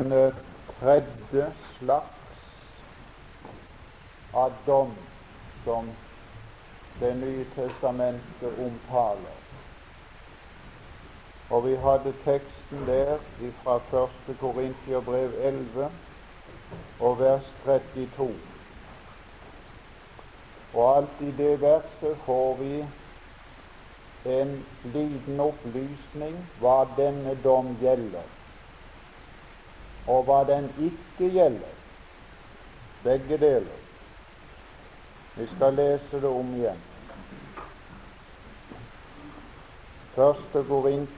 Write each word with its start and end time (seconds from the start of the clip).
en 0.00 0.32
tredje 0.80 1.52
slags 1.78 2.06
av 4.32 4.52
dom 4.66 4.94
som 5.64 5.90
Det 7.00 7.14
nye 7.16 7.44
testamentet 7.54 8.58
omtaler. 8.60 9.36
Og 11.50 11.64
vi 11.64 11.76
hadde 11.80 12.12
teksten 12.24 12.82
der 12.86 13.16
fra 13.62 13.78
1. 14.28 14.36
Korintiabrev 14.40 15.32
11 15.40 15.88
og 17.00 17.18
vers 17.20 17.46
32. 17.64 18.28
Og 20.74 20.96
alt 20.96 21.20
i 21.20 21.30
det 21.30 21.60
verset 21.60 22.18
får 22.26 22.56
vi 22.56 22.84
en 24.24 24.52
liten 24.84 25.40
opplysning 25.40 26.36
hva 26.60 26.84
denne 26.98 27.34
dom 27.44 27.72
gjelder, 27.80 28.28
og 30.06 30.24
hva 30.24 30.44
den 30.48 30.70
ikke 30.78 31.32
gjelder. 31.32 31.76
Begge 33.04 33.38
deler. 33.38 33.78
Vi 35.36 35.46
skal 35.56 35.74
lese 35.74 36.20
det 36.20 36.28
om 36.28 36.54
igjen. 36.54 36.80
Første 40.14 40.64
Korint 40.68 41.10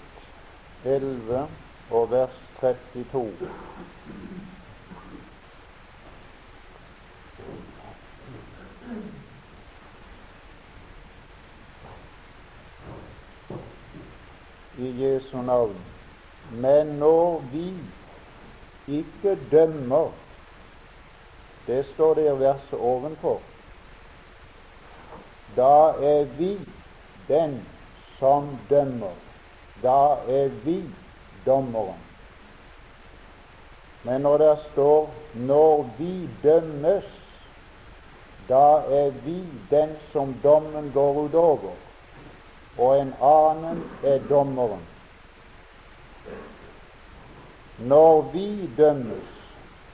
11 0.85 1.49
og 1.91 2.11
vers 2.11 2.37
32. 2.61 3.51
I 14.79 15.05
Jesu 15.05 15.43
navn. 15.43 15.77
Men 16.51 16.87
når 16.87 17.45
vi 17.53 17.75
ikke 18.89 19.39
dømmer 19.51 20.11
Det 21.67 21.87
står 21.95 22.15
det 22.15 22.27
i 22.27 22.39
verset 22.39 22.79
ovenfor. 22.79 23.39
Da 25.57 25.95
er 26.03 26.25
vi 26.39 26.59
den 27.29 27.61
som 28.19 28.59
dømmer. 28.71 29.15
Da 29.83 30.17
er 30.29 30.49
vi 30.65 30.83
dommeren. 31.47 32.01
Men 34.05 34.21
når 34.21 34.39
det 34.39 34.59
står 34.73 35.11
'når 35.35 35.91
vi 35.99 36.29
dømmes', 36.43 37.23
da 38.49 38.83
er 38.91 39.11
vi 39.11 39.45
den 39.71 39.97
som 40.13 40.35
dommen 40.43 40.91
går 40.95 41.13
utover, 41.13 41.75
og 42.79 43.01
en 43.01 43.15
annen 43.21 43.85
er 44.05 44.19
dommeren. 44.29 44.92
Når 47.87 48.23
vi 48.33 48.67
dømmes, 48.77 49.31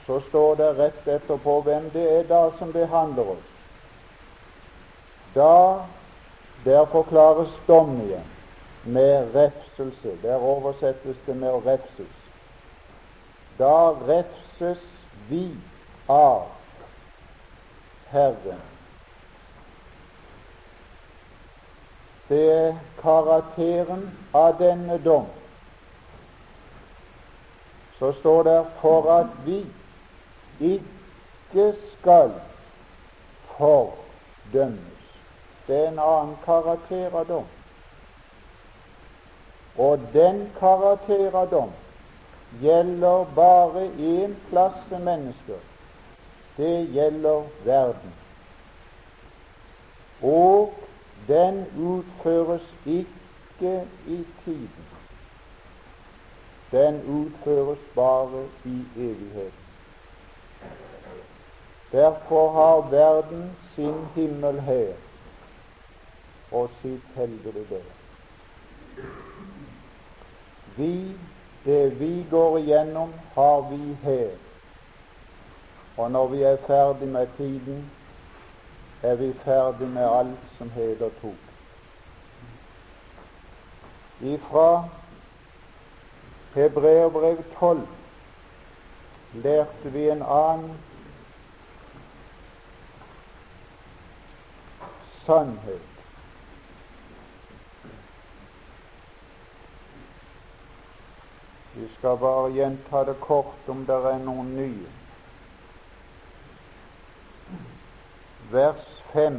så 0.07 0.21
står 0.29 0.55
det 0.55 0.73
rett 0.79 1.09
etterpå 1.09 1.61
hvem 1.67 1.91
det 1.93 2.05
er 2.19 2.27
da 2.29 2.43
som 2.59 2.73
behandler 2.73 3.37
oss. 3.37 3.49
Da 5.35 5.85
der 6.65 6.87
forklares 6.93 7.53
dom 7.69 8.01
igjen 8.01 8.27
med 8.85 9.35
refselse. 9.35 10.17
Der 10.23 10.37
oversettes 10.37 11.17
det 11.27 11.37
med 11.37 11.53
å 11.53 11.61
refses. 11.65 12.17
Da 13.59 13.93
refses 14.09 14.85
vi 15.29 15.45
av 16.09 16.49
Herren. 18.11 18.65
Det 22.29 22.45
er 22.53 22.81
karakteren 23.01 24.09
av 24.37 24.59
denne 24.61 24.99
dom. 25.05 25.29
Så 27.99 28.13
står 28.13 28.43
det 28.43 28.67
for 28.81 29.11
at 29.13 29.27
vi 29.45 29.67
ikke 30.61 31.75
skal 31.99 32.33
fordømmes. 33.57 34.99
Det 35.67 35.77
er 35.77 35.89
en 35.89 35.99
annen 35.99 36.37
karakter 36.45 37.13
av 37.13 37.27
dom. 37.29 37.49
Og 39.79 40.01
den 40.13 40.47
karakter 40.59 41.35
av 41.35 41.51
dom 41.51 41.75
gjelder 42.63 43.27
bare 43.35 43.85
én 43.99 44.37
klasse 44.49 44.99
mennesker. 44.99 45.61
Det 46.57 46.89
gjelder 46.95 47.43
verden. 47.65 48.15
Og 50.23 50.75
den 51.29 51.67
utføres 51.77 52.65
ikke 52.87 53.85
i 54.07 54.25
tiden. 54.45 54.98
Den 56.73 57.03
utføres 57.03 57.79
bare 57.95 58.47
i 58.65 58.85
evigheten. 58.97 59.53
Derfor 61.93 62.53
har 62.53 62.91
verden 62.91 63.57
sin 63.75 63.95
himmel 64.15 64.61
her 64.61 64.93
og 66.53 66.71
sitt 66.83 67.05
helvete 67.15 67.65
der. 67.71 67.83
Vi, 70.77 71.17
det 71.65 72.01
vi 72.01 72.27
går 72.31 72.59
igjennom, 72.59 73.13
har 73.35 73.61
vi 73.71 73.97
her. 74.03 74.31
Og 75.97 76.11
når 76.11 76.27
vi 76.27 76.43
er 76.43 76.57
ferdig 76.67 77.09
med 77.09 77.27
tiden, 77.37 77.91
er 79.03 79.15
vi 79.15 79.33
ferdig 79.45 79.89
med 79.89 80.19
alt 80.19 80.45
som 80.59 80.71
heter 80.71 81.11
to. 81.23 81.35
Ifra 84.21 84.89
Hebreerbrev 86.59 87.43
12 87.59 87.87
lærte 89.33 89.93
vi 89.93 90.09
en 90.11 90.23
annen 90.23 90.79
sannhet. 95.27 95.81
Vi 101.75 101.89
skal 101.99 102.19
bare 102.19 102.51
gjenta 102.53 103.05
det 103.05 103.21
kort 103.21 103.69
om 103.69 103.87
det 103.87 104.01
er 104.11 104.19
noen 104.27 104.51
nye. 104.57 104.91
Vers 108.51 108.91
5. 109.13 109.39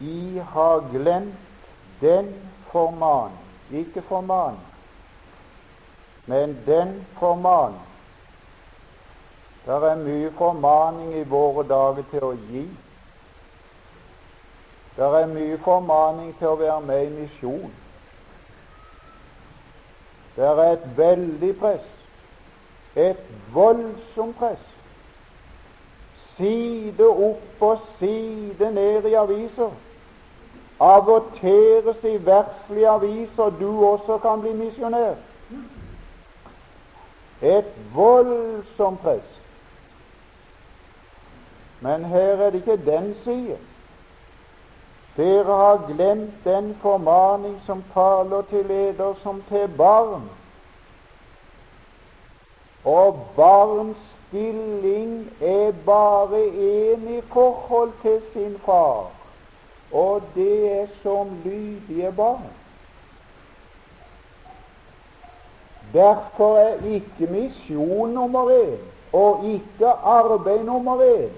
I 0.00 0.38
har 0.38 0.80
glemt 0.92 1.34
den 2.00 2.34
formaning, 2.72 3.38
ikke 3.70 4.02
formaning, 4.02 4.66
men 6.26 6.58
den 6.66 7.06
formaning. 7.18 7.80
Det 9.66 9.74
er 9.74 9.96
mye 9.96 10.30
formaning 10.38 11.12
i 11.14 11.24
våre 11.28 11.66
dager 11.68 12.06
til 12.10 12.24
å 12.24 12.32
gi. 12.48 12.64
Det 14.96 15.04
er 15.04 15.28
mye 15.28 15.58
formaning 15.64 16.32
til 16.38 16.48
å 16.48 16.56
være 16.56 16.80
med 16.80 17.04
i 17.04 17.12
misjon. 17.18 17.74
Det 20.36 20.48
er 20.48 20.62
et 20.64 20.88
veldig 20.96 21.52
press, 21.60 21.86
et 22.96 23.20
voldsomt 23.52 24.36
press. 24.40 24.64
Side 26.38 27.04
opp 27.04 27.62
og 27.68 27.86
side 28.00 28.72
ned 28.72 29.04
i 29.04 29.14
aviser. 29.20 29.76
Avorteres 30.80 32.04
i 32.04 32.26
verdslige 32.26 32.88
aviser, 32.88 33.50
du 33.60 33.86
også 33.86 34.18
kan 34.18 34.40
bli 34.40 34.52
misjonær. 34.52 35.14
Et 37.42 37.74
voldsomt 37.94 39.00
press. 39.00 39.26
Men 41.80 42.04
her 42.04 42.36
er 42.36 42.50
det 42.50 42.54
ikke 42.54 42.90
den 42.90 43.16
siden. 43.24 43.66
Dere 45.16 45.44
har 45.44 45.92
glemt 45.94 46.44
den 46.44 46.76
formaning 46.82 47.62
som 47.66 47.84
taler 47.94 48.42
til 48.50 48.66
leder 48.66 49.14
som 49.22 49.42
til 49.48 49.68
barn. 49.78 50.30
Og 52.84 53.26
barns 53.36 53.96
stilling 54.28 55.30
er 55.40 55.72
bare 55.86 56.44
én 56.44 57.18
i 57.18 57.20
forhold 57.32 57.92
til 58.02 58.22
sin 58.32 58.58
far, 58.66 59.10
og 59.90 60.22
det 60.34 60.80
er 60.80 60.86
som 61.02 61.28
lydige 61.44 62.12
barn. 62.12 62.50
Derfor 65.92 66.56
er 66.56 66.84
ikke 66.84 67.26
misjon 67.26 68.10
nummer 68.10 68.50
én 68.50 68.78
og 69.12 69.44
ikke 69.44 69.86
arbeid 69.88 70.64
nummer 70.64 70.96
én, 70.96 71.32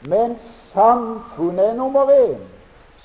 men 0.00 0.36
samfunnet 0.72 1.68
er 1.68 1.74
nummer 1.74 2.06
én 2.06 2.52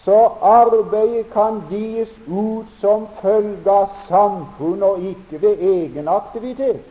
så 0.07 0.27
arbeidet 0.42 1.30
kan 1.33 1.62
gis 1.69 2.09
ut 2.27 2.68
som 2.80 3.07
følge 3.21 3.71
av 3.71 3.89
samfunn 4.07 4.83
og 4.83 5.01
ikke 5.04 5.42
ved 5.42 5.59
egen 5.59 6.07
aktivitet. 6.07 6.86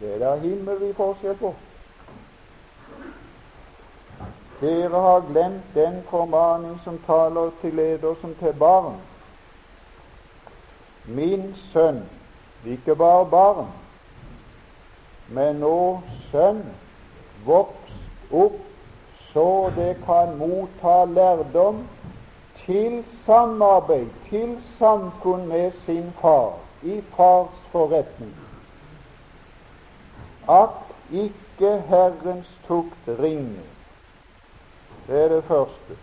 Det 0.00 0.14
er 0.14 0.18
da 0.18 0.32
himmelvid 0.42 0.94
forskjell 0.98 1.36
på. 1.38 1.54
Dere 4.60 4.96
har 4.96 5.20
glemt 5.20 5.74
den 5.74 6.02
formaning 6.10 6.80
som 6.84 6.98
taler 7.06 7.50
til 7.60 7.74
leder 7.74 8.14
som 8.20 8.34
til 8.34 8.52
barn. 8.52 8.94
min 11.06 11.54
sønn, 11.72 12.02
ikke 12.66 12.94
bare 12.96 13.26
barn, 13.26 13.66
men 15.28 15.56
nå 15.60 16.00
sønn, 16.30 16.60
vokst 17.46 18.32
opp 18.32 18.60
så 19.32 19.70
det 19.76 19.96
kan 20.06 20.36
motta 20.38 21.04
lærdom 21.04 21.88
til 22.66 23.04
samarbeid, 23.26 24.06
til 24.28 24.56
samfunn 24.78 25.46
med 25.48 25.72
sin 25.86 26.12
far, 26.20 26.52
i 26.82 27.00
fars 27.16 27.58
forretning. 27.72 28.34
At 30.48 30.70
ikke 31.10 31.78
Herrens 31.88 32.48
tukt 32.68 33.08
ringe. 33.08 33.79
Det 35.10 35.24
er 35.24 35.28
det 35.28 35.44
første. 35.44 35.96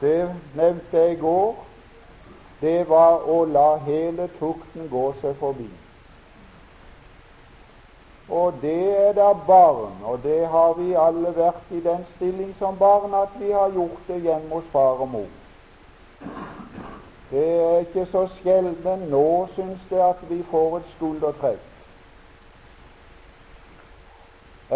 Det 0.00 0.34
nevnte 0.56 0.96
jeg 0.96 1.12
i 1.12 1.16
går. 1.20 1.66
Det 2.60 2.88
var 2.88 3.26
å 3.28 3.42
la 3.44 3.74
hele 3.84 4.28
tukten 4.38 4.86
gå 4.88 5.02
seg 5.20 5.34
forbi. 5.40 5.66
Og 8.30 8.56
det 8.62 8.78
er 8.96 9.12
da 9.12 9.32
barn, 9.46 9.98
og 10.04 10.22
det 10.24 10.46
har 10.48 10.72
vi 10.78 10.94
alle 10.94 11.34
vært 11.36 11.68
i 11.70 11.82
den 11.84 12.06
stilling 12.14 12.54
som 12.58 12.80
barn 12.80 13.12
at 13.14 13.36
vi 13.42 13.52
har 13.52 13.76
gjort 13.76 14.08
det 14.08 14.22
hjemme 14.24 14.54
hos 14.54 14.72
far 14.72 15.04
og 15.04 15.12
mor. 15.18 15.28
Det 17.30 17.44
er 17.58 17.84
ikke 17.84 18.06
så 18.12 18.24
sjelden 18.38 19.04
nå, 19.12 19.26
syns 19.54 19.84
det, 19.92 20.00
at 20.00 20.24
vi 20.32 20.40
får 20.50 20.80
et 20.80 20.90
skuldertrekk. 20.96 21.68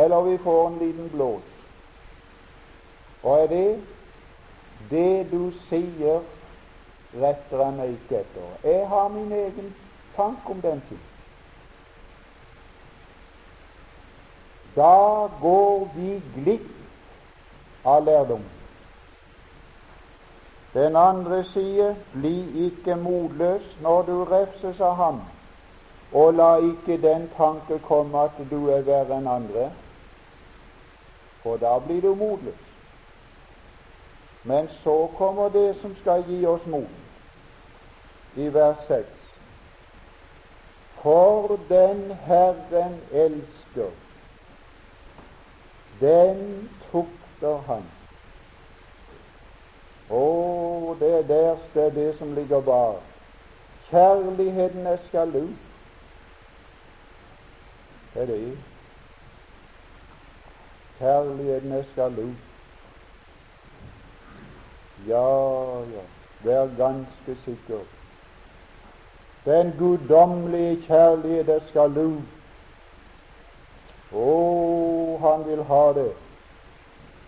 Eller 0.04 0.30
vi 0.30 0.38
får 0.44 0.66
en 0.68 0.80
liten 0.84 1.10
blås. 1.16 1.53
Hva 3.24 3.38
er 3.42 3.46
det? 3.48 3.80
Det 4.90 5.26
du 5.30 5.48
sier, 5.70 6.20
retter 7.16 7.62
han 7.64 7.78
meg 7.80 7.94
ikke 7.94 8.18
etter. 8.20 8.50
Jeg 8.68 8.88
har 8.88 9.06
min 9.08 9.30
egen 9.32 9.70
tanke 10.16 10.52
om 10.52 10.60
den 10.60 10.82
ting. 10.88 11.00
Da 14.76 15.28
går 15.40 15.86
vi 15.94 16.18
glipp 16.34 17.86
av 17.86 18.04
lærdom. 18.04 18.44
Den 20.74 20.96
andre 20.96 21.44
sier, 21.54 21.96
bli 22.12 22.66
ikke 22.66 22.98
motløs 23.00 23.64
når 23.80 24.02
du 24.10 24.14
refses 24.34 24.84
av 24.84 24.98
ham, 25.00 25.22
og 26.12 26.34
la 26.34 26.50
ikke 26.58 27.00
den 27.00 27.30
tanke 27.38 27.78
komme 27.88 28.28
at 28.28 28.44
du 28.50 28.66
er 28.68 28.84
verre 28.84 29.16
enn 29.16 29.32
andre, 29.38 29.70
for 31.40 31.56
da 31.62 31.78
blir 31.86 32.04
du 32.04 32.12
motløs. 32.18 32.73
Men 34.46 34.68
så 34.82 35.10
kommer 35.18 35.48
det 35.48 35.76
som 35.80 35.96
skal 36.00 36.24
gi 36.28 36.46
oss 36.46 36.66
mot, 36.66 36.88
i 38.36 38.48
vers 38.48 38.76
6. 38.88 39.06
For 41.02 41.56
den 41.68 42.12
Herren 42.26 43.00
elsker, 43.12 43.90
den 46.00 46.70
tukter 46.90 47.60
Han. 47.66 47.84
Å, 50.10 50.96
det 51.00 51.10
er 51.18 51.28
der 51.28 51.60
det 51.74 51.90
det 51.94 52.08
som 52.18 52.34
ligger 52.36 52.60
bak. 52.60 53.00
Kjærligheten 53.88 54.86
er 54.86 54.98
sjalu. 55.10 55.46
Det 58.14 58.22
er 58.22 58.26
det. 58.26 58.56
Kjærligheten 60.98 61.72
er 61.72 61.86
sjalu. 61.94 62.28
Ja, 65.08 65.80
ja, 65.94 66.04
vær 66.44 66.66
ganske 66.78 67.36
sikker. 67.44 67.80
Den 69.44 69.72
guddommelige 69.78 70.76
kjærlighet 70.86 71.48
er 71.48 71.64
sjalu. 71.72 72.12
Å, 74.14 74.28
han 75.20 75.44
vil 75.48 75.60
ha 75.68 75.82
det. 75.98 76.12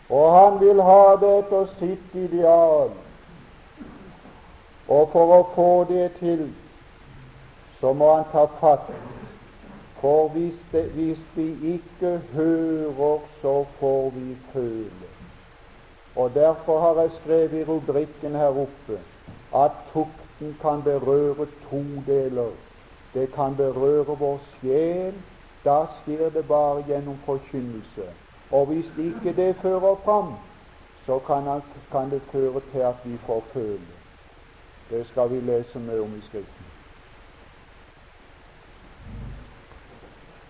Og 0.08 0.28
han 0.32 0.60
vil 0.60 0.80
ha 0.86 1.16
det 1.20 1.32
etter 1.42 1.66
sitt 1.80 2.14
ideal. 2.14 2.94
Og 4.88 5.10
for 5.12 5.34
å 5.34 5.40
få 5.56 5.70
det 5.90 6.06
til, 6.20 6.46
så 7.80 7.92
må 7.92 8.14
han 8.14 8.24
ta 8.32 8.46
fatt. 8.62 8.88
For 10.00 10.30
hvis, 10.32 10.56
det, 10.72 10.86
hvis 10.94 11.20
vi 11.34 11.50
ikke 11.74 12.16
hører, 12.32 13.28
så 13.42 13.58
får 13.80 14.10
vi 14.16 14.36
føle. 14.54 15.15
Og 16.16 16.34
Derfor 16.34 16.80
har 16.80 17.00
jeg 17.00 17.10
skrevet 17.20 17.52
i 17.52 17.64
rubrikken 17.64 18.34
her 18.34 18.46
oppe 18.46 19.00
at 19.54 19.70
tukten 19.92 20.56
kan 20.60 20.82
berøre 20.82 21.46
to 21.70 21.82
deler. 22.06 22.50
Det 23.14 23.32
kan 23.32 23.56
berøre 23.56 24.18
vår 24.18 24.40
sjel. 24.60 25.14
Da 25.64 25.84
skjer 25.92 26.30
det 26.30 26.48
bare 26.48 26.84
gjennom 26.88 27.18
forkynnelse. 27.24 28.06
Og 28.50 28.66
hvis 28.66 28.86
ikke 28.98 29.36
det 29.36 29.56
fører 29.62 29.96
fram, 30.04 30.34
så 31.06 31.18
kan, 31.92 32.10
det 32.10 32.22
føre 32.32 32.60
til 32.72 32.78
at 32.78 32.94
vi 33.04 33.18
får 33.26 33.42
føle. 33.52 33.96
Det 34.90 35.06
skal 35.06 35.30
vi 35.30 35.40
lese 35.40 35.78
mer 35.78 36.00
om 36.00 36.16
i 36.16 36.20
Skriften. 36.28 36.66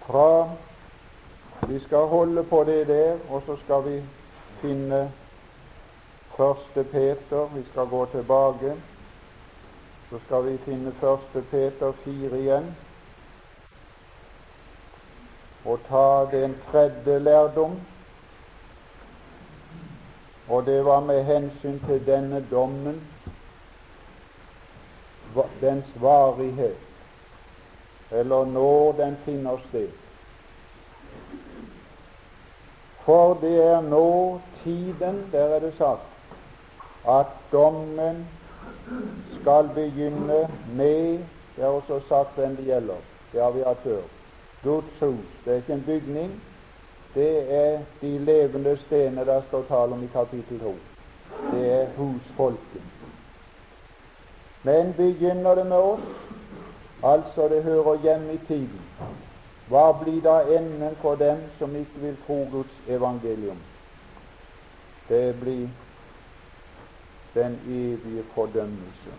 Fra 0.07 0.51
Vi 1.69 1.81
skal 1.81 1.99
holde 1.99 2.43
på 2.43 2.65
det 2.65 2.87
der, 2.87 3.17
og 3.31 3.43
så 3.47 3.57
skal 3.65 3.93
vi 3.93 4.03
finne 4.61 5.13
Første 6.37 6.85
Peter, 6.85 7.49
vi 7.55 7.65
skal 7.71 7.87
gå 7.87 8.07
tilbake, 8.07 8.77
så 10.11 10.19
skal 10.27 10.45
vi 10.45 10.59
finne 10.65 10.93
Første 11.01 11.43
Peter 11.51 11.93
4 12.05 12.39
igjen 12.39 12.75
og 15.67 15.79
ta 15.89 16.37
den 16.37 16.57
tredje 16.71 17.19
lærdom. 17.19 17.81
Og 20.49 20.67
det 20.67 20.85
var 20.85 21.01
med 21.01 21.25
hensyn 21.25 21.79
til 21.87 22.07
denne 22.07 22.47
dommen, 22.51 23.01
dens 25.61 25.87
varighet, 25.95 26.79
eller 28.11 28.45
når 28.45 28.93
den 28.93 29.17
finner 29.25 29.59
sted. 29.69 29.89
For 33.05 33.35
det 33.41 33.65
er 33.65 33.81
nå 33.81 34.41
tiden, 34.65 35.29
der 35.33 35.45
er 35.45 35.59
det 35.59 35.75
sagt, 35.79 36.16
at 37.09 37.27
dommen 37.53 38.27
skal 39.41 39.71
begynne 39.75 40.49
med 40.69 41.19
Det 41.57 41.65
er 41.65 41.69
også 41.69 42.01
sagt 42.09 42.35
hvem 42.37 42.57
det 42.57 42.65
gjelder. 42.65 42.97
Det 43.33 43.43
har 43.43 43.51
vi 43.51 43.63
hatt 43.67 43.79
før. 43.83 44.03
Guds 44.63 44.99
hus. 45.01 45.27
Det 45.45 45.53
er 45.53 45.57
ikke 45.57 45.73
en 45.73 45.85
bygning. 45.87 46.43
Det 47.15 47.53
er 47.55 47.79
de 48.01 48.19
levende 48.19 48.79
stener 48.87 49.25
der 49.25 49.43
står 49.49 49.63
tale 49.69 49.93
om 49.93 50.03
i 50.03 50.07
kapittel 50.13 50.61
2. 50.61 50.75
Det 51.53 51.73
er 51.73 51.87
husfolket. 51.97 52.83
Men 54.63 54.93
begynner 54.93 55.55
det 55.55 55.67
med 55.67 55.77
oss, 55.77 56.01
altså 57.03 57.49
det 57.49 57.63
hører 57.63 58.03
hjemme 58.03 58.33
i 58.33 58.41
tiden, 58.49 58.81
hva 59.69 59.93
blir 60.03 60.21
da 60.23 60.41
enden 60.59 60.97
for 61.01 61.15
dem 61.15 61.39
som 61.59 61.77
ikke 61.77 62.01
vil 62.03 62.17
tro 62.27 62.49
Guds 62.53 62.75
evangelium? 62.89 63.59
Det 65.09 65.41
blir 65.41 65.69
den 67.37 67.61
evige 67.69 68.25
fordømmelse. 68.35 69.13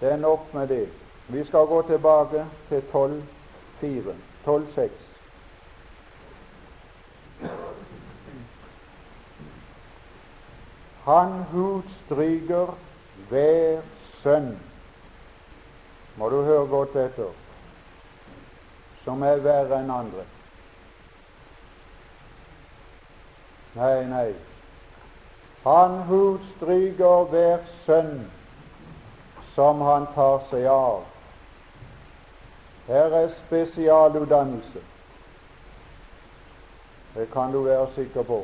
Det 0.00 0.12
er 0.12 0.16
nok 0.16 0.54
med 0.54 0.68
det. 0.68 0.88
Vi 1.28 1.44
skal 1.44 1.66
gå 1.66 1.82
tilbake 1.82 2.46
til 2.68 2.82
12.4, 2.92 3.86
12.6. 4.46 4.90
Han 11.04 11.44
utstryker 11.54 12.78
hver 13.28 13.80
sønn, 14.22 14.60
må 16.16 16.28
du 16.28 16.42
høre 16.42 16.66
godt 16.66 16.96
etter, 16.96 17.32
som 19.04 19.22
er 19.22 19.42
verre 19.44 19.82
enn 19.84 19.92
andre. 19.92 20.24
Nei, 23.74 23.92
nei, 24.08 24.28
han 25.64 26.02
hudstryker 26.08 27.24
hver 27.32 27.58
sønn 27.86 28.26
som 29.54 29.80
han 29.80 30.06
tar 30.14 30.42
seg 30.50 30.66
av. 30.68 31.04
Her 32.86 33.16
er 33.22 33.30
spesialutdannelse. 33.46 34.82
Det 37.14 37.30
kan 37.32 37.52
du 37.52 37.62
være 37.64 37.88
sikker 37.94 38.22
på. 38.22 38.42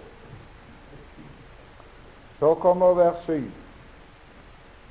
Så 2.39 2.55
kommer 2.55 2.95
vers 2.95 3.25
7. 3.27 3.51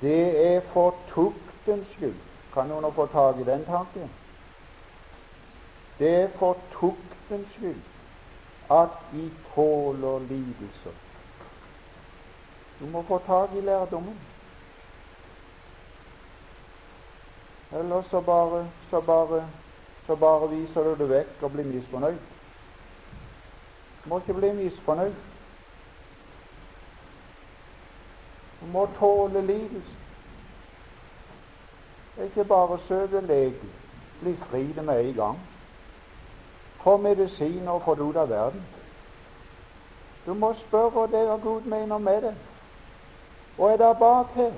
Det 0.01 0.53
er 0.53 0.61
for 0.73 0.95
tuktens 1.09 1.87
skyld. 1.95 2.17
Kan 2.53 2.69
noen 2.69 2.93
få 2.93 3.07
tak 3.09 3.39
i 3.41 3.47
den 3.47 3.65
tanken? 3.65 4.09
Det 5.99 6.15
er 6.23 6.27
for 6.37 6.57
tuktens 6.77 7.49
skyld 7.57 7.81
at 8.69 8.93
vi 9.11 9.31
tåler 9.55 10.19
lidelser. 10.29 11.08
Du 12.79 12.85
må 12.85 13.03
få 13.03 13.21
tak 13.27 13.55
i 13.55 13.61
lærdommen. 13.61 14.19
Eller 17.71 18.03
så 18.11 18.21
bare, 18.21 18.67
så 18.89 19.01
bare, 19.01 19.49
så 20.07 20.15
bare 20.15 20.49
viser 20.49 20.83
du 20.83 20.95
det 20.95 21.09
vekk 21.09 21.43
og 21.43 21.51
blir 21.51 21.63
misfornøyd. 21.63 22.17
Du 24.03 24.09
må 24.09 24.19
ikke 24.19 24.33
bli 24.33 24.51
misfornøyd. 24.53 25.13
Du 28.61 28.65
må 28.65 28.87
tåle 28.99 29.41
lidelse. 29.41 29.95
Ikke 32.23 32.43
bare 32.45 32.79
søke 32.87 33.21
lege, 33.21 33.53
bli 34.21 34.35
fri 34.49 34.63
det 34.73 34.83
med 34.83 35.05
en 35.05 35.13
gang. 35.13 35.39
Få 36.83 36.97
medisiner 36.97 37.71
og 37.71 37.81
få 37.83 37.95
det 37.95 38.01
ut 38.01 38.15
av 38.15 38.29
verden. 38.29 38.65
Du 40.25 40.33
må 40.33 40.53
spørre 40.67 41.07
det 41.11 41.27
hva 41.27 41.37
Gud 41.43 41.61
mener 41.61 41.97
med 41.97 42.21
det. 42.21 42.35
Og 43.59 43.71
er 43.71 43.77
det 43.77 43.97
bak 43.99 44.25
her? 44.35 44.51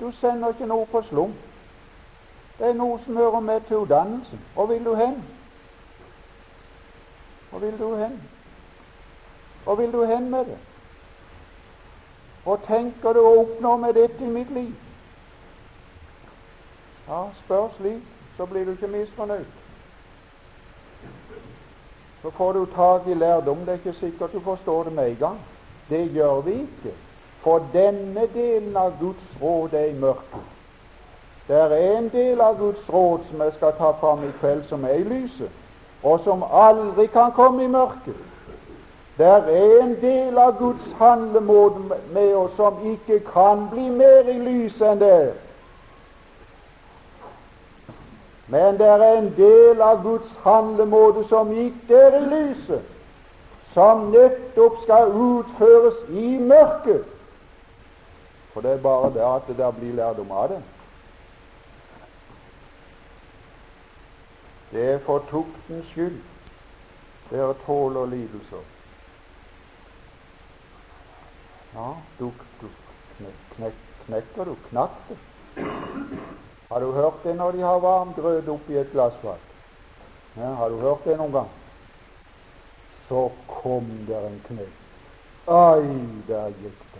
Du 0.00 0.12
sender 0.20 0.48
ikke 0.48 0.66
noe 0.66 0.86
på 0.86 1.02
slump. 1.02 1.34
Det 2.58 2.68
er 2.68 2.74
noe 2.74 2.98
som 3.04 3.16
hører 3.16 3.40
med 3.40 3.60
til 3.68 3.76
utdannelsen. 3.76 4.40
Hvor 4.54 4.66
vil 4.66 4.84
du 4.84 4.94
hen? 4.94 5.22
Hvor 7.50 7.58
vil 7.58 7.78
du 7.78 7.94
hen? 7.96 8.22
Hvor 9.64 9.74
vil 9.74 9.92
du 9.92 10.04
hen 10.04 10.30
med 10.30 10.44
det? 10.44 10.58
Hva 12.42 12.56
tenker 12.66 13.14
du 13.14 13.20
å 13.22 13.36
oppnå 13.44 13.76
med 13.84 13.94
dette 13.94 14.24
i 14.24 14.30
mitt 14.30 14.50
liv? 14.50 14.72
Ja, 17.06 17.28
spør 17.44 17.68
slik, 17.76 18.02
så 18.36 18.46
blir 18.50 18.66
du 18.66 18.72
ikke 18.72 18.90
misfornøyd. 18.90 19.46
Så 22.22 22.30
får 22.30 22.52
du 22.52 22.66
tak 22.74 23.06
i 23.06 23.14
lærdom. 23.14 23.62
Det 23.66 23.68
er 23.68 23.78
ikke 23.78 23.98
sikkert 24.00 24.32
du 24.32 24.40
forstår 24.40 24.84
det 24.84 24.92
med 24.92 25.10
en 25.10 25.16
gang. 25.16 25.40
Det 25.88 26.02
gjør 26.12 26.40
vi 26.40 26.52
ikke. 26.52 26.94
For 27.42 27.62
denne 27.72 28.26
delen 28.34 28.76
av 28.76 28.92
Guds 29.00 29.42
råd 29.42 29.74
er 29.74 29.84
i 29.90 29.94
mørket. 29.98 30.50
Det 31.48 31.58
er 31.58 31.72
en 31.98 32.08
del 32.08 32.40
av 32.40 32.58
Guds 32.58 32.88
råd 32.88 33.24
som 33.30 33.40
jeg 33.42 33.52
skal 33.56 33.72
ta 33.78 33.90
fram 34.00 34.22
i 34.24 34.30
kveld, 34.40 34.62
som 34.68 34.84
er 34.84 35.00
i 35.00 35.02
lyset, 35.02 35.50
og 36.02 36.20
som 36.24 36.44
aldri 36.46 37.06
kan 37.06 37.32
komme 37.34 37.64
i 37.64 37.72
mørket. 37.72 38.20
Det 39.18 39.26
er 39.26 39.80
en 39.82 39.96
del 40.00 40.38
av 40.38 40.54
Guds 40.58 40.86
handlemåte 40.98 41.98
med 42.14 42.34
oss 42.34 42.54
som 42.56 42.78
ikke 42.86 43.18
kan 43.32 43.66
bli 43.70 43.90
mer 43.90 44.30
i 44.30 44.38
lyset 44.38 44.86
enn 44.92 45.02
det. 45.02 45.34
Men 48.48 48.78
det 48.78 48.88
er 48.88 49.04
en 49.18 49.28
del 49.36 49.82
av 49.82 50.02
Guds 50.02 50.32
handlemåte 50.46 51.26
som 51.28 51.52
ikke 51.52 52.00
er 52.06 52.16
i 52.18 52.24
lyset, 52.30 52.88
som 53.74 54.08
nettopp 54.14 54.80
skal 54.86 55.12
utføres 55.12 56.00
i 56.08 56.38
mørket. 56.38 57.11
For 58.52 58.60
det 58.60 58.72
er 58.72 58.82
bare 58.84 59.12
det 59.14 59.24
at 59.24 59.48
det 59.48 59.56
der 59.58 59.70
blir 59.70 59.94
lærdom 59.96 60.30
av 60.30 60.48
det. 60.52 60.62
Det 64.72 64.84
er 64.94 64.98
for 65.04 65.24
tuktens 65.30 65.88
skyld 65.92 66.20
dere 67.30 67.54
tåler 67.64 68.06
lidelser. 68.06 68.64
Ja, 71.74 71.88
du, 72.18 72.28
du 72.60 72.68
knek, 73.16 73.38
knek, 73.56 73.78
knekker 74.04 74.44
du 74.44 74.54
knakk. 74.68 75.12
Har 76.68 76.80
du 76.80 76.92
hørt 76.92 77.24
det 77.24 77.36
når 77.36 77.56
de 77.56 77.64
har 77.64 77.80
varm 77.80 78.12
grøt 78.16 78.48
oppi 78.48 78.76
et 78.76 78.92
glassfat? 78.92 79.40
Ja, 80.36 80.52
har 80.60 80.68
du 80.68 80.80
hørt 80.80 81.04
det 81.04 81.16
noen 81.20 81.32
gang? 81.32 81.50
Så 83.08 83.26
kom 83.48 83.88
der 84.08 84.28
en 84.28 84.40
knekk. 84.48 84.78
Ai, 85.48 85.88
der 86.28 86.52
gikk 86.60 86.91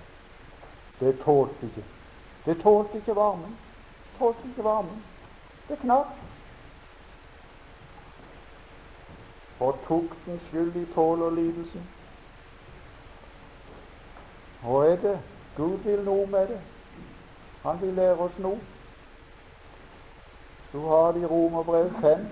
det. 1.03 1.15
Det 1.15 1.25
tålte 1.25 1.67
ikke. 1.67 1.85
Det 2.45 2.63
tålte 2.63 2.97
ikke 2.97 3.15
varmen. 3.17 3.57
Tålte 4.19 4.49
ikke 4.49 4.65
varmen. 4.65 5.03
Det 5.69 5.79
knakk. 5.79 6.07
For 9.59 9.79
tuktens 9.89 10.43
skyld 10.51 10.73
de 10.75 10.87
tåler 10.95 11.31
lidelsen. 11.31 11.89
Hva 14.63 14.85
er 14.87 14.97
det? 14.97 15.19
Gud 15.57 15.79
vil 15.85 16.05
noe 16.05 16.27
med 16.27 16.49
det. 16.49 16.61
Han 17.63 17.81
vil 17.81 17.95
lære 17.95 18.19
oss 18.19 18.39
noe. 18.39 18.61
Du 20.73 20.81
har 20.87 21.13
det 21.13 21.23
i 21.23 21.27
Romerbrev 21.27 21.91
5. 22.01 22.27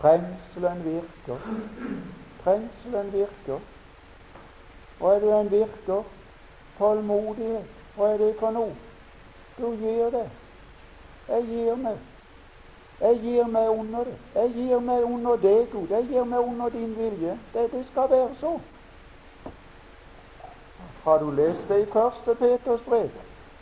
Trengselen 0.00 0.84
virker. 0.84 1.38
Trengselen 2.44 3.12
virker. 3.12 3.60
Hva 4.98 5.14
er 5.14 5.20
det 5.20 5.30
den 5.32 5.50
virker? 5.50 6.02
Tålmodighet. 6.78 7.70
Hva 7.96 8.08
er 8.12 8.18
det 8.18 8.34
for 8.40 8.50
noe? 8.50 8.74
Du 9.58 9.68
gir 9.78 10.10
det. 10.10 10.26
Jeg 11.28 11.46
gir 11.50 11.76
meg. 11.76 11.98
Jeg 13.00 13.20
gir 13.22 13.50
meg 13.50 13.68
under 13.70 14.04
det. 14.04 14.16
Jeg 14.34 14.54
gir 14.54 14.80
meg 14.80 15.04
under 15.04 15.36
deg, 15.36 15.66
Gud. 15.72 15.90
Jeg 15.90 16.08
gir 16.10 16.24
meg 16.24 16.40
under 16.40 16.68
din 16.68 16.96
vilje. 16.98 17.38
Det, 17.54 17.68
det 17.72 17.84
skal 17.90 18.10
være 18.10 18.30
så. 18.40 18.56
Har 21.04 21.18
du 21.18 21.30
lest 21.30 21.68
det 21.68 21.82
i 21.82 21.92
første 21.92 22.34
Peters 22.34 22.80
brev? 22.88 23.10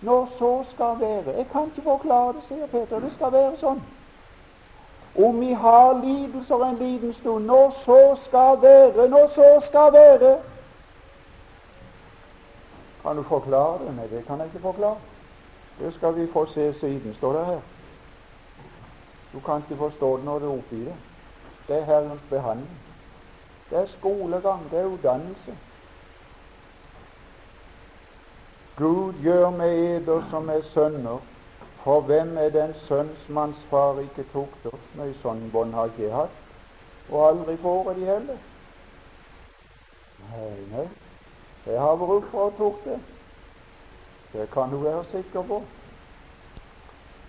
når 0.03 0.29
så 0.39 0.65
skal 0.75 1.01
være. 1.01 1.37
Jeg 1.37 1.47
kan 1.53 1.65
ikke 1.65 1.83
forklare 1.83 2.33
det, 2.33 2.43
sier 2.49 2.67
Peter. 2.67 3.01
Det 3.01 3.13
skal 3.17 3.33
være 3.33 3.57
sånn. 3.61 3.83
Om 5.27 5.41
vi 5.41 5.53
har 5.53 5.93
lidelser 6.01 6.65
en 6.67 6.79
liten 6.81 7.13
stund, 7.21 7.47
når 7.47 7.75
så 7.85 8.01
skal 8.27 8.63
være, 8.63 9.09
når 9.09 9.29
så 9.35 9.51
skal 9.69 9.93
være 9.93 10.33
Kan 13.03 13.17
du 13.17 13.23
forklare 13.23 13.79
det? 13.85 13.95
Nei, 13.97 14.07
det 14.11 14.27
kan 14.27 14.39
jeg 14.39 14.47
ikke 14.47 14.67
forklare. 14.69 14.97
Det 15.79 15.95
skal 15.95 16.17
vi 16.17 16.27
få 16.33 16.47
se 16.47 16.75
siden, 16.81 17.15
står 17.15 17.33
det 17.33 17.47
her. 17.47 17.61
Du 19.33 19.41
kan 19.41 19.63
ikke 19.63 19.77
forstå 19.77 20.17
det 20.17 20.25
når 20.25 20.39
du 20.39 20.47
er 20.47 20.59
oppi 20.59 20.85
det. 20.85 20.95
Det 21.69 21.77
er 21.77 21.85
Herrens 21.85 22.23
behandling. 22.31 22.79
Det 23.71 23.79
er 23.79 23.87
skolegang, 23.99 24.71
det 24.71 24.79
er 24.79 24.85
utdannelse. 24.85 25.57
Gud 28.77 29.13
gjør 29.23 29.51
med 29.51 29.75
eder 29.79 30.23
som 30.31 30.49
er 30.49 30.63
sønner, 30.75 31.19
for 31.85 32.01
hvem 32.01 32.39
er 32.39 32.49
den 32.49 32.75
sønnsmanns 32.89 33.57
far 33.71 33.99
ikke 34.01 34.25
tukter? 34.33 34.79
Nei, 34.97 35.11
sånn 35.23 35.51
bånd 35.53 35.75
har 35.75 35.91
ikke 35.91 36.03
jeg 36.07 36.15
hatt, 36.15 36.39
og 37.11 37.27
aldri 37.29 37.57
får 37.63 37.91
jeg 37.91 38.01
de 38.01 38.07
heller. 38.07 38.39
Nei, 40.31 40.53
nei, 40.73 40.87
jeg 41.67 41.81
har 41.81 41.97
bruk 41.97 42.25
for 42.31 42.51
å 42.51 42.55
tok 42.59 42.85
Det 42.85 43.01
Det 44.33 44.51
kan 44.51 44.71
du 44.71 44.77
være 44.77 45.05
sikker 45.13 45.43
på. 45.43 45.63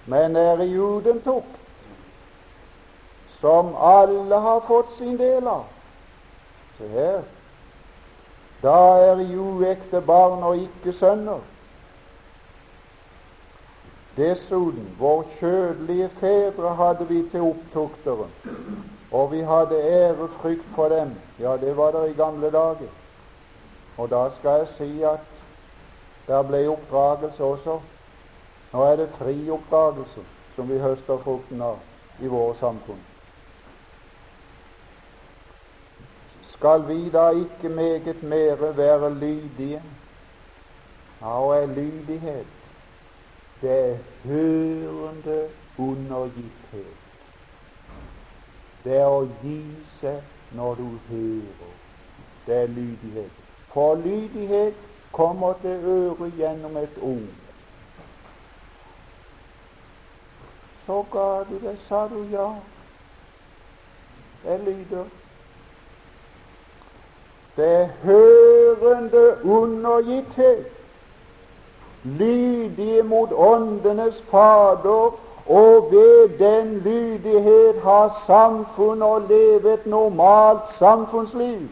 Men 0.06 0.36
er 0.36 0.63
judentukt, 0.63 1.60
som 3.40 3.75
alle 3.75 4.40
har 4.40 4.60
fått 4.68 4.98
sin 4.98 5.18
del 5.18 5.48
av. 5.48 5.66
Se 6.78 6.88
her, 6.88 7.22
da 8.63 8.78
er 9.04 9.22
jo 9.28 9.62
ekte 9.68 10.02
barn 10.02 10.44
og 10.44 10.63
ikke 10.63 10.96
sønner. 11.00 11.44
Dessuten, 14.16 14.90
vår 15.00 15.24
kjødelige 15.40 16.10
fedre 16.20 16.74
hadde 16.80 17.08
vi 17.10 17.24
til 17.32 17.48
opptukteren, 17.52 18.34
og 19.12 19.32
vi 19.32 19.42
hadde 19.42 19.80
ærefrykt 19.82 20.68
for 20.75 20.90
dem. 20.90 21.16
Ja, 21.40 21.58
det 21.58 21.78
var 21.78 21.92
det 21.92 22.10
i 22.12 22.18
gamle 22.18 22.52
dager. 22.52 23.02
Og 23.97 24.09
da 24.09 24.29
skal 24.39 24.59
jeg 24.59 24.67
si 24.77 25.01
at 25.03 25.19
der 26.27 26.43
ble 26.43 26.69
oppdragelse 26.69 27.43
også. 27.43 27.79
Nå 28.73 28.83
er 28.83 28.95
det 28.95 29.09
fri 29.17 29.50
oppdragelse 29.50 30.25
som 30.55 30.69
vi 30.69 30.79
høster 30.79 31.17
frukten 31.17 31.62
av 31.62 31.79
i 32.21 32.27
våre 32.27 32.55
samfunn. 32.59 33.03
Skal 36.55 36.88
vi 36.88 37.09
da 37.09 37.29
ikke 37.29 37.69
meget 37.69 38.23
mere 38.23 38.77
være 38.77 39.13
lydige? 39.13 39.83
Ja, 41.21 41.39
og 41.39 41.55
er 41.55 41.65
lydighet 41.65 42.63
det 43.63 43.91
er 43.91 43.97
hørende 44.23 45.50
undergitthet. 45.77 46.97
Det 48.83 48.97
er 48.97 49.07
å 49.07 49.21
gi 49.43 49.62
seg 50.01 50.19
når 50.51 50.75
du 50.81 50.89
hører. 51.07 51.71
Det 52.47 52.57
er 52.57 52.67
lydighet. 52.67 53.42
For 53.74 53.96
lydighet 53.96 54.74
kommer 55.12 55.53
til 55.62 55.70
øre 55.84 56.32
gjennom 56.38 56.77
et 56.77 56.98
ord. 57.01 57.32
Så 60.86 61.06
ga 61.12 61.27
du 61.50 61.60
det, 61.68 61.77
sa 61.88 62.08
du 62.08 62.24
ja. 62.32 62.48
Jeg 64.46 64.60
lyder. 64.60 65.06
Det 67.56 67.89
hørende 68.03 69.38
undergitthet, 69.44 70.65
lydige 72.03 73.03
mot 73.03 73.30
åndenes 73.32 74.24
Fader, 74.32 75.20
og 75.46 75.92
ved 75.92 76.38
den 76.39 76.77
lydighet 76.77 77.82
har 77.82 78.24
samfunnet 78.27 79.08
og 79.08 79.74
et 79.74 79.86
normalt 79.86 80.62
samfunnsliv. 80.80 81.68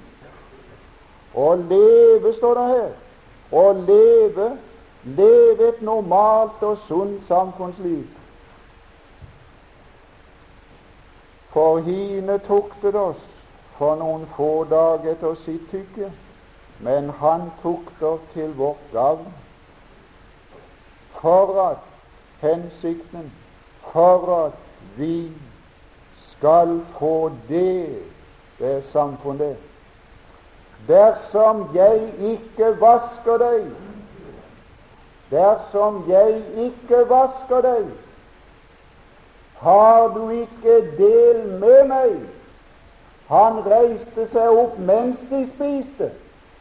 Å 1.36 1.54
leve, 1.56 2.34
står 2.38 2.60
det 2.60 2.68
her, 2.74 2.92
å 3.52 3.66
leve 3.86 4.52
leve 5.04 5.68
et 5.68 5.82
normalt 5.82 6.64
og 6.64 6.78
sunt 6.88 7.22
samfunnsliv. 7.28 8.04
For 11.52 11.80
hine 11.80 12.38
tuktet 12.48 12.96
oss 12.96 13.24
for 13.78 13.98
noen 14.00 14.28
få 14.36 14.64
dager 14.70 15.18
til 15.20 15.38
sitt 15.46 15.70
tykke, 15.72 16.12
men 16.80 17.10
han 17.20 17.50
tukter 17.64 18.22
til 18.34 18.54
vårt 18.58 18.84
gavn, 18.94 19.34
for 21.22 21.58
at 21.66 21.88
hensikten 22.42 23.32
for 23.92 24.30
at 24.46 24.54
vi 24.98 25.32
skal 26.32 26.80
få 27.00 27.32
det 27.50 28.00
det 28.60 28.84
samfunnet. 28.94 29.71
Dersom 30.88 31.70
jeg 31.74 32.14
ikke 32.20 32.82
vasker 32.82 33.38
deg, 33.38 33.66
dersom 35.32 36.04
jeg 36.10 36.42
ikke 36.58 37.04
vasker 37.10 37.62
deg, 37.62 37.86
har 39.62 40.08
du 40.08 40.30
ikke 40.30 40.78
del 40.98 41.44
med 41.62 41.84
meg. 41.88 42.16
Han 43.30 43.62
reiste 43.66 44.26
seg 44.34 44.58
opp 44.64 44.80
mens 44.80 45.20
de 45.30 45.44
spiste. 45.54 46.10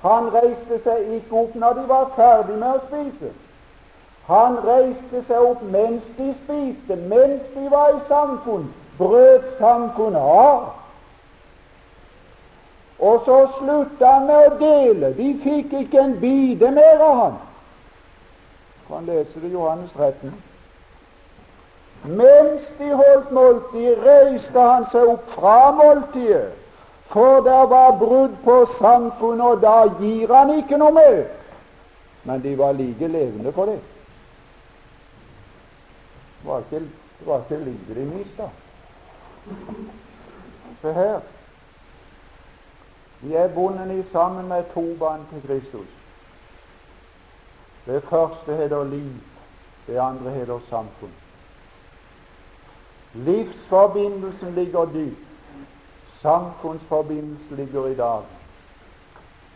Han 0.02 0.28
reiste 0.34 0.78
seg 0.84 1.08
ikke 1.16 1.40
opp 1.44 1.54
når 1.54 1.78
de 1.80 1.86
var 1.88 2.12
ferdig 2.16 2.58
med 2.60 2.76
å 2.76 2.82
spise. 2.88 3.32
Han 4.28 4.60
reiste 4.64 5.24
seg 5.26 5.48
opp 5.48 5.64
mens 5.72 6.04
de 6.18 6.28
spiste, 6.44 6.96
mens 7.10 7.48
de 7.54 7.64
var 7.72 7.96
i 7.96 8.04
samfunn, 8.08 8.68
brøt 8.98 9.48
samfunnet 9.58 10.20
av. 10.20 10.68
Og 13.00 13.23
så 13.25 13.38
slutta 13.59 14.07
han 14.07 14.26
med 14.28 14.47
å 14.47 14.57
dele. 14.61 15.12
De 15.16 15.30
fikk 15.40 15.73
ikke 15.85 16.02
en 16.02 16.16
bite 16.21 16.71
mer 16.76 17.00
av 17.00 17.16
han. 17.21 17.38
Kan 18.88 19.07
lese 19.09 19.40
det 19.40 19.52
Johannes 19.54 19.90
13. 19.97 20.35
Mens 22.04 22.69
de 22.78 22.88
holdt 22.97 23.33
måltid, 23.33 23.99
reiste 24.04 24.61
han 24.61 24.87
seg 24.92 25.09
opp 25.14 25.33
fra 25.37 25.73
måltidet, 25.76 26.52
for 27.12 27.42
det 27.45 27.59
var 27.73 27.99
brudd 28.00 28.37
på 28.45 28.57
samfunnet, 28.78 29.47
og 29.47 29.61
da 29.64 29.75
gir 30.00 30.33
han 30.33 30.54
ikke 30.59 30.78
noe 30.80 30.97
mer. 30.97 31.21
Men 32.25 32.45
de 32.45 32.54
var 32.57 32.76
like 32.76 33.09
levende 33.09 33.52
for 33.52 33.69
det. 33.69 33.80
Det 36.40 36.49
var 36.49 36.64
ikke, 36.64 36.87
ikke 37.26 37.64
livet 37.64 37.97
de 37.97 38.09
mista. 38.14 38.49
Se 40.80 40.92
her. 40.92 41.21
Vi 43.22 43.34
er 43.34 43.48
bundet 43.54 44.06
sammen 44.12 44.48
med 44.48 44.64
to 44.74 44.94
bånd 44.98 45.26
til 45.32 45.42
Kristus. 45.46 45.88
Det 47.86 48.02
første 48.02 48.56
heter 48.56 48.84
liv, 48.84 49.12
det 49.86 49.98
andre 49.98 50.30
heter 50.30 50.60
samfunn. 50.68 51.14
Livsforbindelsen 53.14 54.54
ligger 54.54 54.84
dypt, 54.84 55.28
samfunnsforbindelsen 56.22 57.56
ligger 57.56 57.86
i 57.86 57.94
dag, 57.94 58.22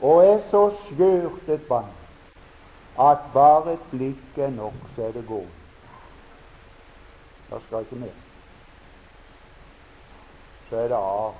og 0.00 0.24
er 0.24 0.40
så 0.50 0.70
skjørt 0.86 1.48
et 1.48 1.68
bånd 1.68 1.92
at 2.98 3.18
bare 3.32 3.72
et 3.72 3.86
blikk 3.90 4.38
er 4.38 4.50
nok, 4.50 4.74
så 4.96 5.02
er 5.02 5.12
det 5.12 5.26
gående. 5.26 5.50
Det 7.50 7.62
skal 7.66 7.80
ikke 7.80 7.96
mer. 7.96 8.20
Så 10.68 10.76
er 10.76 10.88
det 10.88 10.98
av. 10.98 11.34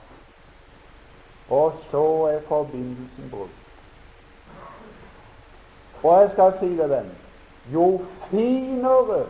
Og 1.50 1.72
så 1.90 2.04
er 2.33 2.40
forbindelsen 2.48 3.30
brutt. 3.30 3.61
Og 6.02 6.20
jeg 6.20 6.30
skal 6.33 6.52
si 6.61 6.76
det, 6.76 6.90
venn, 6.90 7.11
jo 7.72 8.00
finere 8.30 9.24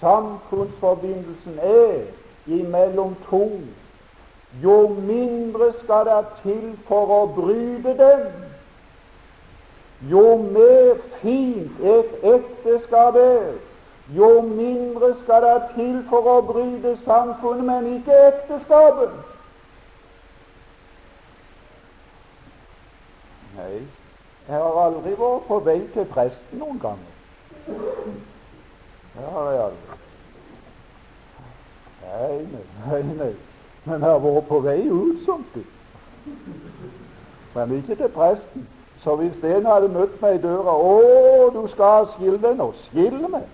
samfunnsforbindelsen 0.00 1.58
er 1.62 2.04
imellom 2.46 3.16
to, 3.28 3.50
jo 4.62 4.88
mindre 4.88 5.72
skal 5.82 6.06
det 6.08 6.24
til 6.42 6.78
for 6.88 7.12
å 7.12 7.20
bryte 7.36 7.96
den. 7.98 8.24
Jo 10.10 10.36
mer 10.36 11.00
fint 11.20 11.80
et 11.80 12.16
ekteskap 12.22 13.16
er, 13.20 13.54
jo 14.16 14.40
mindre 14.40 15.14
skal 15.24 15.44
det 15.48 15.60
til 15.76 16.02
for 16.08 16.28
å 16.28 16.40
bryte 16.44 16.96
samfunnet, 17.04 17.64
men 17.64 17.94
ikke 17.96 18.20
ekteskapet. 18.32 19.33
Nei, 23.56 23.82
jeg 24.48 24.56
har 24.56 24.78
aldri 24.84 25.14
vært 25.18 25.46
på 25.48 25.58
vei 25.64 25.80
til 25.94 26.06
presten 26.10 26.58
noen 26.58 26.80
ganger. 26.82 27.12
Det 29.14 29.28
har 29.30 29.50
jeg 29.50 29.62
aldri. 29.64 29.98
Nei, 32.04 32.60
nei, 32.88 33.02
nei. 33.20 33.32
Men 33.84 34.00
jeg 34.00 34.10
har 34.10 34.22
vært 34.24 34.48
på 34.48 34.60
vei 34.64 34.80
ut 34.90 35.22
samtidig. 35.26 35.70
Men 37.54 37.76
ikke 37.78 37.94
til 37.94 38.08
presten. 38.08 38.68
Så 39.04 39.16
hvis 39.16 39.42
en 39.44 39.66
hadde 39.66 39.88
møtt 39.92 40.20
meg 40.22 40.34
i 40.34 40.42
døra 40.42 40.74
'Å, 40.74 41.50
du 41.54 41.66
skal 41.68 42.06
skille 42.16 42.38
deg 42.42 42.56
nå.' 42.56 42.72
Skille 42.88 43.28
meg? 43.28 43.44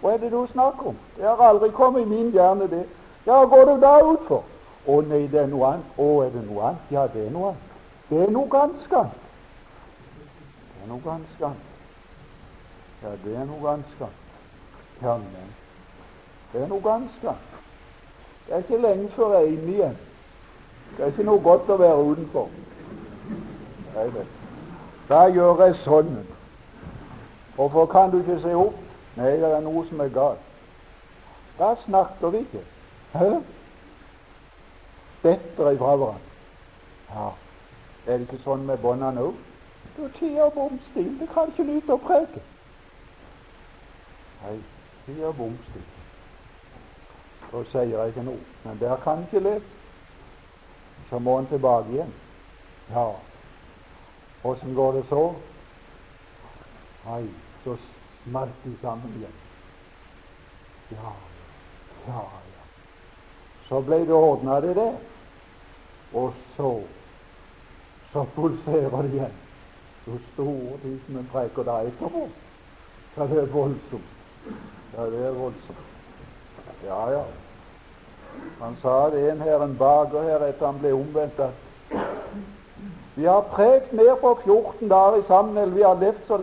Hva 0.00 0.12
er 0.12 0.18
det 0.18 0.32
du 0.32 0.46
snakker 0.52 0.86
om? 0.92 0.98
Det 1.16 1.24
har 1.24 1.40
aldri 1.48 1.70
kommet 1.70 2.02
i 2.02 2.04
min 2.04 2.30
hjerne, 2.30 2.70
det. 2.70 2.84
Ja, 3.26 3.44
går 3.44 3.64
du 3.64 3.80
da 3.80 3.98
ut 4.04 4.26
for? 4.28 4.44
Å 4.86 5.00
nei, 5.00 5.26
det 5.32 5.40
er 5.40 5.46
noe 5.46 5.72
annet. 5.72 5.94
Å, 5.98 6.08
er 6.26 6.30
det 6.30 6.44
noe 6.46 6.68
annet? 6.68 6.90
Ja, 6.90 7.06
det 7.14 7.26
er 7.26 7.30
noe 7.30 7.54
annet. 7.54 7.73
Det 8.08 8.22
er 8.22 8.30
noe 8.30 8.50
ganske 8.50 8.96
annet 8.96 9.20
er 10.84 10.88
noe 10.88 11.00
ganske 11.04 11.44
annet. 11.44 11.60
Ja, 13.02 13.10
det 13.24 13.36
er 13.36 13.44
noe 13.44 13.60
ganske 13.62 14.04
annet. 14.04 14.20
Ja, 15.02 15.14
det 16.52 16.62
er 16.62 16.68
noe 16.68 16.82
ganske 16.84 17.28
annet. 17.28 17.54
Det 18.46 18.54
er 18.54 18.64
ikke 18.64 18.80
lenge 18.82 19.08
før 19.16 19.32
jeg 19.32 19.42
er 19.42 19.52
inne 19.52 19.72
igjen. 19.72 19.96
Det 20.96 21.04
er 21.04 21.12
ikke 21.12 21.24
noe 21.24 21.40
godt 21.40 21.70
å 21.72 21.78
være 21.80 22.08
utenfor. 22.10 22.50
Nei, 23.94 24.08
det. 24.12 24.26
Da 25.08 25.22
gjør 25.32 25.62
jeg 25.64 25.78
sånn. 25.84 26.18
Hvorfor 27.56 27.88
kan 27.88 28.12
du 28.12 28.18
ikke 28.20 28.42
se 28.42 28.52
opp? 28.58 28.76
Nei, 29.16 29.30
det 29.40 29.52
er 29.56 29.64
noe 29.64 29.86
som 29.88 30.02
er 30.04 30.12
galt. 30.12 30.52
Da 31.56 31.72
snakker 31.86 32.34
vi 32.34 32.42
ikke. 32.44 32.64
Hæ? 33.14 33.30
Detter 35.24 35.72
ifra 35.72 35.96
hverandre. 35.96 36.32
Ja, 37.14 37.30
er 38.06 38.18
det 38.18 38.26
ikke 38.28 38.42
sånn 38.44 38.66
med 38.68 38.82
bånda 38.82 39.10
nå? 39.16 39.30
Du 39.96 40.08
tier 40.18 40.50
bom 40.54 40.78
stille. 40.90 41.18
Det 41.20 41.28
kan 41.32 41.52
ikke 41.52 41.64
nyte 41.68 41.94
å 41.94 42.00
preke. 42.02 42.42
Nei, 44.42 44.56
tier 45.06 45.32
bom 45.38 45.54
stille. 45.68 45.94
Da 47.52 47.62
sier 47.70 47.92
jeg 47.94 48.12
ikke 48.12 48.26
noe. 48.26 48.42
Men 48.64 48.80
der 48.80 48.96
kan 49.04 49.22
ikke 49.24 49.42
leve. 49.44 49.62
Så 51.10 51.18
må 51.18 51.36
han 51.36 51.46
tilbake 51.46 51.92
igjen. 51.92 52.12
Ja, 52.90 53.06
åssen 54.44 54.74
går 54.74 54.98
det 54.98 55.04
så? 55.08 55.22
Nei, 57.04 57.22
så 57.64 57.76
smalt 58.24 58.64
de 58.64 58.74
sammen 58.82 59.14
igjen. 59.20 59.38
Ja, 60.90 61.14
ja, 62.08 62.24
ja. 62.26 62.66
Så 63.68 63.80
ble 63.84 64.02
det 64.04 64.16
ordna, 64.16 64.60
det 64.60 64.74
der. 64.76 64.98
Og 66.12 66.34
så 66.56 66.74
så 68.14 68.24
pulserer 68.36 69.02
det 69.02 69.16
igjen 69.18 69.40
så 70.04 70.10
står 70.32 70.76
de 70.82 70.98
som 71.06 71.16
en 71.16 71.28
preker 71.32 71.64
da 71.64 71.78
etterpå. 71.88 72.28
Ja, 73.16 73.26
det 73.26 73.38
er 73.42 73.46
voldsomt. 73.46 74.10
Ja, 74.96 75.06
det 75.10 75.26
er 75.26 75.32
voldsomt. 75.32 75.78
Ja, 76.84 77.10
ja. 77.10 77.22
Han 78.60 78.76
sa 78.82 79.10
det 79.10 79.30
en 79.30 79.40
her, 79.40 79.62
en 79.62 79.76
baker 79.78 80.22
her, 80.22 80.44
etter 80.48 80.66
han 80.66 80.78
ble 80.78 80.92
omvendt, 80.92 81.40
vi 83.14 83.24
har 83.24 83.40
prekt 83.40 83.92
mer 83.92 84.16
på 84.20 84.32
14 84.44 84.88
dager 84.90 85.22
sammen 85.28 85.58
enn 85.62 85.74
vi 85.74 85.82
har 85.86 86.00
så, 86.26 86.40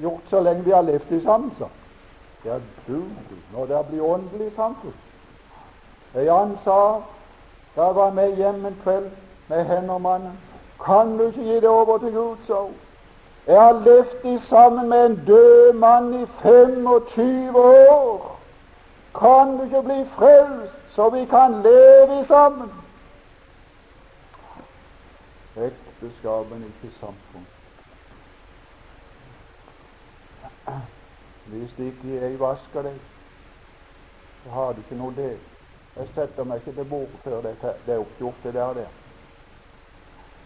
gjort 0.00 0.30
så 0.30 0.40
lenge 0.40 0.64
vi 0.64 0.72
har 0.72 0.82
levd 0.82 1.12
i 1.12 1.20
sammen, 1.24 1.50
sa 1.58 1.68
Ja, 2.44 2.56
du, 2.86 3.02
når 3.52 3.66
det 3.66 3.82
blir 3.90 4.02
åndelig 4.04 4.50
samfunn. 4.56 4.96
Jan 6.14 6.58
sa 6.64 7.02
da 7.76 7.86
jeg 7.86 7.94
var 7.94 8.10
med 8.10 8.36
hjem 8.36 8.66
en 8.66 8.80
kveld 8.82 9.10
med 9.48 9.64
hendermannen 9.64 10.38
Kan 10.82 11.18
du 11.18 11.26
ikke 11.26 11.42
gi 11.42 11.54
det 11.54 11.68
over 11.68 11.98
til 11.98 12.12
Gud, 12.12 12.36
hun. 12.48 12.74
Jeg 13.46 13.62
har 13.62 13.72
levd 13.72 14.40
sammen 14.48 14.88
med 14.88 15.06
en 15.06 15.24
død 15.26 15.72
mann 15.72 16.22
i 16.22 16.26
25 16.42 17.58
år. 17.90 18.40
Kan 19.18 19.56
du 19.56 19.64
ikke 19.64 19.82
bli 19.82 20.06
frelst, 20.16 20.74
så 20.94 21.10
vi 21.10 21.24
kan 21.24 21.62
leve 21.62 22.26
sammen? 22.26 22.70
Ekteskapen 25.56 26.64
ikke 26.64 26.94
samfunn. 27.00 27.46
Hvis 31.46 31.70
ikke 31.78 32.20
jeg 32.20 32.40
vasker 32.40 32.82
deg, 32.82 33.00
så 34.44 34.50
har 34.50 34.72
du 34.72 34.78
ikke 34.78 34.96
noe 34.98 35.12
del. 35.16 35.38
Jeg 35.96 36.08
setter 36.14 36.44
meg 36.44 36.56
ikke 36.56 36.72
til 36.80 36.90
bord 36.90 37.08
før 37.24 37.40
det 37.40 37.56
er 37.86 37.98
oppgjort, 37.98 38.42
det 38.42 38.54
der. 38.54 38.74
der. 38.74 39.03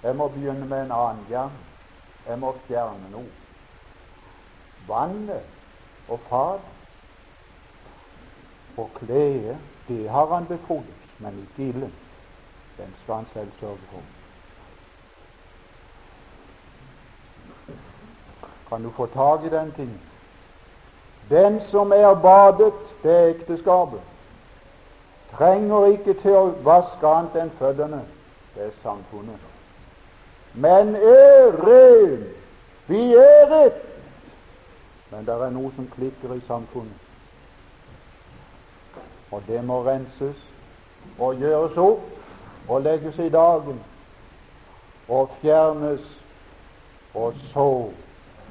Jeg 0.02 0.16
må 0.16 0.28
begynne 0.28 0.66
med 0.66 0.82
en 0.82 0.92
annen 0.92 1.26
jern. 1.30 1.56
Jeg 2.26 2.38
må 2.38 2.54
fjerne 2.66 3.10
noe. 3.10 3.32
Vannet 4.88 5.42
og 6.08 6.20
fadet 6.28 6.74
Og 8.78 8.90
kledet, 8.94 9.58
det 9.88 10.10
har 10.10 10.34
han 10.34 10.46
betrodd 10.46 10.98
men 11.18 11.38
ikke 11.38 11.68
ilden. 11.68 11.94
Den 12.76 12.94
skal 13.02 13.14
han 13.14 13.26
selv 13.32 13.52
sørge 13.60 13.78
for. 13.90 14.02
Kan 18.68 18.84
du 18.84 18.90
få 18.90 19.06
tak 19.06 19.44
i 19.44 19.48
den 19.48 19.72
ting? 19.72 20.00
Den 21.30 21.60
som 21.70 21.92
er 21.92 22.14
badet, 22.14 22.72
det 23.02 23.16
er 23.16 23.26
ekteskapet. 23.26 24.00
Trenger 25.32 25.86
ikke 25.86 26.14
til 26.22 26.36
å 26.36 26.46
vaske 26.64 27.06
annet 27.06 27.36
enn 27.42 27.52
føttene. 27.58 28.02
Det 28.54 28.68
er 28.68 28.76
samfunnet. 28.82 29.57
Men 30.60 30.96
ren. 30.96 32.24
Vi 32.86 33.14
er 33.14 33.52
et. 33.66 33.82
Men 35.10 35.26
det 35.26 35.34
er 35.34 35.52
noe 35.54 35.70
som 35.76 35.86
klikker 35.94 36.34
i 36.34 36.42
samfunnet. 36.46 37.04
Og 39.30 39.42
det 39.46 39.60
må 39.64 39.82
renses 39.84 40.40
og 41.18 41.36
gjøres 41.40 41.76
opp 41.76 42.68
og 42.68 42.82
legges 42.82 43.18
i 43.18 43.28
dagen 43.32 43.80
og 45.08 45.30
fjernes, 45.40 46.04
og 47.14 47.34
så 47.52 47.68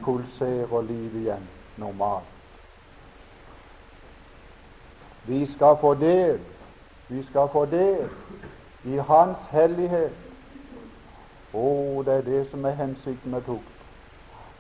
pulserer 0.05 0.81
livet 0.81 1.19
igjen 1.21 1.49
normalt. 1.77 2.33
Vi 5.27 5.43
skal 5.53 5.77
få 5.81 5.93
del, 5.93 6.39
vi 7.07 7.25
skal 7.29 7.49
få 7.51 7.65
del 7.65 8.09
i 8.85 8.97
Hans 8.97 9.37
hellighet. 9.51 10.26
Å, 11.53 12.03
det 12.05 12.13
er 12.13 12.25
det 12.27 12.43
som 12.51 12.65
er 12.65 12.75
hensikten 12.79 13.31
med 13.31 13.45
tukt. 13.45 13.73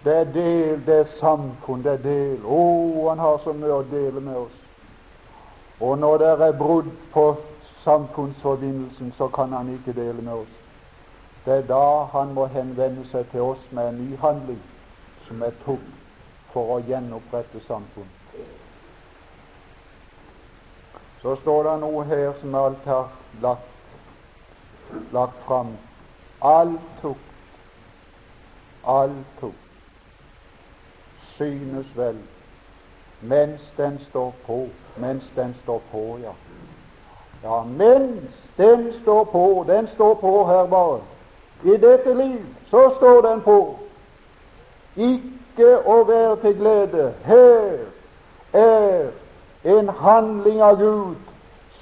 Det 0.03 0.13
er 0.15 0.29
del, 0.31 0.85
det 0.85 0.99
er 1.01 1.11
samfunn, 1.19 1.83
det 1.83 1.97
er 1.97 2.03
del. 2.03 2.45
Å, 2.45 2.61
han 3.09 3.19
har 3.19 3.41
så 3.43 3.53
mye 3.53 3.81
å 3.81 3.87
dele 3.91 4.21
med 4.23 4.37
oss. 4.45 4.63
Og 5.79 5.97
når 5.99 6.17
det 6.23 6.29
er 6.47 6.57
brudd 6.57 6.91
på 7.13 7.25
samfunnsforbindelsen, 7.83 9.13
så 9.17 9.27
kan 9.27 9.51
han 9.53 9.73
ikke 9.73 9.93
dele 9.93 10.21
med 10.21 10.33
oss. 10.33 10.55
Det 11.45 11.53
er 11.53 11.67
da 11.67 12.07
han 12.11 12.33
må 12.35 12.45
henvende 12.51 13.05
seg 13.11 13.29
til 13.31 13.41
oss 13.53 13.67
med 13.71 13.89
en 13.89 13.99
ny 14.03 14.17
handling 14.19 14.59
som 15.27 15.43
er 15.43 15.53
tukt 15.65 15.93
for 16.53 16.77
å 16.77 16.79
gjenopprette 16.87 17.61
samfunn. 17.67 18.09
Så 21.21 21.35
står 21.41 21.63
det 21.67 21.75
noe 21.81 22.03
her 22.07 22.33
som 22.41 22.55
alt 22.55 22.83
har 22.85 23.09
lagt, 23.41 23.95
lagt 25.11 25.39
fram. 25.47 25.75
All 26.41 26.77
tukt, 27.01 27.19
all 28.83 29.13
tukt 29.39 29.67
synes 31.37 31.87
vel 31.95 32.17
mens 33.21 33.61
den 33.77 33.99
står 34.09 34.33
på, 34.45 34.67
mens 34.97 35.23
den 35.35 35.55
står 35.63 35.81
på, 35.91 36.17
ja. 36.21 36.33
Ja, 37.43 37.63
mens 37.63 38.31
den 38.57 38.93
står 39.01 39.23
på, 39.23 39.65
den 39.67 39.87
står 39.93 40.13
på 40.13 40.45
her 40.45 40.65
bare. 40.65 41.01
I 41.63 41.77
dette 41.77 42.13
liv 42.13 42.45
så 42.69 42.93
står 42.97 43.21
den 43.29 43.41
på. 43.41 43.79
Ikke 44.95 45.77
å 45.85 46.03
være 46.03 46.35
til 46.41 46.57
glede. 46.57 47.13
Her 47.25 47.77
er 48.53 49.09
en 49.63 49.89
handling 49.89 50.61
av 50.61 50.77
Gud 50.81 51.15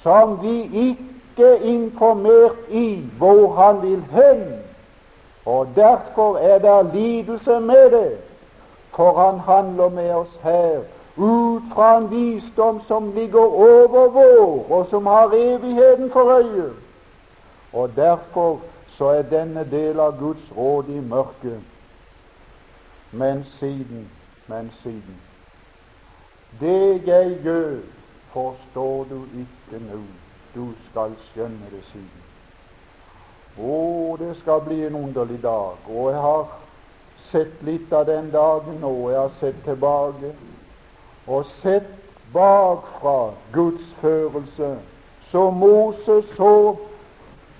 som 0.02 0.38
vi 0.42 0.62
ikke 0.72 1.15
er 1.44 1.54
informert 1.54 2.56
i 2.70 3.04
hvor 3.18 3.52
Han 3.54 3.82
vil 3.82 4.04
hen. 4.10 4.62
Og 5.46 5.68
derfor 5.74 6.36
er 6.38 6.58
det 6.58 6.94
lidelse 6.94 7.60
med 7.60 7.90
det, 7.90 8.18
for 8.96 9.12
Han 9.20 9.40
handler 9.40 9.88
med 9.88 10.10
oss 10.10 10.38
her 10.42 10.80
ut 11.16 11.62
fra 11.74 11.96
en 11.96 12.10
visdom 12.10 12.80
som 12.88 13.12
ligger 13.14 13.40
over 13.40 14.08
vår, 14.08 14.66
og 14.70 14.86
som 14.90 15.06
har 15.06 15.30
evigheten 15.34 16.10
for 16.10 16.38
øye. 16.38 16.70
Og 17.72 17.90
derfor 17.96 18.60
så 18.98 19.04
er 19.04 19.22
denne 19.22 19.68
del 19.70 20.00
av 20.00 20.18
Guds 20.18 20.52
råd 20.56 20.88
i 20.88 21.00
mørket. 21.00 21.60
Men 23.12 23.44
siden, 23.60 24.10
men 24.46 24.72
siden 24.82 25.20
det 26.60 27.06
jeg 27.06 27.38
gjør, 27.42 27.76
forstår 28.32 29.06
du 29.10 29.22
ikke 29.24 29.84
nå. 29.92 30.00
Du 30.56 30.72
skal 30.90 31.12
skjønne 31.30 31.68
det 31.70 31.82
siden. 31.92 32.22
Å, 33.60 34.16
det 34.20 34.32
skal 34.40 34.62
bli 34.64 34.78
en 34.86 34.96
underlig 34.96 35.42
dag. 35.42 35.76
Og 35.92 36.10
jeg 36.10 36.22
har 36.24 36.46
sett 37.30 37.62
litt 37.66 37.92
av 37.92 38.06
den 38.08 38.30
dagen 38.32 38.84
og 38.84 39.10
Jeg 39.10 39.20
har 39.20 39.32
sett 39.40 39.62
tilbake 39.64 40.32
og 41.26 41.44
sett 41.60 41.88
bakfra 42.32 43.34
Guds 43.52 43.84
førelse. 44.00 44.76
Så 45.30 45.50
Moses 45.50 46.24
så 46.36 46.76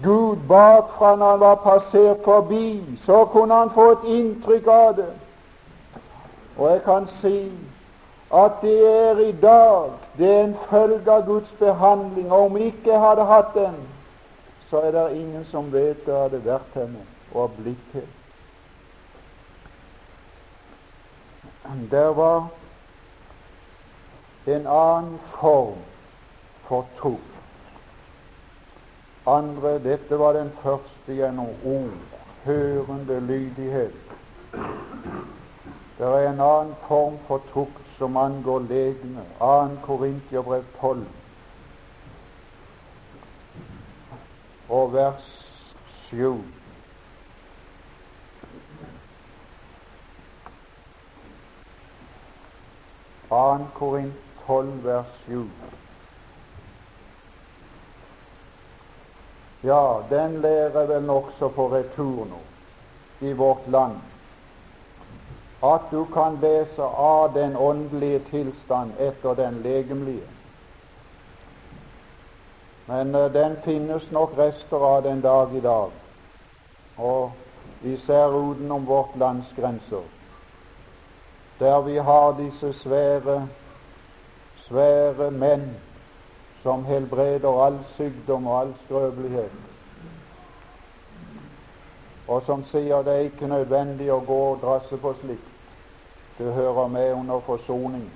Gud 0.02 0.37
bakfra 0.48 1.16
når 1.16 1.30
han 1.30 1.40
var 1.40 1.54
passert 1.64 2.24
forbi, 2.24 2.85
så 3.06 3.24
kunne 3.24 3.54
han 3.54 3.70
få 3.74 3.90
et 3.92 4.04
inntrykk 4.16 4.66
av 4.66 4.96
det. 4.96 5.12
Og 6.56 6.70
jeg 6.70 6.82
kan 6.85 7.09
si 7.20 7.37
at 8.34 8.52
det 8.62 9.08
er 9.08 9.18
i 9.18 9.32
dag 9.32 9.90
det 10.18 10.30
er 10.30 10.44
en 10.44 10.56
følge 10.70 11.12
av 11.12 11.26
Guds 11.26 11.52
behandling. 11.58 12.32
Og 12.32 12.44
om 12.44 12.56
ikke 12.56 12.98
hadde 12.98 13.24
hatt 13.24 13.54
den, 13.54 13.76
så 14.70 14.80
er 14.80 14.90
det 14.90 15.16
ingen 15.16 15.44
som 15.50 15.72
vet 15.72 16.06
det 16.06 16.14
hadde 16.14 16.44
vært 16.44 16.74
henne 16.74 17.04
og 17.34 17.52
blitt 17.58 17.90
til. 17.92 18.06
Der 21.90 22.08
var 22.14 22.48
en 24.46 24.66
annen 24.66 25.20
form 25.40 25.82
for 26.68 26.86
tro. 26.98 27.16
Andre, 29.26 29.78
dette 29.82 30.18
var 30.18 30.32
den 30.32 30.52
første 30.62 31.14
gjennom 31.14 31.50
ord, 31.64 31.98
hørende 32.44 33.20
lydighet. 33.20 33.94
Det 35.98 36.06
er 36.06 36.30
en 36.30 36.40
annen 36.40 36.74
form 36.88 37.18
for 37.26 37.42
tukt 37.52 37.86
som 37.98 38.16
angår 38.16 38.61
legene. 38.61 39.24
2. 39.38 39.68
Korintiabrev 39.87 40.64
12 40.80 41.06
og 44.68 44.92
vers 44.92 45.24
7. 46.11 46.42
Annen 53.30 53.66
Korint 53.74 54.14
12, 54.46 54.85
vers 54.85 55.06
7. 55.26 55.50
Ja, 59.62 60.02
den 60.11 60.40
lærer 60.40 60.87
vel 60.87 61.02
nokså 61.02 61.48
på 61.48 61.66
retur 61.72 62.26
nå 62.30 62.42
i 63.20 63.32
vårt 63.32 63.66
land 63.72 63.96
at 65.62 65.80
du 65.90 66.04
kan 66.04 66.38
lese 66.40 66.82
av 66.82 67.32
den 67.32 67.56
åndelige 67.56 68.18
tilstand 68.18 68.92
etter 68.98 69.34
den 69.34 69.62
legemlige. 69.62 70.28
Men 72.86 73.14
uh, 73.14 73.32
den 73.32 73.56
finnes 73.64 74.10
nok 74.10 74.38
rester 74.38 74.76
av 74.76 75.02
den 75.02 75.20
dag 75.20 75.54
i 75.56 75.60
dag, 75.60 75.90
og 76.96 77.32
især 77.82 78.36
utenom 78.36 78.86
vårt 78.86 79.16
lands 79.16 79.48
grenser, 79.56 80.04
der 81.58 81.80
vi 81.82 81.96
har 81.98 82.36
disse 82.38 82.72
svære, 82.82 83.48
svære 84.68 85.30
menn 85.30 85.70
som 86.62 86.84
helbreder 86.84 87.64
all 87.64 87.80
sykdom 87.96 88.46
og 88.46 88.60
all 88.60 88.76
skrøpelighet 88.84 89.75
og 92.28 92.42
som 92.46 92.64
sier 92.70 93.02
det 93.06 93.14
er 93.14 93.28
ikke 93.28 93.48
nødvendig 93.50 94.10
å 94.12 94.22
gå 94.26 94.38
og 94.52 94.62
drasse 94.62 94.98
på 94.98 95.14
slikt. 95.20 95.52
Det 96.38 96.52
hører 96.52 96.88
med 96.88 97.12
under 97.12 97.40
forsoning. 97.46 98.10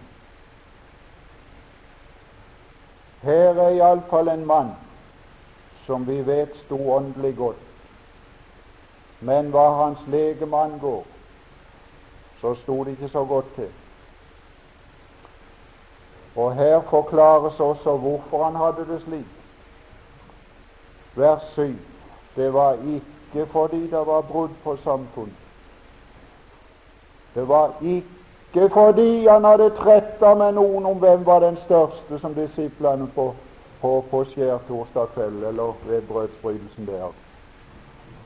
Her 3.22 3.54
er 3.54 3.76
iallfall 3.76 4.28
en 4.28 4.46
mann 4.46 4.72
som 5.86 6.06
vi 6.08 6.20
vet 6.26 6.56
sto 6.64 6.78
åndelig 6.92 7.36
godt. 7.36 7.62
Men 9.20 9.50
hva 9.52 9.66
hans 9.82 10.00
legeme 10.08 10.56
angår, 10.56 11.04
så 12.40 12.54
sto 12.62 12.84
det 12.84 12.96
ikke 12.96 13.12
så 13.12 13.24
godt 13.24 13.54
til. 13.54 13.70
Og 16.36 16.54
her 16.54 16.80
forklares 16.90 17.60
også 17.60 17.96
hvorfor 17.96 18.44
han 18.44 18.56
hadde 18.56 18.86
det 18.92 19.00
slik. 19.04 19.26
Vers 21.14 21.42
7. 21.54 21.76
Det 22.36 22.52
var 22.52 22.72
ikke 22.72 23.19
ikke 23.34 23.52
fordi 23.52 23.90
det 23.90 24.06
var 24.06 24.20
brudd 24.20 24.50
på 24.64 24.76
samfunnet. 24.84 25.34
Det 27.34 27.48
var 27.48 27.70
ikke 27.80 28.70
fordi 28.72 29.26
han 29.26 29.44
hadde 29.44 29.70
tretta 29.70 30.34
med 30.34 30.52
noen 30.52 30.86
om 30.86 30.98
hvem 30.98 31.26
var 31.26 31.40
den 31.40 31.58
største, 31.64 32.18
som 32.18 32.34
disiplene 32.34 33.06
på, 33.14 33.34
på, 33.80 34.04
på 34.10 34.24
skjærtorsdag 34.24 35.06
kveld 35.14 35.44
eller 35.44 35.76
ved 35.86 36.02
brødsbrytelsen 36.02 36.86
der. 36.86 37.12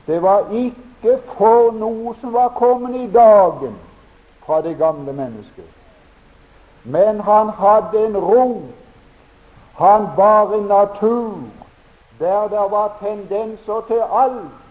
Det 0.07 0.21
var 0.21 0.49
ikke 0.51 1.19
for 1.37 1.71
noe 1.71 2.15
som 2.21 2.33
var 2.33 2.49
kommet 2.57 2.95
i 2.95 3.07
dagen 3.13 3.77
fra 4.45 4.61
det 4.61 4.77
gamle 4.77 5.13
mennesket. 5.13 5.69
Men 6.83 7.19
han 7.19 7.49
hadde 7.49 8.05
en 8.05 8.17
ro. 8.17 8.61
Han 9.77 10.07
var 10.17 10.53
en 10.53 10.63
natur 10.63 11.37
der 12.19 12.47
det 12.47 12.71
var 12.71 12.97
tendenser 12.99 13.81
til 13.87 14.01
alt. 14.11 14.64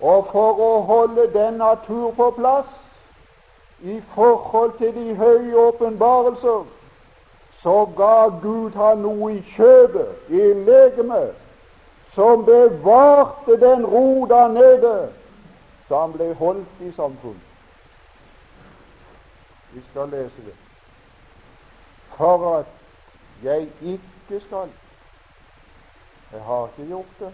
Og 0.00 0.28
for 0.32 0.60
å 0.62 0.82
holde 0.86 1.26
den 1.32 1.58
natur 1.58 2.10
på 2.14 2.30
plass 2.36 2.70
i 3.82 4.00
forhold 4.14 4.78
til 4.78 4.94
de 4.94 5.14
høye 5.14 5.56
åpenbarelser, 5.56 6.64
så 7.62 7.76
ga 7.96 8.28
Gud 8.42 8.78
han 8.78 9.02
noe 9.02 9.32
i 9.34 9.42
kjøpet, 9.56 10.30
i 10.30 10.52
legemet, 10.66 11.34
som 12.14 12.44
bevarte 12.46 13.58
den 13.60 13.86
ro 13.86 14.26
der 14.30 14.48
nede, 14.54 14.94
han 15.88 16.12
ble 16.12 16.32
holdt 16.34 16.82
i 16.84 16.92
samfunnet. 16.92 17.44
Vi 19.72 19.82
skal 19.90 20.08
lese 20.08 20.44
det. 20.46 20.54
For 22.16 22.58
at 22.58 22.66
jeg 23.42 23.68
ikke 23.80 24.40
skal 24.46 24.68
Jeg 26.32 26.40
har 26.42 26.68
ikke 26.68 26.88
gjort 26.88 27.20
det. 27.20 27.32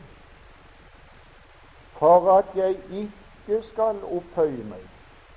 For 1.98 2.38
at 2.38 2.56
jeg 2.56 2.80
ikke 2.90 3.62
skal 3.72 4.04
opphøye 4.04 4.64
meg. 4.64 4.82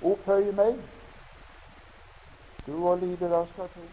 Opphøye 0.02 0.52
meg? 0.52 0.74
Du 2.66 2.88
og 2.88 2.98
lite 2.98 3.24
der 3.24 3.46
skal 3.52 3.68
til. 3.68 3.88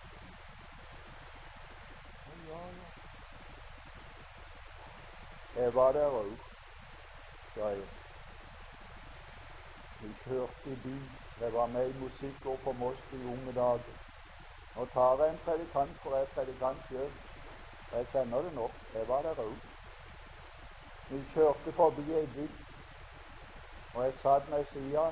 Jeg 5.56 5.76
var 5.76 5.92
der 5.92 6.08
òg, 6.08 6.32
sa 7.54 7.68
jeg. 7.68 7.86
Vi 10.02 10.10
kjørte 10.24 10.72
i 10.72 10.76
bil. 10.84 11.06
Jeg 11.42 11.54
var 11.54 11.66
med 11.66 11.90
i 11.90 12.00
musikk 12.00 12.46
og 12.46 12.60
på 12.64 12.72
Moss 12.72 13.00
i 13.12 13.22
unge 13.24 13.54
dager. 13.56 13.96
Nå 14.76 14.86
tar 14.94 15.24
jeg 15.24 15.34
en 15.34 15.40
predikant, 15.46 15.96
for 16.04 16.16
jeg 16.16 16.22
er 16.22 16.34
predikant 16.36 16.84
sjøl. 16.90 17.12
Jeg 17.94 18.08
kjenner 18.12 18.42
det 18.42 18.54
nok. 18.54 18.72
Jeg 18.94 19.08
var 19.08 19.22
der 19.22 19.42
òg. 19.46 19.75
Vi 21.10 21.24
kjørte 21.34 21.72
forbi 21.72 22.04
ei 22.18 22.28
bygd, 22.36 22.62
og 23.94 24.04
jeg 24.04 24.14
satt 24.22 24.52
ved 24.52 24.66
sida 24.74 25.12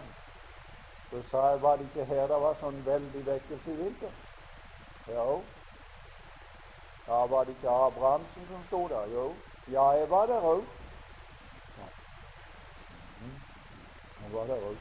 Så 1.10 1.22
sa 1.32 1.42
jeg 1.48 1.62
var 1.62 1.76
det 1.76 1.86
ikke 1.86 2.06
her 2.06 2.28
det 2.28 2.38
var 2.42 2.56
sånn 2.60 2.80
veldig 2.86 3.26
vekkelse 3.26 3.72
i 3.72 3.76
vinter? 3.78 4.16
Jo. 5.08 5.44
Ja, 7.08 7.20
var 7.30 7.44
det 7.46 7.54
ikke 7.54 7.70
Abrahamsen 7.70 8.48
som 8.50 8.64
sto 8.68 8.88
der? 8.88 9.12
Jo. 9.14 9.26
Ja, 9.72 9.84
jeg 10.00 10.10
var 10.10 10.26
der 10.26 10.42
òg. 10.42 10.64
Ja. 11.78 11.88
Mm. 13.22 13.38
Jeg 14.24 14.34
var 14.34 14.50
der 14.50 14.66
òg. 14.70 14.78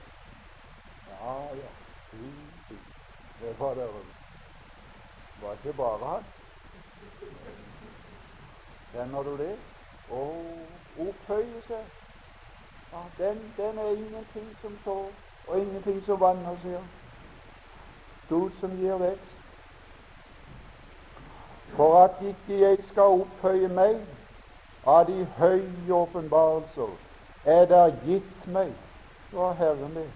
Ja, 1.11 1.35
ja. 1.61 1.71
Det 3.43 3.59
var 3.59 3.75
der 3.75 3.93
òg. 4.01 4.09
Var 5.43 5.53
ikke 5.53 5.77
bare 5.77 6.09
han. 6.15 6.25
Kjenner 8.93 9.23
du 9.23 9.37
det? 9.39 9.59
Å 10.11 10.23
opphøye 10.99 11.61
seg. 11.67 11.85
Ja, 12.93 13.03
den, 13.19 13.39
den, 13.57 13.79
er 13.79 13.91
ingenting 13.91 14.49
som 14.63 14.79
sår, 14.85 15.13
og 15.49 15.59
ingenting 15.59 16.03
som 16.07 16.21
vanner 16.21 16.57
seg. 16.63 16.81
Gud 18.29 18.51
som 18.61 18.75
gir 18.81 18.99
vekst. 19.01 19.39
For 21.77 21.97
at 22.05 22.21
ikke 22.21 22.59
jeg 22.61 22.79
skal 22.91 23.23
opphøye 23.23 23.69
meg 23.69 23.97
av 24.87 25.07
de 25.07 25.25
høye 25.39 25.95
åpenbarelser, 25.95 26.91
er 27.45 27.65
det 27.67 27.87
gitt 28.07 28.47
meg, 28.47 28.75
har 29.33 29.55
Herren 29.55 29.95
det, 29.95 30.11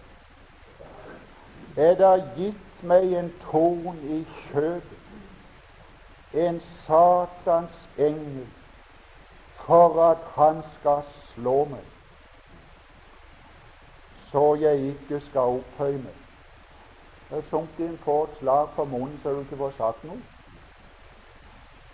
er 1.76 1.94
det 1.94 2.12
gitt 2.36 2.82
meg 2.82 3.12
en 3.12 3.32
torn 3.50 3.98
i 4.04 4.20
kjødet, 4.50 5.00
en 6.34 6.60
Satans 6.86 7.88
engel, 7.98 8.46
for 9.66 10.10
at 10.10 10.18
han 10.34 10.62
skal 10.78 11.02
slå 11.34 11.64
meg, 11.64 11.84
så 14.30 14.54
jeg 14.60 14.92
ikke 14.92 15.20
skal 15.30 15.58
opphøye 15.58 15.98
meg. 15.98 16.22
Jeg 17.30 17.42
sunket 17.50 17.88
inn 17.88 17.98
på 18.04 18.20
et 18.24 18.36
slag 18.38 18.68
på 18.76 18.84
munnen 18.86 19.18
så 19.22 19.32
du 19.34 19.40
ikke 19.42 19.58
får 19.58 19.72
sagt 19.78 20.04
noe. 20.06 20.20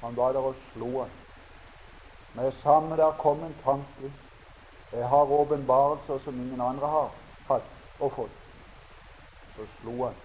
Han 0.02 0.16
var 0.16 0.34
der 0.36 0.48
og 0.50 0.58
slo 0.72 0.90
han. 0.98 1.14
Med 2.34 2.52
samme 2.62 2.96
der 2.96 3.14
kom 3.18 3.44
en 3.44 3.56
tanke. 3.64 4.12
Jeg 4.92 5.08
har 5.08 5.32
åpenbarelser 5.38 6.18
som 6.24 6.40
ingen 6.40 6.60
andre 6.60 6.86
har 6.86 7.08
hatt 7.48 7.72
og 8.00 8.12
fått. 8.12 8.36
Så 9.56 9.66
slo 9.78 9.96
han. 10.04 10.20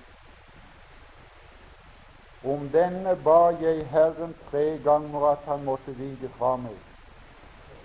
Om 2.44 2.68
denne 2.74 3.16
ba 3.24 3.40
jeg 3.62 3.88
Herren 3.92 4.36
tre 4.50 4.66
ganger 4.84 5.32
at 5.32 5.48
han 5.48 5.64
måtte 5.64 5.96
vike 5.96 6.30
fra 6.38 6.56
meg. 6.58 6.87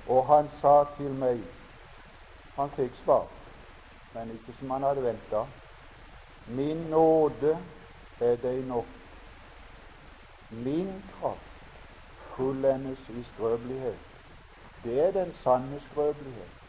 Og 0.07 0.27
han 0.27 0.51
sa 0.61 0.85
til 0.97 1.15
meg 1.15 1.43
Han 2.57 2.71
fikk 2.77 2.93
svar, 3.05 3.27
men 4.15 4.31
ikke 4.35 4.53
som 4.59 4.71
han 4.71 4.83
hadde 4.85 5.03
venta. 5.03 5.47
Min 6.47 6.83
nåde 6.93 7.55
er 8.21 8.37
deg 8.43 8.59
nok. 8.69 8.87
Min 10.51 10.91
kraft 11.15 11.53
fullendes 12.37 13.09
i 13.09 13.25
skrøpelighet. 13.33 13.99
Det 14.85 15.01
er 15.01 15.11
den 15.17 15.33
sanne 15.43 15.81
skrøpelighet 15.91 16.61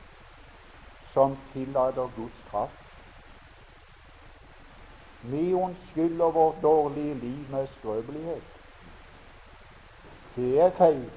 som 1.14 1.38
tillater 1.54 2.10
Guds 2.16 2.40
kraft. 2.50 2.80
Vi 5.22 5.54
unnskylder 5.54 6.32
vårt 6.32 6.62
dårlige 6.62 7.14
liv 7.14 7.50
med 7.50 7.68
skrøpelighet. 7.68 8.44
Det 10.36 10.62
er 10.62 10.72
feil. 10.72 11.12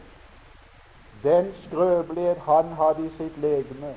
Den 1.23 1.55
skrøpelighet 1.67 2.39
han 2.39 2.65
hadde 2.65 3.07
i 3.07 3.11
sitt 3.17 3.39
legeme, 3.41 3.95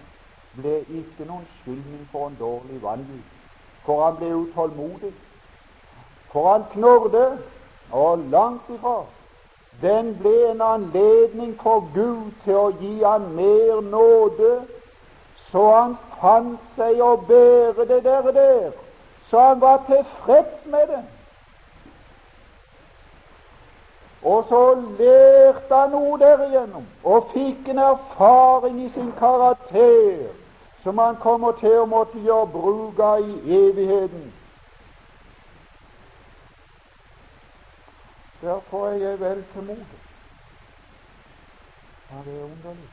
ble 0.57 0.79
ikke 0.79 1.27
noen 1.27 1.45
skyldning 1.59 2.07
for 2.11 2.27
en 2.27 2.37
dårlig 2.39 2.81
vandel, 2.81 3.21
for 3.85 4.05
han 4.05 4.17
ble 4.17 4.33
utålmodig. 4.35 5.13
For 6.31 6.51
han 6.51 6.65
knorde, 6.73 7.37
og 7.91 8.19
langt 8.19 8.69
ifra. 8.69 8.97
Den 9.81 10.15
ble 10.19 10.51
en 10.51 10.61
anledning 10.61 11.55
for 11.61 11.87
Gud 11.93 12.31
til 12.43 12.57
å 12.57 12.67
gi 12.81 12.95
han 13.03 13.31
mer 13.35 13.81
nåde, 13.81 14.51
så 15.51 15.65
han 15.73 15.97
fant 16.21 16.75
seg 16.75 17.01
å 17.01 17.15
bære 17.29 17.87
det 17.89 18.03
der, 18.03 18.31
der 18.35 18.71
så 19.29 19.39
han 19.39 19.61
var 19.61 19.83
tilfreds 19.87 20.65
med 20.65 20.87
det. 20.87 21.03
Og 24.23 24.45
så 24.49 24.75
lærte 24.99 25.75
han 25.75 25.93
noe 25.95 26.17
derigjennom, 26.19 26.87
og 27.03 27.29
fikk 27.33 27.69
en 27.71 27.79
erfaring 27.79 28.81
i 28.83 28.89
sin 28.93 29.13
karakter 29.19 30.27
som 30.83 30.97
han 30.97 31.15
kommer 31.23 31.55
til 31.59 31.79
å 31.79 31.87
måtte 31.87 32.19
gjøre 32.19 32.51
bruk 32.51 32.99
av 32.99 33.23
i 33.23 33.55
evigheten. 33.69 34.27
Derfor 38.41 38.87
er 38.87 38.99
jeg 39.03 39.19
vel 39.19 39.43
til 39.53 39.67
mote. 39.71 39.99
Ja, 42.11 42.21
det 42.25 42.35
er 42.35 42.43
underlig. 42.43 42.89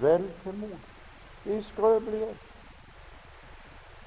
Vel 0.00 0.28
til 0.42 0.60
mote 0.64 1.54
i 1.56 1.62
skrøpelighet. 1.72 2.36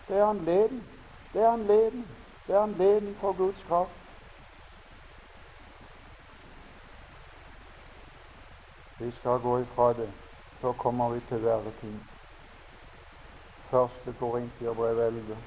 Det 0.08 0.18
er 0.18 0.26
anledning. 0.26 0.86
Det 1.34 1.42
er 1.42 1.50
anledning. 1.50 2.08
Det 2.48 2.56
er 2.56 2.62
anledning 2.62 3.18
for 3.22 3.34
Guds 3.38 3.66
kraft. 3.68 4.03
Vi 9.04 9.12
skal 9.12 9.40
gå 9.40 9.60
ifra 9.60 9.94
det, 9.94 10.12
så 10.62 10.72
kommer 10.74 11.10
vi 11.10 11.20
til 11.28 11.42
verre 11.44 11.72
ting. 11.82 11.96
Første 13.70 14.14
Korintiabrev 14.20 15.00
11. 15.00 15.38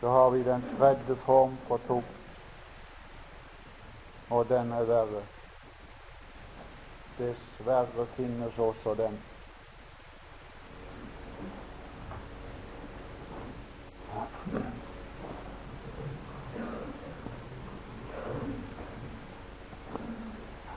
Så 0.00 0.08
har 0.08 0.30
vi 0.30 0.42
den 0.42 0.64
tredje 0.78 1.16
form 1.26 1.58
for 1.66 1.80
tukt, 1.86 2.06
og 4.30 4.48
den 4.48 4.72
er 4.72 4.84
verre. 4.84 5.20
Dessverre 7.18 8.06
finnes 8.16 8.58
også 8.58 8.94
den. 8.94 9.20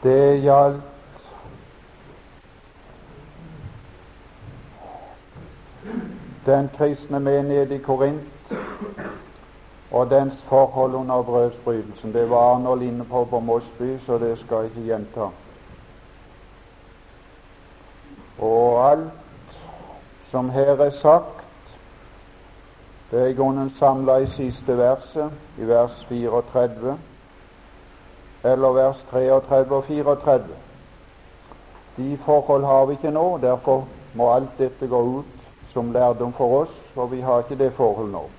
Det 0.03 0.41
gjaldt 0.41 0.94
den 6.45 6.69
kristne 6.77 7.19
menighet 7.19 7.71
i 7.71 7.77
Korint 7.77 8.53
og 9.91 10.09
dens 10.09 10.33
forhold 10.49 10.93
under 10.93 11.21
brødsbrytelsen. 11.23 12.13
Det 12.13 12.29
var 12.29 12.53
Arnold 12.53 12.81
inne 12.81 13.03
på 13.03 13.25
på 13.25 13.39
Mosby, 13.39 13.97
så 14.05 14.17
det 14.17 14.39
skal 14.39 14.55
jeg 14.55 14.65
ikke 14.65 14.81
gjenta. 14.81 15.29
Og 18.39 18.91
alt 18.91 19.11
som 20.31 20.49
her 20.49 20.75
er 20.75 20.91
sagt, 21.01 21.35
Det 23.11 23.21
er 23.21 23.25
i 23.25 23.33
grunnen 23.33 23.73
samla 23.79 24.17
i 24.17 24.27
siste 24.35 24.77
verset, 24.77 25.31
i 25.57 25.67
vers 25.67 26.05
34, 26.09 26.97
eller 28.43 28.73
vers 28.73 29.05
33 29.11 29.75
og 29.75 29.83
34. 29.83 30.43
De 31.97 32.17
forhold 32.25 32.65
har 32.65 32.85
vi 32.85 32.91
ikke 32.91 33.11
nå, 33.11 33.37
derfor 33.41 33.87
må 34.13 34.33
alt 34.33 34.57
dette 34.57 34.87
gå 34.87 35.01
ut 35.01 35.34
som 35.75 35.91
lærdom 35.91 36.33
for 36.33 36.61
oss, 36.61 36.75
for 36.93 37.05
vi 37.11 37.21
har 37.21 37.43
ikke 37.43 37.63
det 37.63 37.73
forhold 37.73 38.11
nå. 38.11 38.29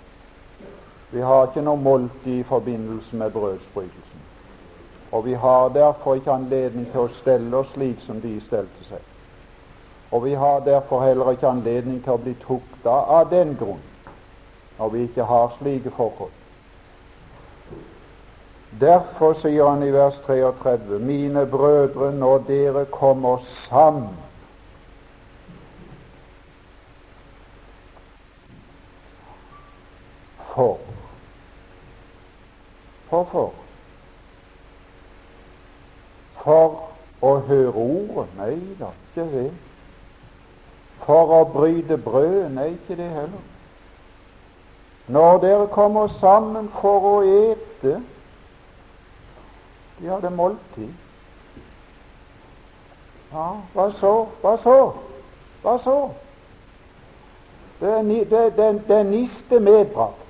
Vi 1.13 1.21
har 1.21 1.43
ikke 1.47 1.65
noe 1.67 1.77
måltid 1.77 2.39
i 2.41 2.47
forbindelse 2.49 3.17
med 3.17 3.31
brødsbrytelsen. 3.31 4.23
Og 5.13 5.25
vi 5.25 5.35
har 5.35 5.69
derfor 5.69 6.15
ikke 6.15 6.33
anledning 6.33 6.89
til 6.93 7.05
å 7.05 7.13
stelle 7.21 7.61
oss 7.61 7.69
slik 7.75 8.01
som 8.07 8.25
de 8.25 8.33
stelte 8.47 8.89
seg. 8.89 9.05
Og 10.11 10.25
vi 10.25 10.33
har 10.35 10.65
derfor 10.65 11.05
heller 11.05 11.31
ikke 11.37 11.53
anledning 11.53 12.01
til 12.05 12.17
å 12.17 12.23
bli 12.25 12.35
tukta 12.41 12.97
av 13.21 13.29
den 13.31 13.53
grunn, 13.61 13.85
når 14.79 14.93
vi 14.97 15.07
ikke 15.11 15.29
har 15.29 15.53
slike 15.59 15.93
forhold. 15.97 16.33
Derfor 18.81 19.37
sier 19.43 19.69
han 19.69 19.85
i 19.85 19.93
vers 19.93 20.17
33.: 20.27 20.99
Mine 20.99 21.47
brødre, 21.47 22.13
når 22.13 22.49
dere 22.49 22.85
kommer 22.85 23.45
sammen 23.69 24.26
for 30.57 30.79
Hvorfor? 33.09 33.53
For 36.43 36.75
å 37.23 37.33
høre 37.47 37.73
ordet? 37.73 38.33
Nei 38.39 38.57
da, 38.81 38.91
ikke 39.13 39.27
det. 39.31 39.47
For 41.07 41.35
å 41.37 41.45
bryte 41.53 41.99
brød? 42.03 42.49
Nei, 42.57 42.73
ikke 42.75 42.99
det 42.99 43.07
heller. 43.15 43.45
Når 45.07 45.39
dere 45.45 45.71
kommer 45.71 46.11
sammen 46.21 46.67
for 46.81 47.07
å 47.13 47.17
ete 47.23 48.01
De 50.01 50.11
hadde 50.11 50.31
måltid. 50.35 50.91
Ja, 53.31 53.47
hva 53.73 53.87
så? 54.01 54.13
Hva 54.43 54.59
så? 54.65 54.79
Hva 55.63 55.79
så? 55.85 55.97
Det 57.81 57.93
er, 57.93 58.03
det, 58.03 58.45
det, 58.59 58.69
det 58.89 58.99
er 58.99 59.09
niste 59.09 59.61
medbrakt. 59.61 60.26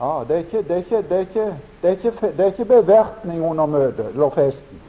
Ja, 0.00 0.24
det 0.28 0.34
er 0.34 0.38
ikke, 0.38 0.62
det 0.62 0.70
er 0.70 0.76
ikke, 0.76 0.96
det 0.96 1.12
er 1.16 1.18
ikke, 1.18 1.52
det 1.82 2.40
er 2.40 2.44
ikke, 2.46 2.62
er 2.62 2.82
bevertning 2.82 3.44
under 3.44 3.66
møtet 3.66 4.06
eller 4.06 4.30
festen. 4.30 4.80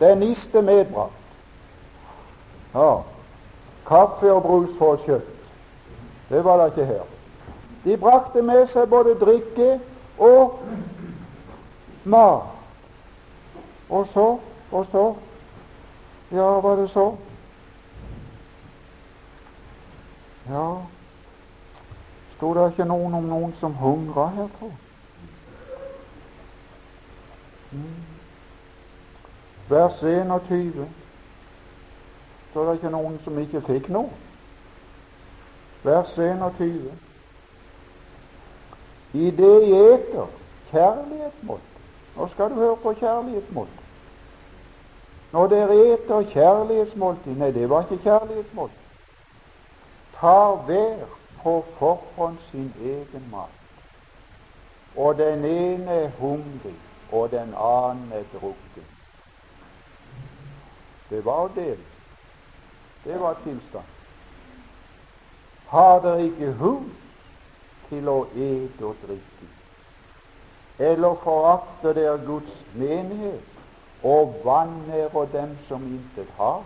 Det 0.00 0.10
er 0.10 0.14
niste 0.14 0.62
medbrakt. 0.62 1.12
Ja. 2.74 2.94
Kaffe 3.86 4.32
og 4.32 4.42
brus 4.42 4.70
for 4.78 4.96
kjøtt. 4.96 5.30
Det 6.28 6.44
var 6.44 6.56
det 6.56 6.72
ikke 6.72 6.86
her. 6.92 7.02
De 7.84 7.96
brakte 7.96 8.42
med 8.42 8.66
seg 8.72 8.88
både 8.88 9.14
drikke 9.20 9.80
og 10.18 10.58
mat. 12.04 12.50
Og 13.88 14.06
så, 14.14 14.38
og 14.72 14.86
så 14.92 15.14
Ja, 16.32 16.60
var 16.60 16.76
det 16.76 16.90
så? 16.90 17.14
Ja, 20.48 20.76
Sto 22.36 22.54
det 22.54 22.70
ikke 22.70 22.88
noen 22.88 23.14
om 23.14 23.30
noen 23.30 23.54
som 23.60 23.74
hungra 23.78 24.26
her, 24.34 24.48
tro? 24.58 24.72
Mm. 27.72 28.02
Vers 29.68 30.02
21 30.02 30.88
står 32.50 32.66
det 32.68 32.74
ikke 32.74 32.90
noen 32.94 33.16
som 33.24 33.38
ikke 33.38 33.62
fikk 33.66 33.88
noe. 33.90 34.10
Vers 35.82 36.12
21. 36.16 36.92
I 39.14 39.30
det 39.30 39.54
jeg 39.68 39.94
eter 39.94 40.30
kjærlighetsmål 40.70 41.60
Nå 42.14 42.28
skal 42.30 42.50
du 42.50 42.54
høre 42.54 42.76
på 42.82 42.92
kjærlighetsmål. 42.98 43.66
Når 45.32 45.46
dere 45.50 45.76
eter 45.94 46.22
kjærlighetsmåltid 46.30 47.38
Nei, 47.38 47.50
det 47.54 47.68
var 47.70 47.82
ikke 47.82 48.02
kjærlighetsmåltid. 48.02 48.82
Tar 50.20 50.56
hver 50.66 51.06
på 51.44 51.64
forhånd 51.78 52.38
sin 52.50 52.72
egen 52.80 53.28
mat. 53.30 53.60
Og 54.96 55.18
den 55.18 55.44
ene 55.44 55.90
er 55.90 56.10
hungrig, 56.18 56.76
og 57.12 57.30
den 57.30 57.54
annen 57.56 58.12
er 58.12 58.24
drukken. 58.32 58.86
Det 61.10 61.24
var 61.24 61.50
det. 61.54 61.78
Det 63.04 63.20
var 63.20 63.36
tilstand. 63.44 63.90
Har 65.68 66.00
dere 66.00 66.24
ikke 66.24 66.52
hus 66.52 66.92
til 67.88 68.08
å 68.08 68.20
ete 68.32 68.86
og 68.86 68.96
drikke? 69.06 69.48
Eller 70.78 71.18
forakter 71.22 71.92
dere 71.94 72.18
Guds 72.26 72.54
menighet 72.74 73.42
og 74.02 74.40
vanærer 74.44 75.28
dem 75.32 75.58
som 75.68 75.84
intet 75.86 76.30
har? 76.38 76.62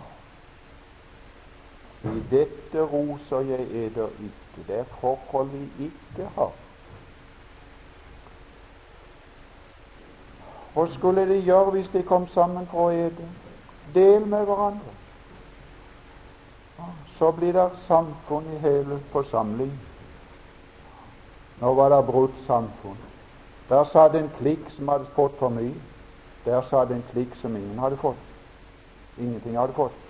I 2.03 2.21
dette 2.31 2.85
roser 2.93 3.49
jeg 3.51 3.67
eder 3.85 4.07
ikke. 4.07 4.48
Det 4.67 4.79
er 4.79 4.83
forhold 5.01 5.49
vi 5.49 5.89
ikke 5.89 6.29
har. 6.35 6.51
Hva 10.73 10.85
skulle 10.93 11.25
de 11.27 11.41
gjøre 11.41 11.71
hvis 11.71 11.89
de 11.93 12.03
kom 12.03 12.27
sammen 12.33 12.67
for 12.71 12.89
å 12.89 12.95
ete? 13.07 13.27
Del 13.93 14.25
med 14.25 14.45
hverandre. 14.45 14.95
Så 17.17 17.31
blir 17.35 17.53
det 17.53 17.69
samfunn 17.87 18.47
i 18.53 18.59
hele 18.63 18.99
forsamling. 19.11 19.73
Nå 21.59 21.73
var 21.75 21.89
det 21.91 22.05
brutt 22.07 22.37
samfunn. 22.47 22.99
Der 23.69 23.89
satt 23.91 24.15
en 24.15 24.29
klikk 24.37 24.69
som 24.75 24.87
hadde 24.87 25.09
fått 25.15 25.35
for 25.39 25.51
mye. 25.53 25.75
Der 26.45 26.61
satt 26.69 26.93
en 26.95 27.03
klikk 27.11 27.35
som 27.41 27.57
ingen 27.57 27.79
hadde 27.79 27.97
fått. 27.97 28.29
Ingenting 29.17 29.57
hadde 29.59 29.75
fått. 29.75 30.08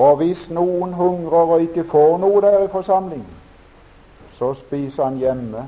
Og 0.00 0.16
hvis 0.16 0.40
noen 0.48 0.94
hungrer 0.96 1.52
og 1.54 1.62
ikke 1.66 1.84
får 1.90 2.16
noe 2.22 2.40
der 2.40 2.62
i 2.64 2.72
forsamlingen, 2.72 3.36
så 4.38 4.54
spiser 4.62 5.04
han 5.04 5.18
hjemme 5.20 5.66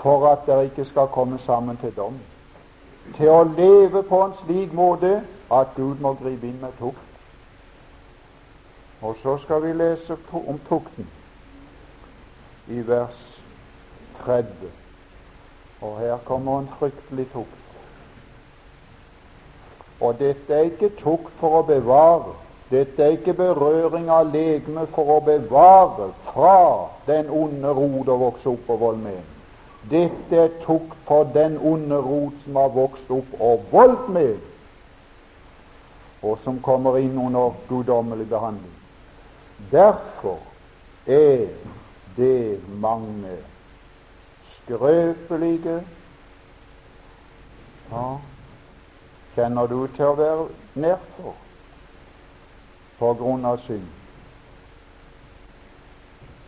for 0.00 0.26
at 0.26 0.42
dere 0.46 0.64
ikke 0.64 0.88
skal 0.88 1.06
komme 1.14 1.38
sammen 1.46 1.78
til 1.78 1.94
dom. 1.96 2.18
Til 3.16 3.30
å 3.30 3.44
leve 3.44 4.02
på 4.02 4.18
en 4.24 4.34
slik 4.40 4.74
måte 4.74 5.20
at 5.52 5.74
Gud 5.76 6.02
må 6.02 6.14
gripe 6.18 6.48
inn 6.48 6.58
med 6.62 6.74
tukt. 6.80 6.98
Og 9.02 9.16
så 9.22 9.36
skal 9.44 9.62
vi 9.62 9.72
lese 9.78 10.16
om 10.32 10.58
tukten 10.68 11.06
i 12.66 12.82
vers 12.86 13.18
30. 14.24 14.70
Og 15.82 15.98
her 15.98 16.18
kommer 16.26 16.58
en 16.58 16.70
fryktelig 16.78 17.26
tukt. 17.32 17.58
Og 20.00 20.18
dette 20.18 20.54
er 20.54 20.70
ikke 20.70 20.96
tukt 20.98 21.34
for 21.38 21.60
å 21.60 21.66
bevare, 21.66 22.34
dette 22.72 23.02
er 23.04 23.18
ikke 23.18 23.34
berøring 23.36 24.08
av 24.10 24.30
legemet 24.32 24.88
for 24.94 25.18
å 25.18 25.20
bevare 25.24 26.08
fra 26.30 26.56
den 27.06 27.28
onde 27.28 27.74
rot 27.76 28.08
å 28.08 28.16
vokse 28.22 28.48
opp 28.54 28.70
og 28.72 28.80
vold 28.80 29.02
med. 29.04 29.20
Dette 29.90 30.38
er 30.38 30.54
tukt 30.62 30.96
for 31.08 31.28
den 31.34 31.58
onde 31.58 31.98
rot 32.00 32.38
som 32.44 32.56
har 32.56 32.72
vokst 32.72 33.10
opp 33.10 33.34
og 33.40 33.66
voldt 33.72 34.08
med, 34.14 34.38
og 36.22 36.38
som 36.44 36.62
kommer 36.62 36.96
inn 37.02 37.18
under 37.18 37.52
guddommelig 37.68 38.28
behandling. 38.30 38.78
Derfor 39.72 40.38
er 41.06 41.48
det 42.16 42.60
mange 42.80 43.36
skrøpelige 44.56 45.82
ja, 47.90 48.06
Kjenner 49.34 49.66
du 49.66 49.86
til 49.96 50.10
å 50.10 50.16
være 50.16 50.48
nedfor? 50.76 51.34
På 53.02 53.14
grunn 53.18 53.44
av 53.44 53.56
synd. 53.66 53.86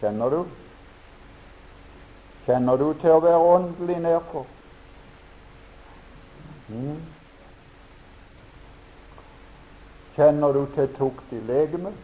Kjenner 0.00 0.30
du? 0.30 0.44
Kjenner 2.46 2.78
du 2.78 2.92
til 3.00 3.10
å 3.10 3.22
være 3.24 3.40
åndelig 3.56 3.96
nedpå? 4.04 4.42
Mm. 6.68 7.00
Kjenner 10.14 10.54
du 10.54 10.62
til 10.76 10.92
tukt 10.94 11.34
i 11.34 11.42
legemet? 11.50 11.98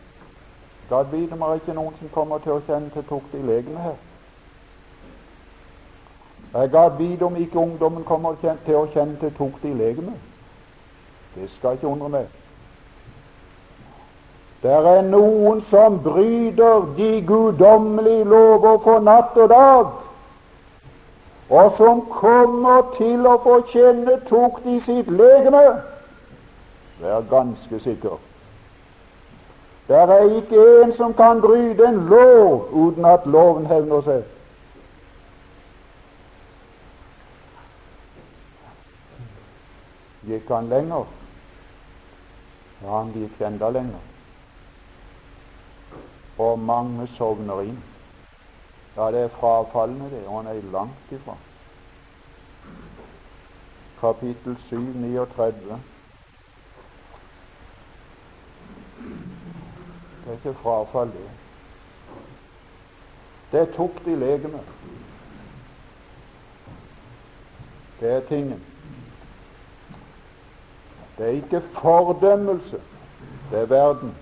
God 0.91 1.15
vite 1.15 1.39
om 1.39 1.47
det 1.47 1.61
ikke 1.61 1.79
noen 1.79 1.95
som 2.01 2.11
kommer 2.11 2.43
til 2.43 2.57
å 2.57 2.65
kjenne 2.67 2.91
til 2.91 3.07
tukt 3.07 3.39
i 3.39 3.45
legemet 3.53 3.87
her. 3.87 4.03
Jeg 6.57 6.75
gad 6.75 6.99
vite 6.99 7.31
om 7.31 7.39
ikke 7.39 7.63
ungdommen 7.63 8.03
kommer 8.05 8.35
til 8.43 8.83
å 8.83 8.89
kjenne 8.91 9.23
til 9.23 9.31
tukt 9.39 9.71
i 9.71 9.79
legemet. 9.79 10.19
Det 11.39 11.47
skal 11.55 11.79
ikke 11.79 11.95
undre 11.95 12.11
meg. 12.19 12.40
Det 14.63 14.73
er 14.73 15.03
noen 15.09 15.63
som 15.71 16.03
bryter 16.05 16.85
de 16.97 17.23
guddommelige 17.27 18.25
lover 18.25 18.79
for 18.85 19.01
natt 19.01 19.37
og 19.41 19.49
dag, 19.49 19.87
og 21.51 21.79
som 21.79 22.03
kommer 22.13 22.91
til 22.99 23.25
å 23.27 23.39
få 23.45 23.55
kjenne 23.73 24.19
tukt 24.29 24.67
i 24.69 24.77
sitt 24.85 25.09
legeme. 25.09 25.63
Vær 27.01 27.25
ganske 27.31 27.81
sikker. 27.81 28.19
Det 29.89 29.97
er 29.97 30.29
ikke 30.43 30.67
en 30.83 30.93
som 30.97 31.17
kan 31.17 31.41
bryte 31.41 31.89
en 31.89 32.05
lov 32.13 32.69
uten 32.77 33.09
at 33.09 33.25
loven 33.27 33.67
hevner 33.67 34.05
seg. 34.07 34.29
Gikk 40.29 40.53
han 40.53 40.69
lenger? 40.71 41.09
Ja, 42.85 42.93
han 42.93 43.11
gikk 43.17 43.41
enda 43.43 43.73
lenger. 43.75 44.20
Og 46.41 46.59
mange 46.59 47.07
sovner 47.19 47.61
inn. 47.69 47.79
Ja, 48.97 49.11
det 49.13 49.21
er 49.27 49.33
frafallende, 49.35 50.11
det, 50.11 50.27
og 50.27 50.37
han 50.39 50.51
er 50.51 50.63
langt 50.73 51.13
ifra. 51.13 51.37
Kapittel 54.01 54.57
7, 54.69 54.81
39. 54.81 55.83
Det 60.25 60.29
er 60.29 60.33
ikke 60.33 60.55
frafall, 60.63 61.13
det. 61.13 61.31
Det 63.53 63.61
er 63.61 63.73
tukt 63.77 64.07
i 64.07 64.15
legemet. 64.15 64.73
Det 68.01 68.11
er 68.13 68.21
tingen. 68.29 68.65
Det 71.19 71.27
er 71.27 71.31
ikke 71.43 71.63
fordømmelse, 71.83 72.81
det 73.51 73.59
er 73.59 73.67
verden. 73.67 74.17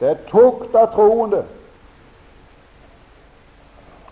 Det 0.00 0.08
er 0.08 0.22
tukt 0.30 0.74
av 0.74 0.94
troende. 0.94 1.42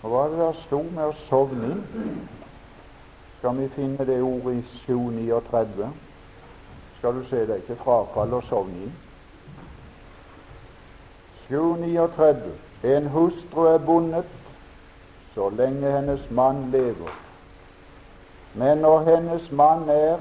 Og 0.03 0.11
hva 0.11 0.25
er 0.25 0.35
det 0.35 0.41
der 0.43 0.59
sto 0.67 0.83
med 0.85 1.05
å 1.09 1.15
sovne 1.27 1.71
inn? 1.73 2.19
Skal 3.39 3.57
vi 3.57 3.69
finne 3.73 4.05
det 4.07 4.19
ordet 4.23 4.59
i 4.59 4.65
739? 4.85 5.89
Skal 6.99 7.17
du 7.17 7.23
se, 7.31 7.41
det 7.47 7.55
er 7.55 7.63
ikke 7.63 7.79
frafall 7.81 8.37
å 8.37 8.43
sovne 8.51 8.89
inn. 8.89 8.97
739. 11.49 12.53
En 12.93 13.09
hustru 13.15 13.65
er 13.73 13.81
bundet 13.83 14.37
så 15.35 15.49
lenge 15.55 15.91
hennes 15.91 16.31
mann 16.31 16.69
lever. 16.71 17.17
Men 18.55 18.85
når 18.85 19.05
hennes 19.09 19.51
mann 19.51 19.89
er 19.89 20.19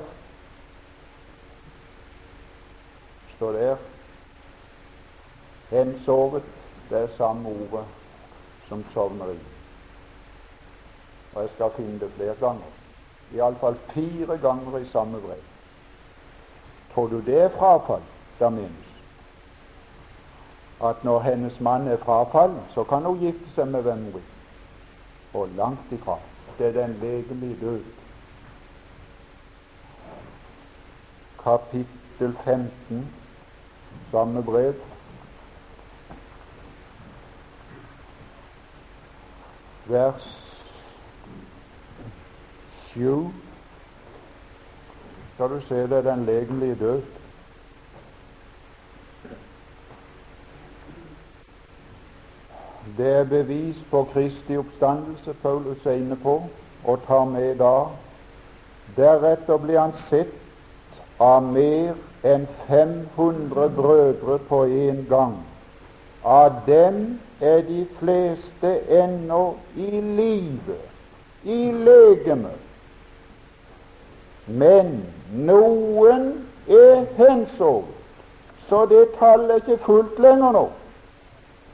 står 3.36 3.52
der 3.52 3.76
hensovet, 5.70 6.44
det 6.90 7.02
er 7.02 7.08
samme 7.18 7.50
ordet 7.50 7.86
som 8.68 8.86
sovner 8.94 9.32
i. 9.32 9.40
Og 11.36 11.42
jeg 11.42 11.50
skal 11.56 11.72
finne 11.76 12.00
det 12.00 12.12
flere 12.16 12.36
ganger. 12.40 12.74
Iallfall 13.36 13.76
fire 13.94 14.38
ganger 14.38 14.78
i 14.78 14.90
samme 14.92 15.22
brev. 15.22 15.44
Tror 16.94 17.08
du 17.08 17.20
det 17.22 17.42
er 17.42 17.50
frafall 17.50 18.02
Da 18.40 18.50
minst? 18.50 18.88
at 20.84 21.04
når 21.04 21.20
hennes 21.20 21.60
mann 21.60 21.88
er 21.88 21.98
frafallen, 21.98 22.60
så 22.74 22.84
kan 22.84 23.06
hun 23.06 23.20
gifte 23.20 23.54
seg 23.56 23.68
med 23.68 23.82
hvem 23.82 24.04
hun 24.04 24.14
vil. 24.14 24.26
Og 25.34 25.50
langt 25.58 25.92
ifra. 25.92 26.18
Det 26.58 26.68
er 26.68 26.72
den 26.72 26.98
legelige 27.02 27.58
død. 27.62 27.82
Kapittel 31.44 32.38
15, 32.44 33.14
samme 34.12 34.44
brev. 34.44 34.74
Vers 39.90 40.22
7. 42.94 43.32
Skal 45.34 45.50
du 45.50 45.62
se 45.68 45.76
det 45.76 45.92
er 45.92 46.02
den 46.02 46.26
legemlige 46.26 46.76
død. 46.76 47.02
Det 52.98 53.08
er 53.08 53.24
bevis 53.24 53.76
på 53.92 54.04
Kristi 54.14 54.58
oppstandelse 54.58 55.34
Paulus 55.34 55.86
er 55.86 55.92
inne 55.92 56.16
på, 56.16 56.44
og 56.84 57.00
tar 57.08 57.26
med 57.26 57.56
da. 57.56 57.86
Deretter 58.96 59.58
blir 59.58 59.80
han 59.80 59.94
sett 60.10 60.34
av 61.20 61.44
mer 61.44 61.94
enn 62.24 62.48
500 62.68 63.70
brødre 63.76 64.40
på 64.50 64.64
en 64.64 65.06
gang. 65.10 65.38
Av 66.28 66.52
dem 66.66 67.20
er 67.40 67.62
de 67.64 67.86
fleste 68.00 68.72
ennå 68.92 69.56
i 69.76 70.02
live, 70.02 70.76
i 71.44 71.60
legeme. 71.72 72.52
Men 74.48 74.92
noen 75.32 76.28
er 76.68 77.06
hensovet, 77.16 77.96
så 78.68 78.84
det 78.92 79.06
tallet 79.20 79.56
er 79.56 79.64
ikke 79.64 79.86
fullt 79.86 80.20
lenger 80.20 80.52
nå. 80.58 80.66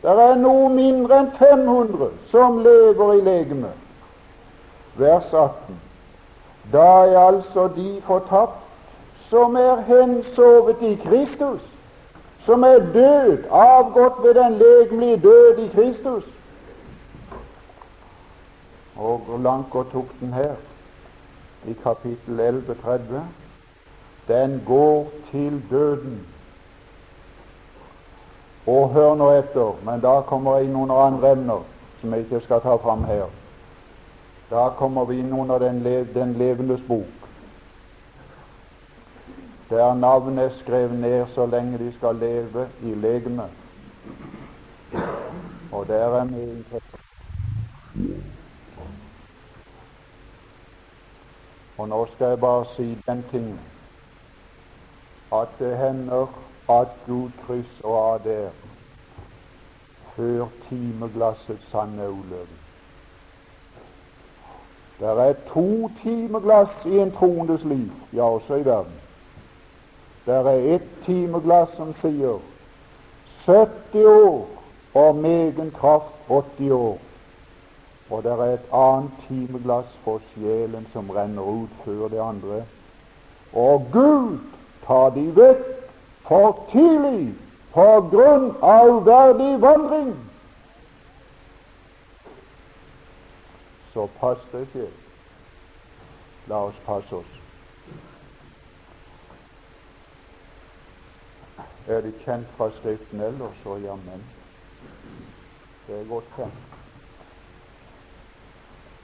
Det 0.04 0.14
er 0.28 0.38
noe 0.38 0.70
mindre 0.70 1.24
enn 1.24 1.34
500 1.40 2.14
som 2.30 2.62
lever 2.62 3.18
i 3.18 3.22
legemet. 3.26 3.78
Vers 5.02 5.34
18. 5.34 5.82
Da 6.74 6.90
er 7.10 7.20
altså 7.24 7.70
de 7.74 8.02
fortapt 8.06 8.60
som 9.32 9.56
er 9.58 9.82
hensovet 9.88 10.82
i 10.86 10.94
Kristus, 11.08 11.64
som 12.46 12.64
er 12.64 12.80
død, 12.94 13.46
avgått 13.50 14.24
ved 14.24 14.34
den 14.34 14.54
legemlige 14.60 15.18
død 15.18 15.58
i 15.58 15.68
Kristus. 15.76 16.24
Og 18.96 19.18
hvor 19.18 19.38
langt 19.38 19.70
går 19.70 19.84
tukten 19.92 20.34
her? 20.34 20.56
I 21.68 21.74
kapittel 21.84 22.40
11, 22.40 22.76
30. 22.84 23.24
Den 24.28 24.62
går 24.68 25.12
til 25.32 25.62
døden. 25.70 26.26
Og 28.68 28.90
hør 28.90 29.16
nå 29.16 29.30
etter, 29.32 29.76
men 29.84 30.00
da 30.00 30.22
kommer 30.28 30.58
jeg 30.58 30.70
inn 30.70 30.76
under 30.76 30.96
andre 30.96 31.32
emner 31.32 31.64
som 32.02 32.14
jeg 32.14 32.26
ikke 32.26 32.40
skal 32.44 32.62
ta 32.62 32.76
fram 32.76 33.04
her. 33.08 33.26
Da 34.52 34.70
kommer 34.78 35.06
vi 35.06 35.20
inn 35.20 35.34
under 35.34 35.60
den, 35.60 35.80
le 35.84 36.08
den 36.14 36.34
levendes 36.40 36.82
bok, 36.88 37.23
der 39.74 39.94
navnet 39.94 40.46
er 40.46 40.50
skrevet 40.60 41.00
ned 41.00 41.26
så 41.36 41.46
lenge 41.46 41.78
de 41.78 41.94
skal 41.98 42.16
leve 42.16 42.70
i 42.82 42.94
legemet. 42.94 43.50
Og 45.72 45.88
der 45.88 45.96
er 45.96 46.24
min. 46.24 46.66
Og 51.78 51.90
nå 51.90 52.08
skal 52.16 52.28
jeg 52.28 52.40
bare 52.40 52.66
si 52.76 52.98
den 53.08 53.26
ting 53.32 53.60
at 55.34 55.48
det 55.60 55.78
hender 55.78 56.28
at 56.70 56.88
Gud 57.08 57.30
krysser 57.48 57.96
av 57.98 58.20
der 58.24 58.50
før 60.16 60.48
timeglassets 60.70 61.72
sanne 61.72 62.12
uløven. 62.12 62.60
Det 65.00 65.10
er 65.10 65.34
to 65.54 65.90
timeglass 66.04 66.86
i 66.86 67.00
en 67.00 67.12
troendes 67.12 67.64
liv, 67.64 67.92
ja, 68.14 68.22
også 68.22 68.56
i 68.56 68.66
verden. 68.66 69.03
Det 70.26 70.34
er 70.34 70.76
ett 70.76 70.90
timeglass 71.06 71.76
som 71.76 71.92
sier 72.02 72.40
70 73.46 74.06
år 74.08 74.46
og 74.94 75.16
megen 75.16 75.72
kraft 75.72 76.30
80 76.30 76.72
år. 76.72 76.98
Og 78.10 78.24
det 78.24 78.32
er 78.32 78.54
et 78.54 78.72
annet 78.72 79.12
timeglass 79.28 79.92
for 80.04 80.24
sjelen 80.34 80.88
som 80.94 81.10
renner 81.10 81.44
ut 81.64 81.76
før 81.84 82.08
det 82.08 82.22
andre. 82.22 82.64
Og 83.54 83.88
Gud 83.92 84.40
tar 84.88 85.10
de 85.18 85.28
vekk 85.36 85.64
for 86.28 86.60
tidlig 86.72 87.34
på 87.74 87.88
grunn 88.12 88.52
av 88.62 88.96
uverdig 88.96 89.54
vandring. 89.62 90.12
Så 93.94 94.08
pass 94.20 94.42
deg 94.52 94.68
selv. 94.74 95.00
La 96.48 96.66
oss 96.70 96.84
passe 96.86 97.16
oss. 97.16 97.43
Er 101.88 102.02
det 102.02 102.14
kjent 102.24 102.48
fra 102.58 102.70
Skriften 102.72 103.22
ellers, 103.22 103.56
så 103.64 103.78
jammen. 103.78 104.24
Det 105.88 106.00
er 106.00 106.08
godt 106.08 106.24
kjent. 106.36 106.54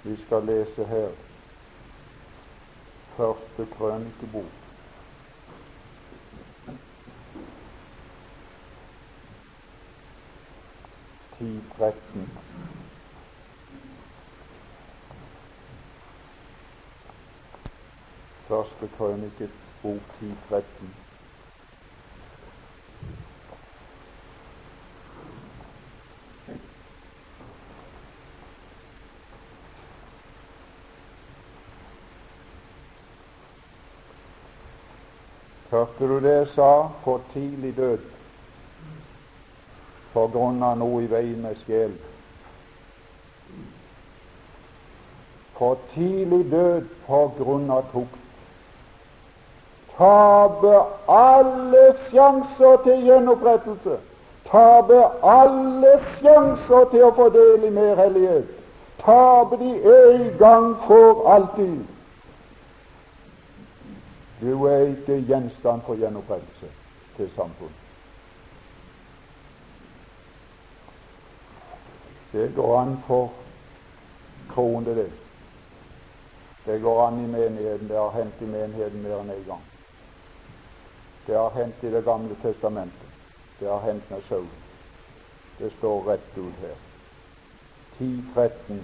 Vi 0.03 0.15
skal 0.25 0.43
lese 0.43 0.85
her 0.85 1.09
første 3.17 3.67
krønikebok. 3.77 4.51
10, 11.39 11.61
13. 11.77 12.29
Første 18.47 18.89
krønikebok 18.97 19.49
bok 19.81 20.19
10, 20.19 20.33
Hørte 35.71 36.07
du 36.07 36.15
det 36.19 36.35
jeg 36.35 36.47
sa? 36.55 36.87
For 37.03 37.21
tidlig 37.33 37.77
død. 37.77 37.97
på 40.13 40.27
grunn 40.33 40.63
av 40.65 40.77
noe 40.77 41.03
i 41.03 41.09
veien 41.09 41.41
med 41.45 41.57
sjel. 41.65 41.91
For 45.57 45.77
tidlig 45.93 46.47
død 46.51 46.87
på 47.05 47.19
grunn 47.37 47.69
av 47.69 47.85
tukt. 47.93 48.17
Tape 49.99 50.75
alle 51.11 51.83
sjanser 52.07 52.77
til 52.85 53.05
gjenopprettelse. 53.05 53.99
Tape 54.49 54.99
alle 55.21 55.93
sjanser 56.17 56.89
til 56.93 57.05
å 57.05 57.13
få 57.17 57.29
del 57.35 57.67
i 57.67 57.73
mer 57.75 57.99
hellighet. 57.99 58.47
Tape 59.03 59.59
de 59.59 59.73
en 59.93 60.25
gang 60.39 60.69
for 60.87 61.27
alltid. 61.35 61.98
Du 64.41 64.65
er 64.65 64.77
ikke 64.77 65.25
gjenstand 65.27 65.81
for 65.85 65.95
gjenopprettelse 65.99 66.71
til 67.17 67.31
samfunnet. 67.35 67.75
Det 72.31 72.51
går 72.55 72.79
an 72.79 72.97
for 73.07 73.33
troende, 74.53 74.95
det. 74.95 75.11
Det 76.65 76.81
går 76.81 77.07
an 77.07 77.23
i 77.23 77.27
menigheten. 77.27 77.89
Det 77.89 77.97
har 77.97 78.11
hendt 78.11 78.41
i 78.41 78.45
menigheten 78.45 79.01
mer 79.01 79.19
enn 79.19 79.29
én 79.29 79.35
en 79.35 79.45
gang. 79.47 79.63
Det 81.27 81.35
har 81.35 81.49
hendt 81.55 81.83
i 81.83 81.91
Det 81.91 82.03
gamle 82.05 82.35
testamentet. 82.41 83.09
Det 83.59 83.67
har 83.67 83.79
hendt 83.79 84.11
med 84.11 84.21
Saul. 84.29 84.47
Det 85.57 85.71
står 85.77 86.03
rett 86.11 86.37
ut 86.37 86.53
her. 86.61 86.75
10.13. 87.99 88.83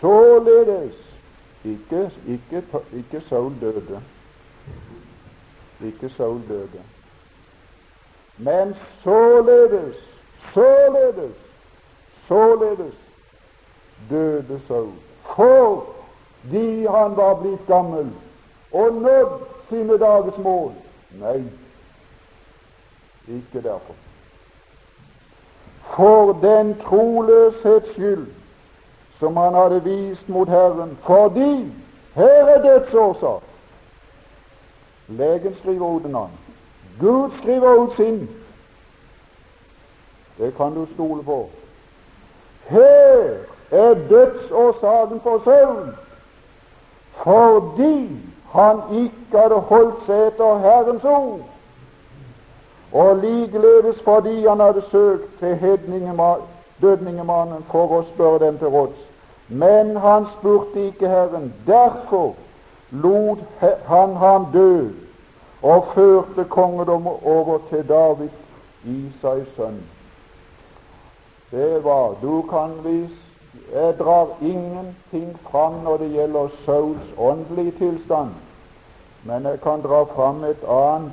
Således 0.00 1.03
ikke, 1.64 2.10
ikke, 2.28 2.62
ikke 2.92 3.22
Saul 3.28 3.52
døde. 3.60 4.02
Ikke 5.84 6.10
Saul 6.16 6.42
døde. 6.48 6.82
Men 8.38 8.74
således, 9.02 9.96
således, 10.54 11.36
således 12.28 12.94
døde 14.10 14.60
Saul 14.68 14.92
fordi 15.34 16.86
han 16.86 17.16
var 17.16 17.34
blitt 17.40 17.66
gammel 17.66 18.10
og 18.72 18.94
nådd 18.94 19.40
sine 19.68 19.98
dagers 19.98 20.38
mål. 20.38 20.72
Nei, 21.20 21.42
ikke 23.28 23.62
derfor. 23.62 23.94
For 25.96 26.32
den 26.42 26.74
troløshets 26.80 27.90
skyld 27.92 28.26
som 29.18 29.36
han 29.36 29.54
hadde 29.54 29.84
vist 29.84 30.28
mot 30.28 30.48
Herren, 30.48 30.98
fordi 31.06 31.72
her 32.14 32.44
er 32.44 32.62
dødsårsak. 32.62 33.42
Legen 35.08 35.56
skriver 35.60 35.88
ut 35.88 36.04
en. 36.04 36.30
Gud 37.00 37.30
skriver 37.42 37.74
ut 37.74 37.96
sin. 37.96 38.28
Det 40.38 40.56
kan 40.56 40.74
du 40.74 40.86
stole 40.94 41.22
på. 41.22 41.48
Her 42.66 43.36
er 43.70 43.94
dødsårsaken 43.94 45.20
for 45.20 45.40
søvn 45.44 45.94
fordi 47.22 48.08
han 48.52 48.80
ikke 48.92 49.38
hadde 49.38 49.54
holdt 49.54 50.06
seg 50.06 50.26
etter 50.26 50.58
Herrens 50.62 51.04
ord, 51.04 51.40
og 52.92 53.16
likeledes 53.16 54.02
fordi 54.04 54.46
han 54.46 54.60
hadde 54.60 54.82
søkt 54.90 55.38
til 55.38 55.54
dødningemannen 56.82 57.64
for 57.70 57.98
å 57.98 58.04
spørre 58.14 58.46
dem 58.46 58.58
til 58.58 58.72
råds. 58.74 59.00
Men 59.48 59.96
han 59.96 60.26
spurte 60.38 60.86
ikke 60.88 61.08
Herren. 61.08 61.52
Derfor 61.66 62.34
lot 62.90 63.38
han 63.86 64.16
ham 64.16 64.46
dø 64.52 64.88
og 65.62 65.90
førte 65.94 66.44
kongedommen 66.44 67.12
over 67.24 67.58
til 67.70 67.88
David, 67.88 68.32
Isais 68.84 69.48
sønn. 69.56 69.82
Det 71.50 71.84
var 71.84 72.16
Du 72.22 72.42
kan 72.50 72.72
vise 72.84 73.24
jeg 73.72 73.94
drar 73.98 74.26
ingenting 74.42 75.38
fram 75.50 75.72
når 75.72 75.96
det 75.96 76.10
gjelder 76.10 76.48
Sauls 76.64 77.08
åndelige 77.18 77.70
tilstand, 77.70 78.30
men 79.22 79.44
jeg 79.44 79.60
kan 79.60 79.82
dra 79.82 80.04
fram 80.04 80.44
et 80.44 80.64
annet 80.68 81.12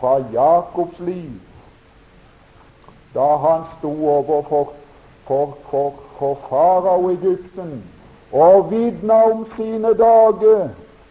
fra 0.00 0.18
Jakobs 0.32 0.98
liv, 0.98 1.32
da 3.14 3.36
han 3.36 3.64
sto 3.78 3.90
overfor 4.08 4.72
for, 5.30 5.56
for, 5.70 5.94
for 6.18 6.38
farao 6.48 7.10
Egypten 7.10 7.84
og 8.32 8.70
vitna 8.70 9.14
om 9.32 9.46
sine 9.56 9.92
dager. 9.94 10.68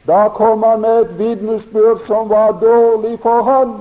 Da 0.07 0.27
kom 0.27 0.63
han 0.63 0.81
med 0.81 1.01
et 1.01 1.17
vitnesbyrd 1.19 2.03
som 2.07 2.29
var 2.29 2.51
dårlig 2.51 3.19
for 3.23 3.41
han, 3.43 3.73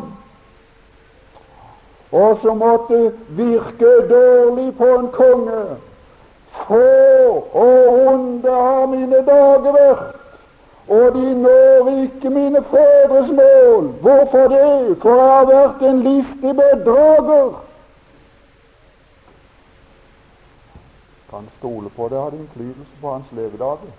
og 2.12 2.38
som 2.42 2.58
måtte 2.62 3.12
virke 3.28 3.92
dårlig 4.10 4.76
på 4.78 4.86
en 4.98 5.08
konge. 5.12 5.62
Få 6.68 6.86
og 7.52 7.98
onde 8.06 8.50
har 8.50 8.86
mine 8.86 9.22
dager 9.26 9.72
vært, 9.80 10.18
og 10.88 11.14
de 11.14 11.34
når 11.42 11.94
ikke 12.02 12.30
mine 12.30 12.62
fedres 12.70 13.30
mål. 13.40 13.94
Hvorfor 14.00 14.48
det? 14.54 14.96
For 15.02 15.14
jeg 15.14 15.32
har 15.32 15.48
vært 15.54 15.88
en 15.90 16.02
listig 16.02 16.60
bedrager. 16.62 17.67
Kan 21.30 21.48
stole 21.58 21.90
på 21.90 22.08
det 22.08 22.22
hadde 22.22 22.38
innflytelse 22.38 23.00
på 23.00 23.10
hans 23.12 23.32
levedager. 23.32 23.90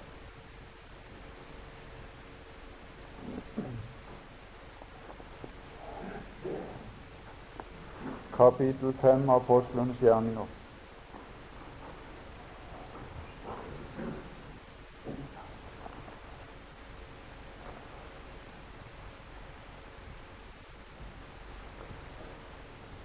Kapittel 8.34 8.94
5 8.94 9.30
av 9.30 9.36
Apostlenes 9.36 10.02
gjerninger. 10.02 10.46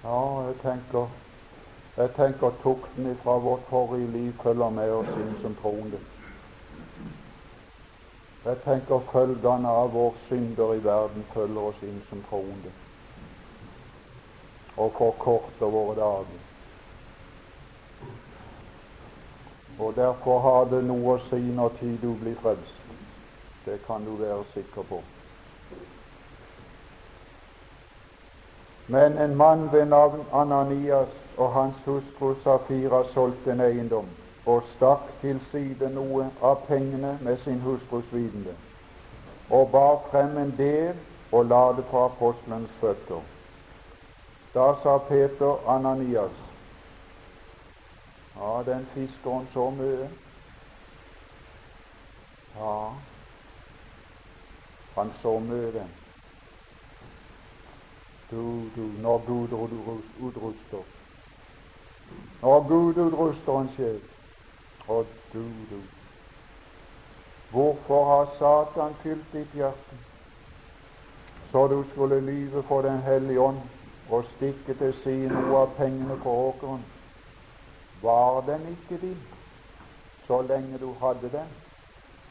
Ja, 0.04 0.46
jeg 0.46 0.56
tenker 0.62 1.23
jeg 1.96 2.10
tenker 2.16 2.50
tukten 2.62 3.16
fra 3.22 3.38
vårt 3.38 3.66
forrige 3.68 4.10
liv 4.10 4.32
følger 4.42 4.70
med 4.70 4.90
oss 4.90 5.12
inn 5.18 5.36
som 5.42 5.54
troende. 5.62 5.98
Jeg 8.44 8.56
tenker 8.64 9.06
følgene 9.12 9.68
av 9.68 9.92
vår 9.94 10.16
synder 10.28 10.74
i 10.74 10.82
verden 10.84 11.24
følger 11.34 11.70
oss 11.70 11.82
inn 11.82 12.02
som 12.08 12.24
troende 12.30 12.72
og 14.76 14.92
forkorter 14.98 15.70
våre 15.70 15.94
dager. 15.94 16.40
Og 19.78 19.96
Derfor 19.96 20.40
har 20.40 20.64
det 20.70 20.84
noe 20.86 21.16
å 21.16 21.22
si 21.28 21.40
når 21.40 21.76
tid 21.80 21.98
du 22.02 22.14
blir 22.18 22.34
frelst. 22.42 22.80
Det 23.64 23.78
kan 23.86 24.04
du 24.04 24.16
være 24.18 24.44
sikker 24.54 24.82
på. 24.90 25.00
Men 28.86 29.18
en 29.18 29.36
mann 29.36 29.72
ved 29.72 29.86
navn 29.88 30.26
Ananias 30.32 31.23
og 31.36 31.52
hans 31.52 31.74
hustru 31.84 32.34
Safira 32.42 33.02
solgte 33.12 33.52
en 33.52 33.60
eiendom 33.60 34.08
og 34.46 34.62
stakk 34.76 35.08
til 35.20 35.40
side 35.50 35.88
noe 35.94 36.28
av 36.42 36.66
pengene 36.68 37.14
med 37.24 37.38
sin 37.44 37.60
hustrus 37.64 38.10
vitende, 38.12 38.52
og 39.50 39.70
bar 39.72 40.02
frem 40.10 40.36
en 40.38 40.52
del 40.58 40.98
og 41.32 41.46
la 41.46 41.62
det 41.76 41.84
på 41.90 42.04
apostelens 42.04 42.70
føtter. 42.80 43.22
Da 44.54 44.66
sa 44.82 44.98
Peter 45.08 45.68
Ananias, 45.68 46.36
ja, 48.36 48.62
den 48.66 48.86
fiskeren 48.94 49.48
så 49.52 49.70
mye. 49.70 50.08
Ja, 52.54 52.76
han 54.94 55.12
så 55.22 55.38
mye, 55.38 55.72
den. 55.72 55.90
Du, 58.30 58.70
du, 58.76 58.84
når 59.02 59.18
Gud 59.26 59.52
utruster. 60.20 60.84
Når 62.42 62.68
Gud 62.68 62.96
utruster 63.06 63.60
en 63.60 63.70
sjel. 63.76 64.00
Og 64.88 65.06
du, 65.32 65.44
du. 65.70 65.80
Hvorfor 67.50 68.04
har 68.04 68.34
Satan 68.38 68.94
fylt 69.02 69.32
ditt 69.32 69.54
hjerte 69.54 70.02
så 71.54 71.66
du 71.68 71.84
skulle 71.92 72.20
lyve 72.20 72.62
for 72.62 72.82
Den 72.82 73.02
hellige 73.02 73.40
ånd 73.40 73.60
og 74.10 74.24
stikke 74.36 74.74
til 74.74 74.94
side 75.04 75.28
noe 75.30 75.60
av 75.60 75.76
pengene 75.76 76.16
på 76.22 76.32
åkeren? 76.48 76.82
Var 78.02 78.40
den 78.48 78.64
ikke 78.72 78.98
din 79.06 79.20
så 80.26 80.40
lenge 80.42 80.80
du 80.82 80.88
hadde 81.00 81.30
den? 81.30 81.52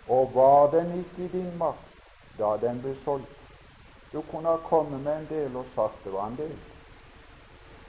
Og 0.09 0.36
var 0.36 0.67
den 0.76 0.91
ikke 0.99 1.24
i 1.24 1.32
din 1.38 1.57
makt 1.57 2.03
da 2.39 2.57
den 2.61 2.84
ble 2.84 2.97
solgt? 3.05 3.39
Du 4.11 4.21
kunne 4.32 4.49
ha 4.49 4.57
kommet 4.67 4.99
med 5.07 5.15
en 5.21 5.28
del 5.30 5.55
og 5.55 5.71
sagt 5.76 6.03
det 6.03 6.13
var 6.13 6.28
en 6.28 6.38
del. 6.38 6.57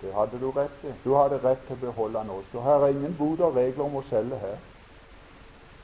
Det 0.02 0.12
hadde 0.14 0.40
du 0.40 0.50
rett 0.50 0.80
til. 0.80 0.94
Du 1.04 1.14
hadde 1.14 1.40
rett 1.44 1.66
til 1.66 1.76
å 1.76 1.82
beholde 1.86 2.18
den 2.18 2.30
også. 2.30 2.60
Her 2.60 2.84
er 2.84 2.94
ingen 2.94 3.16
bod 3.18 3.40
og 3.40 3.56
regler 3.56 3.84
om 3.84 3.96
å 4.00 4.04
selge 4.10 4.38
her. 4.42 4.56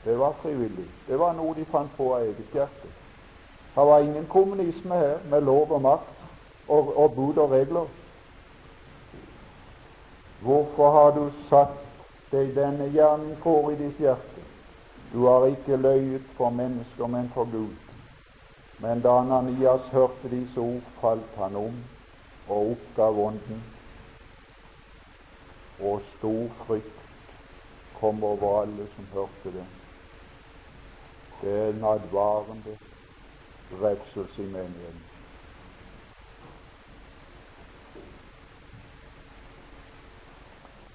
Det 0.05 0.17
var 0.19 0.33
frivillig. 0.41 0.87
Det 1.07 1.19
var 1.19 1.33
noe 1.37 1.55
de 1.55 1.65
fant 1.71 1.91
på 1.97 2.09
av 2.15 2.25
eget 2.25 2.55
hjerte. 2.55 2.91
Her 3.75 3.85
var 3.85 3.99
ingen 3.99 4.25
kommunisme 4.27 4.95
her 4.95 5.19
med 5.29 5.43
lov 5.43 5.71
og 5.71 5.81
makt 5.81 6.23
og, 6.67 6.97
og 6.97 7.15
bud 7.15 7.37
og 7.37 7.51
regler. 7.51 7.85
Hvorfor 10.41 10.91
har 10.91 11.11
du 11.15 11.29
satt 11.49 11.77
deg 12.31 12.55
denne 12.55 12.89
hjernen 12.89 13.35
for 13.43 13.69
i 13.71 13.77
ditt 13.77 13.99
hjerte? 14.01 14.45
Du 15.13 15.25
har 15.27 15.45
ikke 15.45 15.77
løyet 15.77 16.27
for 16.37 16.49
mennesker, 16.49 17.07
men 17.07 17.29
for 17.33 17.45
Gud. 17.51 17.75
Men 18.81 19.01
da 19.03 19.19
Ananias 19.19 19.85
hørte 19.91 20.31
disse 20.31 20.59
ord, 20.59 20.81
falt 21.01 21.35
han 21.37 21.55
om 21.55 21.75
og 22.47 22.71
oppgav 22.71 23.19
ånden, 23.19 23.61
og 25.81 26.01
stor 26.17 26.49
frykt 26.65 27.01
kom 27.99 28.23
over 28.23 28.61
alle 28.61 28.87
som 28.95 29.07
hørte 29.13 29.57
det. 29.57 29.65
Det 31.41 31.59
er 31.59 31.69
en 31.69 31.83
advarende 31.83 32.77
redselse 33.71 34.43
i 34.43 34.47
menigheten. 34.47 35.05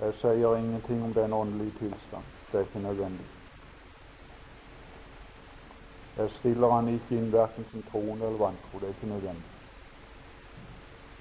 Jeg 0.01 0.15
sier 0.21 0.57
ingenting 0.57 1.05
om 1.05 1.15
den 1.15 1.33
åndelige 1.33 1.73
tilstand. 1.79 2.25
Det 2.53 2.61
er 2.61 2.65
ikke 2.67 2.79
nødvendig. 2.79 3.27
Jeg 6.17 6.31
stiller 6.31 6.71
han 6.71 6.89
ikke 6.89 7.17
inn 7.17 7.33
verken 7.33 7.65
som 7.71 7.83
troende 7.91 8.27
eller 8.27 8.39
vantro. 8.39 8.79
Det 8.79 8.89
er 8.89 8.95
ikke 8.95 9.07
nødvendig. 9.07 9.51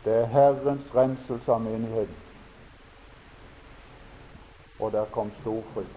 Det 0.05 0.13
er 0.13 0.25
Herrens 0.25 0.95
renselse 0.95 1.51
av 1.51 1.61
menigheten. 1.61 2.24
Og 4.79 4.91
der 4.91 5.05
kom 5.11 5.31
stor 5.41 5.61
frykt. 5.73 5.89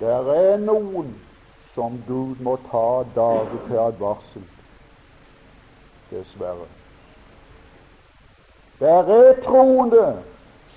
Der 0.00 0.32
er 0.32 0.56
noen 0.56 1.14
som 1.74 2.02
Gud 2.06 2.36
må 2.40 2.56
ta 2.70 3.04
dager 3.14 3.58
til 3.66 3.78
advarsel. 3.78 4.44
Dessverre. 6.10 6.66
Der 8.80 9.02
er 9.18 9.42
troende 9.44 10.22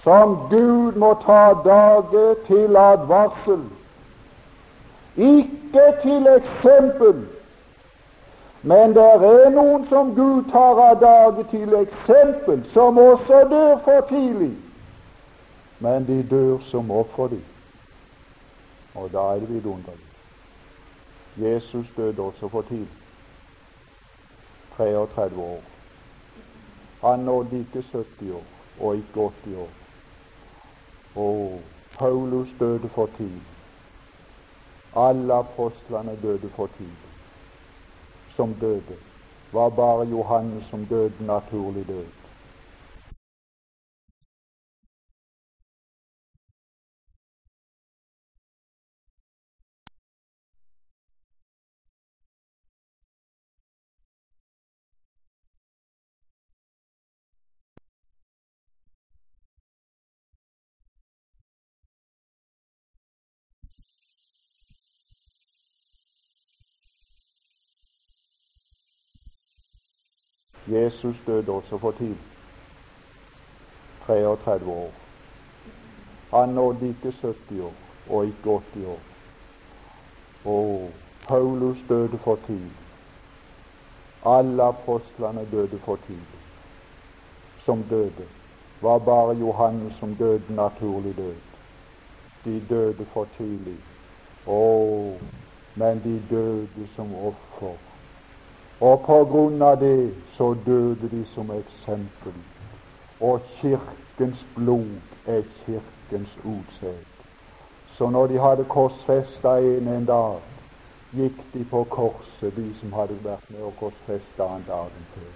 som 0.03 0.35
Gud 0.49 0.91
må 0.91 1.13
ta 1.25 1.53
dager 1.65 2.33
til 2.47 2.75
advarsel. 2.75 3.61
Ikke 5.17 5.85
til 6.01 6.27
eksempel, 6.27 7.27
men 8.61 8.93
det 8.93 9.03
er 9.03 9.49
noen 9.49 9.87
som 9.89 10.15
Gud 10.15 10.43
tar 10.51 10.79
av 10.81 10.99
dage 11.01 11.45
til 11.51 11.73
eksempel, 11.73 12.61
som 12.73 12.97
også 12.97 13.45
dør 13.49 13.77
for 13.85 14.05
tidlig. 14.09 14.53
Men 15.81 16.07
de 16.07 16.23
dør 16.29 16.59
som 16.69 16.91
offer, 16.91 17.27
de. 17.27 17.41
Og 18.95 19.11
da 19.11 19.17
er 19.17 19.39
det 19.41 19.49
vidunderlig. 19.49 20.07
Jesus 21.37 21.87
døde 21.97 22.21
også 22.21 22.47
for 22.47 22.61
tidlig. 22.61 22.87
33 24.77 25.41
år. 25.41 25.61
Han 27.01 27.19
nådde 27.19 27.59
ikke 27.59 27.87
70 27.91 28.31
år, 28.31 28.43
og 28.79 28.95
ikke 28.95 29.31
80 29.43 29.57
år. 29.57 29.69
Og 31.15 31.61
Paulus 31.97 32.47
døde 32.59 32.89
for 32.89 33.09
tidlig. 33.17 33.41
Alle 34.95 35.33
apostlene 35.33 36.19
døde 36.21 36.49
for 36.55 36.69
tidlig. 36.77 37.11
Som 38.35 38.53
døde. 38.53 38.95
var 39.51 39.69
bare 39.69 40.07
Johannes 40.07 40.63
som 40.69 40.85
døde 40.85 41.13
naturlig 41.19 41.87
død. 41.87 42.20
Jesus 70.71 71.15
døde 71.27 71.51
også 71.51 71.77
for 71.77 71.91
tidlig. 71.91 72.17
33 74.05 74.71
år. 74.71 74.91
Han 76.37 76.49
nådde 76.49 76.87
ikke 76.89 77.17
70 77.21 77.59
år, 77.61 77.73
og 78.09 78.25
ikke 78.25 78.61
80 78.73 78.85
år. 78.85 78.99
Og 80.45 80.91
Paulus 81.27 81.77
døde 81.89 82.17
for 82.17 82.39
tidlig. 82.45 82.71
Alle 84.25 84.63
apostlene 84.63 85.47
døde 85.51 85.79
for 85.85 85.95
tidlig. 85.95 86.41
Som 87.65 87.83
døde. 87.83 88.27
var 88.81 88.97
bare 88.97 89.35
Johannes 89.35 89.93
som 89.99 90.15
døde 90.15 90.55
naturlig 90.55 91.17
død. 91.17 91.35
De 92.45 92.65
døde 92.69 93.05
for 93.13 93.27
tidlig. 93.37 93.77
Å, 94.47 95.17
men 95.75 96.01
de 96.03 96.23
døde 96.29 96.87
som 96.95 97.15
offer 97.15 97.90
og 98.81 99.03
på 99.05 99.17
grunn 99.31 99.61
av 99.61 99.77
det 99.79 100.13
så 100.37 100.53
døde 100.65 101.09
de 101.11 101.25
som 101.35 101.51
eksempel. 101.51 102.33
Og 103.19 103.39
Kirkens 103.59 104.45
blod 104.55 104.95
er 105.27 105.41
Kirkens 105.65 106.37
utsæd. 106.43 107.03
Så 107.97 108.09
når 108.09 108.27
de 108.27 108.39
hadde 108.39 108.63
korsfesta 108.63 109.57
en 109.57 109.87
en 109.87 110.05
dag, 110.05 110.39
gikk 111.13 111.53
de 111.53 111.63
på 111.63 111.83
korset, 111.83 112.55
de 112.55 112.73
som 112.79 112.93
hadde 112.93 113.19
vært 113.23 113.49
med 113.49 113.61
og 113.61 113.73
korsfesta 113.79 114.47
han 114.47 114.63
dagen 114.67 115.05
før. 115.13 115.31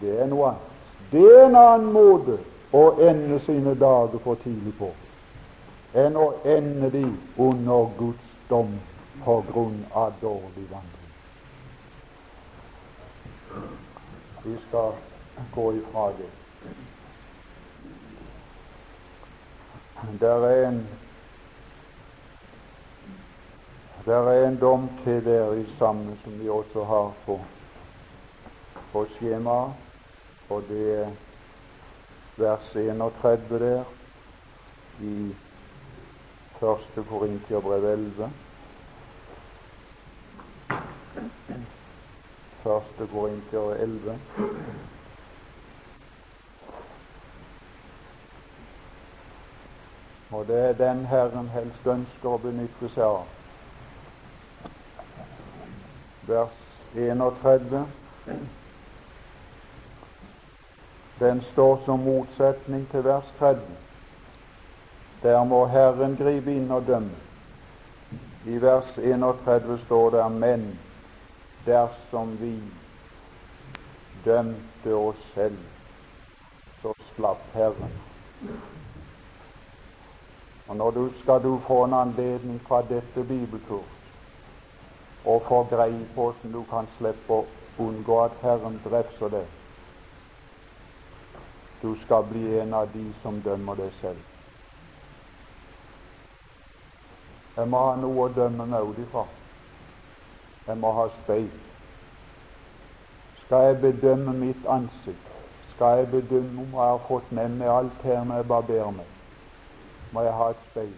Det 0.00 0.20
er 0.20 0.26
noe 0.26 0.48
annet. 0.48 0.76
Det 1.12 1.24
er 1.36 1.46
en 1.46 1.56
annen 1.56 1.92
måte 1.92 2.38
å 2.72 2.84
ende 3.00 3.40
sine 3.46 3.74
dager 3.74 4.18
for 4.24 4.34
tidlig 4.44 4.74
på 4.78 4.92
enn 5.94 6.16
å 6.16 6.28
ende 6.46 6.90
de 6.90 7.04
under 7.38 7.90
Guds 7.98 8.38
dom 8.50 8.76
på 9.24 9.40
grunn 9.50 9.84
av 9.90 10.12
dårlig 10.22 10.68
vandring. 10.70 10.99
Vi 14.44 14.56
skal 14.68 14.92
gå 15.54 15.72
ifra 15.72 16.12
det. 16.18 16.30
Der 20.20 20.46
er 20.46 20.68
en 20.68 20.88
der 24.04 24.30
er 24.30 24.48
en 24.48 24.60
dom 24.60 24.88
til 25.04 25.24
der 25.24 25.52
i 25.52 25.66
sammen 25.78 26.18
som 26.24 26.40
vi 26.40 26.48
også 26.48 26.84
har 26.84 27.12
på, 27.26 27.40
på 28.92 29.06
skjemaet, 29.14 29.74
og 30.48 30.62
det 30.68 31.00
er 31.00 31.10
vers 32.36 32.76
31 32.76 33.58
der 33.58 33.84
i 35.00 35.34
første 36.60 37.04
Korintiabrev 37.08 37.84
11. 37.84 38.32
Første 42.62 43.06
Korinter 43.12 43.74
11. 43.74 44.20
Og 50.30 50.46
det 50.46 50.58
er 50.68 50.72
den 50.72 51.06
Herren 51.06 51.48
helst 51.48 51.86
ønsker 51.86 52.28
å 52.28 52.40
benytte 52.42 52.90
seg 52.92 53.04
av. 53.06 53.24
Vers 56.28 56.60
31. 56.94 57.80
Den 61.20 61.42
står 61.52 61.80
som 61.88 62.04
motsetning 62.04 62.84
til 62.92 63.04
vers 63.08 63.32
30. 63.38 63.64
Der 65.22 65.40
må 65.44 65.64
Herren 65.72 66.20
gripe 66.20 66.52
inn 66.52 66.70
og 66.70 66.86
dømme. 66.86 67.16
I 68.44 68.60
vers 68.60 68.94
31 68.98 69.78
står 69.86 70.10
det 70.10 70.30
'men' 70.30 70.89
dersom 71.66 72.36
vi 72.40 72.54
dømte 74.24 74.94
oss 74.94 75.22
selv, 75.34 75.58
så 76.82 76.94
slapp 77.14 77.54
Herren. 77.54 77.96
Og 80.68 80.76
Nå 80.76 80.90
du 80.90 81.10
skal 81.22 81.42
du 81.42 81.58
få 81.66 81.84
en 81.84 81.94
anledning 81.94 82.60
fra 82.68 82.82
dette 82.82 83.24
bibelkurs 83.24 83.96
og 85.24 85.42
få 85.48 85.64
greie 85.64 86.06
på 86.14 86.22
hvordan 86.22 86.52
du 86.52 86.62
kan 86.70 86.86
slippe 86.98 87.32
å 87.32 87.46
unngå 87.78 88.20
at 88.24 88.38
Herren 88.42 88.78
drepser 88.84 89.28
deg. 89.28 89.46
Du 91.82 91.96
skal 92.04 92.24
bli 92.30 92.58
en 92.60 92.74
av 92.74 92.88
de 92.94 93.04
som 93.22 93.40
dømmer 93.42 93.74
deg 93.74 93.92
selv. 94.00 94.22
Jeg 97.56 97.68
må 97.68 97.84
ha 97.88 97.96
noe 98.00 98.24
å 98.24 98.32
dømme 98.32 98.66
meg 98.66 98.88
ut 98.88 98.98
ifra. 99.04 99.26
Jeg 100.70 100.78
må 100.78 100.92
ha 100.92 101.08
speil. 101.22 101.50
Skal 103.34 103.64
jeg 103.66 103.80
bedømme 103.80 104.32
mitt 104.32 104.66
ansikt, 104.68 105.30
skal 105.68 105.98
jeg 105.98 106.10
bedømme 106.10 106.62
om 106.62 106.76
jeg 106.78 106.90
har 106.92 107.00
fått 107.08 107.32
med 107.32 107.56
meg 107.58 107.72
alt 107.74 108.04
her 108.06 108.20
når 108.24 108.38
jeg 108.38 108.46
barberer 108.52 108.92
meg, 108.98 109.08
må 110.12 110.22
jeg 110.22 110.36
ha 110.38 110.46
et 110.54 110.60
speil. 110.68 110.92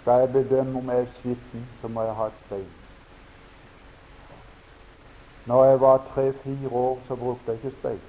Skal 0.00 0.20
jeg 0.20 0.32
bedømme 0.32 0.78
om 0.82 0.92
jeg 0.92 1.06
er 1.06 1.08
skitten, 1.14 1.64
så 1.80 1.88
må 1.88 2.04
jeg 2.04 2.18
ha 2.20 2.26
et 2.26 2.44
speil. 2.44 2.68
Når 5.46 5.64
jeg 5.64 5.80
var 5.80 6.04
tre-fire 6.12 6.68
år, 6.68 7.02
så 7.08 7.16
brukte 7.16 7.52
jeg 7.52 7.64
ikke 7.64 7.76
speil. 7.78 8.00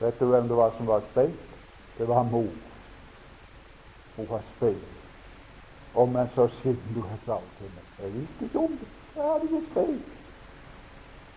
Vet 0.00 0.20
du 0.20 0.26
hvem 0.26 0.52
det 0.52 0.56
var 0.56 0.76
som 0.76 0.86
var 0.86 1.08
speil? 1.10 1.36
Det 1.98 2.08
var 2.08 2.22
mor. 2.22 2.52
Hun 4.16 4.28
var 4.28 4.44
speil. 4.56 4.97
Og 5.98 6.08
men 6.08 6.28
så 6.34 6.48
siden 6.62 6.94
du 6.94 7.00
har 7.00 7.18
sagt 7.26 7.50
til 7.58 7.70
meg. 7.74 7.84
Jeg 8.02 8.10
visste 8.14 8.44
ikke 8.44 8.58
om 8.58 8.74
det. 8.80 8.88
Jeg 9.16 9.24
hadde 9.30 9.44
ikke 9.44 9.70
speil. 9.70 10.02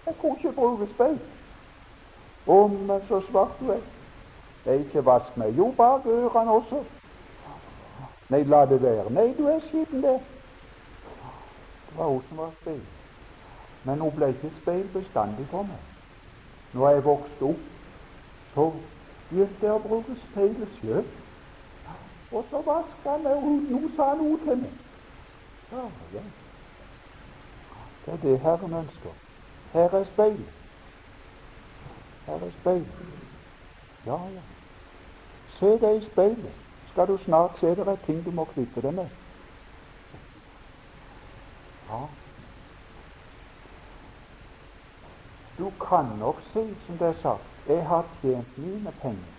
Jeg 0.06 0.14
kunne 0.22 0.36
ikke 0.38 0.52
bruke 0.52 0.88
speil. 0.94 1.20
Og 2.48 2.70
men 2.70 3.02
så 3.08 3.22
svart 3.30 3.56
du 3.60 3.72
er. 3.72 3.84
Det 4.64 4.74
er 4.74 4.80
ikke 4.86 5.06
vask 5.06 5.38
meg. 5.38 5.58
Jo, 5.58 5.74
bak 5.78 6.06
ørene 6.06 6.52
også. 6.52 6.84
Nei, 8.30 8.44
la 8.44 8.66
det 8.66 8.82
være. 8.82 9.10
Nei, 9.14 9.34
du 9.38 9.48
er 9.48 9.60
skitten 9.68 10.04
der. 10.04 10.20
Det 11.88 11.98
var 11.98 12.06
hun 12.06 12.22
som 12.30 12.38
var 12.38 12.52
speil. 12.62 12.84
Men 13.84 14.00
hun 14.00 14.14
ble 14.16 14.30
ikke 14.30 14.52
speil 14.62 14.86
bestandig 14.94 15.48
for 15.52 15.66
meg. 15.72 15.82
Når 16.74 16.90
jeg 16.90 17.06
vokste 17.06 17.50
opp, 17.50 17.66
så 18.54 18.72
begynte 19.30 19.66
jeg 19.66 19.74
å 19.74 19.84
bruke 19.88 20.16
speilet 20.30 20.78
sjøl. 20.80 21.04
Og 22.32 22.46
så 22.50 22.62
vaska 22.62 23.12
han 23.12 23.26
og 23.28 23.44
nå 23.44 23.82
sa 23.96 24.14
noe 24.16 24.38
til 24.46 24.58
meg. 24.64 24.80
Ja, 25.72 25.84
ja. 26.14 26.24
Det 28.06 28.14
er 28.14 28.18
det 28.18 28.40
Herren 28.40 28.74
ønsker. 28.74 29.14
Her 29.74 29.90
er 30.00 30.04
speil. 30.14 30.46
Her 32.26 32.34
er 32.34 32.52
speil. 32.62 32.88
Ja, 34.06 34.18
ja. 34.36 34.44
Se 35.60 35.78
deg 35.80 36.02
i 36.02 36.10
speilet 36.12 36.68
skal 36.92 37.08
du 37.08 37.18
snart 37.18 37.60
se 37.60 37.68
det 37.68 37.88
er 37.88 37.96
ting 38.06 38.26
du 38.26 38.32
må 38.32 38.44
kvitte 38.46 38.82
deg 38.82 38.94
med. 38.94 39.08
Ja. 41.90 42.02
Du 45.60 45.72
kan 45.86 46.06
nok 46.20 46.42
si, 46.54 46.66
som 46.86 46.98
det 46.98 47.08
er 47.08 47.22
sagt, 47.22 47.48
jeg 47.68 47.88
har 47.88 48.06
tjent 48.22 48.58
mine 48.58 48.92
penger. 49.02 49.32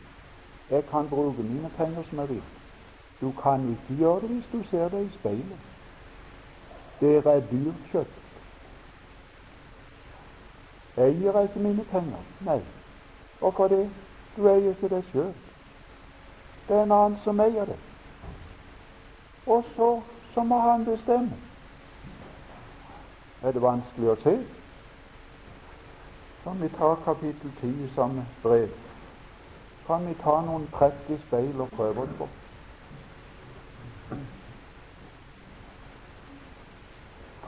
Jeg 0.71 0.85
kan 0.87 1.09
bruke 1.09 1.43
mine 1.43 1.71
penger 1.77 2.03
som 2.09 2.19
jeg 2.19 2.29
vil. 2.29 2.43
Du 3.23 3.33
kan 3.43 3.71
ikke 3.71 3.99
gjøre 3.99 4.21
det 4.21 4.29
hvis 4.29 4.49
du 4.53 4.63
ser 4.71 4.89
deg 4.89 5.07
i 5.07 5.15
speilet. 5.19 5.59
Dere 7.01 7.35
er 7.37 7.45
dyrt 7.51 7.85
kjøpt. 7.93 8.19
Eier 10.97 11.39
jeg 11.39 11.43
ikke 11.43 11.61
mine 11.61 11.85
penger? 11.85 12.19
Nei. 12.41 12.59
Hvorfor 13.39 13.69
det? 13.69 13.91
Du 14.37 14.49
eier 14.49 14.75
ikke 14.75 14.89
det 14.89 15.05
sjøl. 15.13 15.31
Det 16.69 16.77
er 16.77 16.83
en 16.83 16.93
annen 16.99 17.19
som 17.25 17.41
eier 17.41 17.65
det. 17.65 17.79
Og 19.47 19.65
så, 19.77 20.03
så 20.35 20.43
må 20.43 20.59
han 20.61 20.85
bestemme. 20.85 21.39
Er 23.43 23.55
det 23.55 23.63
vanskelig 23.63 24.13
å 24.13 24.21
se? 24.27 24.37
Kan 26.43 26.63
vi 26.63 26.69
ta 26.75 26.95
kapittel 27.05 27.55
10 27.61 27.85
i 27.87 27.91
samme 27.95 28.27
brev? 28.43 28.71
Kan 29.87 30.07
vi 30.07 30.15
ta 30.23 30.41
noen 30.43 30.67
trekk 30.75 31.11
i 31.11 31.19
speil 31.27 31.61
og 31.61 31.71
prøve 31.79 32.03
oss 32.03 32.17
på? 32.19 32.29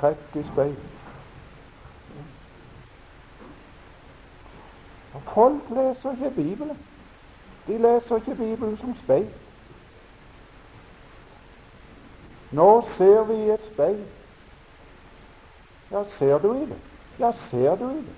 Trekk 0.04 0.36
i 0.36 0.42
speil. 0.52 0.76
Folk 5.34 5.70
leser 5.70 6.10
ikke 6.10 6.30
Bibelen. 6.36 6.78
De 7.66 7.78
leser 7.78 8.16
ikke 8.16 8.34
Bibelen 8.34 8.76
som 8.76 8.96
speil. 9.04 9.28
Nå 12.50 12.84
ser 12.96 13.22
vi 13.22 13.38
et 13.50 13.64
speil. 13.72 14.02
Ja, 15.90 16.02
ser 16.18 16.38
du 16.38 16.52
i 16.52 16.60
det? 16.60 16.78
Ja, 17.18 17.32
ser 17.50 17.74
du 17.76 17.88
i 17.88 17.96
det? 17.96 18.14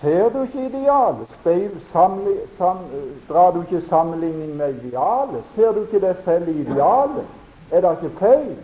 Ser 0.00 0.28
du 0.28 0.42
ikke 0.42 0.66
idealet? 0.66 1.28
Speil, 1.40 1.80
samli, 1.92 2.34
sam, 2.56 2.78
drar 3.28 3.50
du 3.50 3.60
ikke 3.60 3.88
sammenligning 3.88 4.56
med 4.56 4.84
idealet? 4.84 5.44
Ser 5.54 5.72
du 5.72 5.84
ikke 5.84 6.00
det 6.06 6.16
selv 6.24 6.48
i 6.48 6.60
idealet? 6.60 7.26
Er 7.70 7.80
det 7.80 7.96
ikke 8.02 8.18
feil? 8.18 8.56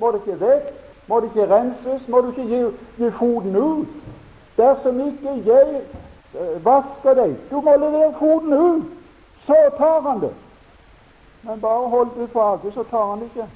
Må 0.00 0.10
det 0.12 0.22
ikke 0.24 0.40
vekk? 0.40 0.68
Må 1.06 1.20
det 1.20 1.30
ikke 1.32 1.48
renses? 1.54 2.08
Må 2.08 2.20
du 2.20 2.30
ikke 2.32 2.48
gi, 2.50 2.60
gi 2.98 3.10
foten 3.18 3.56
ut? 3.56 3.98
Dersom 4.56 5.00
ikke 5.06 5.36
jeg 5.46 5.82
Eh, 6.34 6.64
vasker 6.64 7.14
deg. 7.14 7.36
Du 7.50 7.60
må 7.60 7.76
levere 7.76 8.14
foten 8.18 8.52
ut. 8.52 8.82
Så 9.46 9.56
tar 9.78 10.00
han 10.00 10.20
det. 10.20 10.30
Men 11.42 11.60
bare 11.60 11.88
hold 11.88 12.06
det 12.06 12.26
tilbake, 12.26 12.72
så 12.74 12.82
tar 12.82 13.06
han 13.06 13.18
det 13.18 13.24
ikke. 13.24 13.46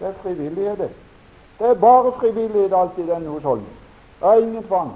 Det 0.00 0.08
er 0.08 0.12
frivillighet, 0.22 0.78
det. 0.78 0.90
Det 1.58 1.66
er 1.66 1.74
bare 1.74 2.12
frivillighet 2.20 2.72
alltid 2.72 3.04
i 3.04 3.10
denne 3.10 3.30
husholdningen. 3.30 3.74
Det 4.20 4.28
er 4.28 4.38
ingen 4.38 4.62
tvang. 4.62 4.92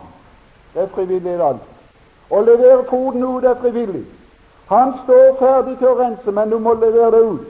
Det 0.74 0.82
er 0.82 0.88
frivillighet 0.94 1.40
alltid. 1.40 1.66
Å 2.30 2.40
levere 2.40 2.84
koden 2.84 3.22
ut 3.24 3.44
er 3.44 3.54
frivillig. 3.60 4.04
Han 4.68 4.92
står 5.04 5.36
ferdig 5.38 5.78
til 5.78 5.88
å 5.88 5.96
rense, 5.98 6.30
men 6.30 6.50
du 6.50 6.58
må 6.58 6.74
levere 6.74 7.10
det 7.16 7.24
ut. 7.24 7.46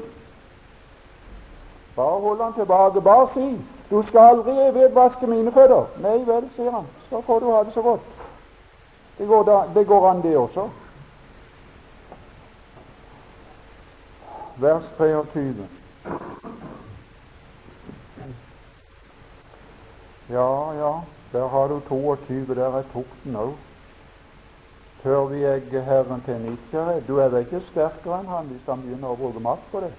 Bare 1.97 2.21
hold 2.21 2.41
han 2.41 2.53
tilbake. 2.55 3.01
Bare 3.01 3.29
si 3.35 3.61
'Du 3.91 4.03
skal 4.09 4.21
aldri 4.21 4.53
vedvaske 4.53 5.27
mine 5.27 5.53
føtter'. 5.53 5.87
Nei 6.03 6.19
vel, 6.27 6.51
sier 6.57 6.71
han. 6.71 6.87
Så 7.11 7.21
får 7.21 7.41
du 7.41 7.51
ha 7.51 7.63
det 7.63 7.75
så 7.75 7.83
godt. 7.83 8.01
Det 9.19 9.29
går, 9.29 9.43
da, 9.45 9.63
det 9.75 9.87
går 9.87 10.09
an, 10.11 10.23
det 10.23 10.37
også. 10.37 10.69
Vers 14.57 14.83
23. 14.99 15.69
Ja, 20.31 20.73
ja, 20.73 21.01
der 21.33 21.49
har 21.49 21.69
du 21.69 21.81
22. 21.89 22.55
Der 22.55 22.79
er 22.79 22.83
tukten 22.93 23.37
òg. 23.37 23.53
Tør 25.03 25.25
vi 25.25 25.45
egge 25.45 25.81
Herren 25.81 26.23
til 26.25 26.35
en 26.35 26.59
Du 27.09 27.17
er 27.17 27.29
vel 27.29 27.41
ikke 27.41 27.63
sterkere 27.71 28.21
enn 28.21 28.29
han 28.29 28.47
hvis 28.47 28.67
han 28.69 28.83
begynner 28.83 29.09
å 29.09 29.17
bruke 29.17 29.41
makt 29.41 29.71
på 29.73 29.81
det? 29.81 29.93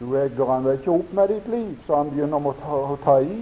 Du 0.00 0.16
egger 0.16 0.52
han 0.52 0.64
vel 0.64 0.78
ikke 0.78 0.90
opp 0.90 1.12
med 1.12 1.28
ditt 1.28 1.48
liv, 1.48 1.76
så 1.86 2.02
han 2.02 2.10
begynner 2.12 2.50
å 2.50 2.52
ta, 2.60 2.80
å 2.92 2.98
ta 3.04 3.16
i. 3.24 3.38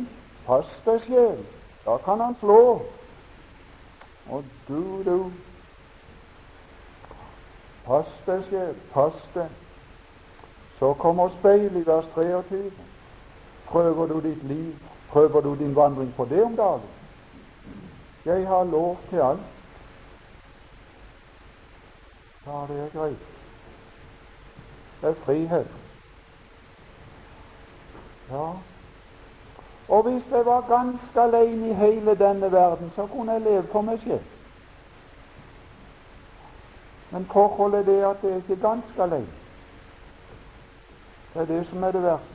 Pass 0.46 0.70
deg, 0.84 1.00
sjel. 1.08 1.40
Da 1.84 1.96
kan 2.04 2.20
han 2.20 2.36
slå. 2.40 2.60
Og 4.30 4.44
du, 4.68 4.80
du 5.04 5.16
Pass 7.84 8.08
deg, 8.24 8.40
sjel, 8.48 8.72
pass 8.94 9.16
deg. 9.34 9.50
Så 10.78 10.94
kommer 10.94 11.28
speilet 11.38 11.76
i 11.76 11.86
vers 11.86 12.06
23. 12.14 12.70
Prøver 13.68 14.06
du 14.06 14.20
ditt 14.24 14.44
liv, 14.48 14.72
prøver 15.10 15.40
du 15.40 15.54
din 15.60 15.76
vandring 15.76 16.14
på 16.16 16.24
det 16.24 16.42
om 16.44 16.56
dagen? 16.56 16.88
Jeg 18.24 18.46
har 18.48 18.64
lov 18.64 18.96
til 19.10 19.20
alt. 19.20 19.40
Ja, 22.46 22.64
det 22.68 22.80
er 22.80 22.90
greit. 22.98 23.28
Det 25.00 25.08
er 25.08 25.24
frihet. 25.24 25.83
Ja, 28.30 28.50
og 29.88 30.02
hvis 30.02 30.22
jeg 30.30 30.46
var 30.46 30.60
ganske 30.60 31.20
alene 31.20 31.70
i 31.70 31.74
hele 31.74 32.14
denne 32.14 32.52
verden, 32.52 32.92
så 32.96 33.06
kunne 33.06 33.32
jeg 33.32 33.40
leve 33.40 33.66
for 33.72 33.80
meg 33.80 34.00
selv. 34.04 34.20
Men 37.10 37.26
forholdet 37.32 37.80
er 37.80 37.84
det 37.84 38.02
at 38.02 38.22
jeg 38.22 38.30
er 38.30 38.36
ikke 38.36 38.56
ganske 38.56 39.02
alene. 39.02 39.28
Det 41.34 41.42
er 41.42 41.46
det 41.46 41.66
som 41.70 41.84
er 41.84 41.92
det 41.92 42.02
verste. 42.02 42.34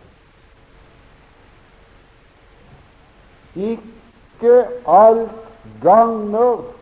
Ikke 3.56 4.68
alt 4.88 5.32
gagner 5.82 6.79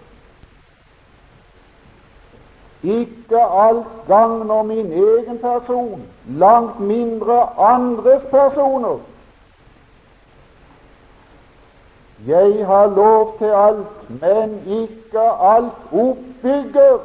ikke 2.84 3.42
alt 3.42 3.86
gagner 4.08 4.64
min 4.64 4.92
egen 4.92 5.38
person, 5.38 6.02
langt 6.28 6.80
mindre 6.80 7.50
andres 7.58 8.24
personer. 8.30 9.00
Jeg 12.28 12.66
har 12.66 12.88
lov 12.88 13.38
til 13.38 13.46
alt, 13.46 14.10
men 14.22 14.62
ikke 14.68 15.22
alt 15.42 15.74
oppbygger. 15.92 17.00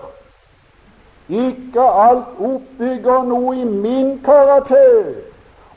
Ikke 1.29 1.81
alt 1.81 2.41
oppbygger 2.41 3.23
noe 3.23 3.57
i 3.57 3.65
min 3.65 4.23
karakter, 4.25 5.13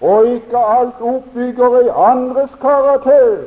og 0.01 0.27
ikke 0.27 0.57
alt 0.57 1.01
oppbygger 1.01 1.79
i 1.79 1.91
andres 2.11 2.55
karakter. 2.61 3.37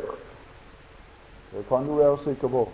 Det 1.52 1.64
kan 1.68 1.88
du 1.88 1.94
være 1.94 2.18
sikker 2.24 2.48
på. 2.48 2.68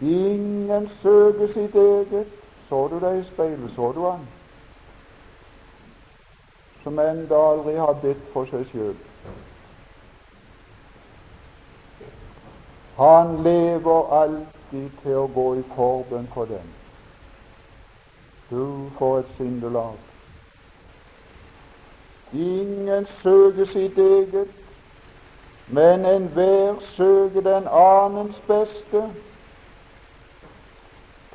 Ingen 0.00 0.90
søker 1.02 1.52
sitt 1.52 1.74
eget. 1.74 2.26
Så 2.68 2.88
du 2.88 2.98
deg 3.00 3.20
i 3.20 3.28
speilet? 3.32 3.70
Så 3.76 3.92
du 3.92 4.04
han? 4.04 4.26
som 6.88 6.98
enda 6.98 7.36
aldri 7.36 7.74
har 7.76 7.98
bedt 8.02 8.28
for 8.32 8.48
seg 8.48 8.62
sjøl. 8.72 8.94
Han 12.96 13.34
lever 13.44 14.14
alltid 14.20 14.86
til 15.02 15.18
å 15.20 15.26
gå 15.34 15.46
i 15.58 15.64
forbønn 15.74 16.30
for 16.32 16.48
dem. 16.50 16.70
Du 18.48 18.88
får 18.98 19.18
et 19.18 19.34
sindelag. 19.36 19.98
Ingen 22.32 23.06
søker 23.22 23.68
sitt 23.74 23.98
eget, 23.98 24.56
Men 25.70 26.06
enhver 26.08 26.78
søker 26.96 27.42
den 27.44 27.66
annens 27.68 28.36
beste. 28.46 29.02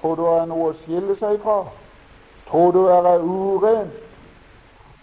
Tror 0.03 0.15
du 0.15 0.21
det 0.21 0.31
er 0.35 0.47
noe 0.51 0.65
å 0.67 0.79
skille 0.81 1.13
seg 1.15 1.37
fra? 1.39 1.61
Tror 2.49 2.73
du 2.75 2.81
det 2.89 2.95
er 2.97 3.21
urent? 3.23 3.93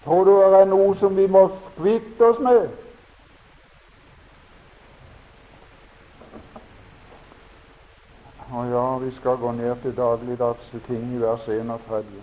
Tror 0.04 0.28
du 0.28 0.34
det 0.36 0.58
er 0.58 0.68
noe 0.68 0.90
som 1.00 1.16
vi 1.16 1.24
må 1.24 1.46
kvitte 1.78 2.28
oss 2.28 2.42
med? 2.44 2.68
Og 8.52 8.68
ja, 8.74 8.86
vi 8.98 9.16
skal 9.16 9.40
gå 9.40 9.56
ned 9.56 9.80
til 9.80 9.96
dagligdagse 9.96 10.84
ting 10.90 11.14
i 11.16 11.24
vers 11.24 11.48
31. 11.48 12.16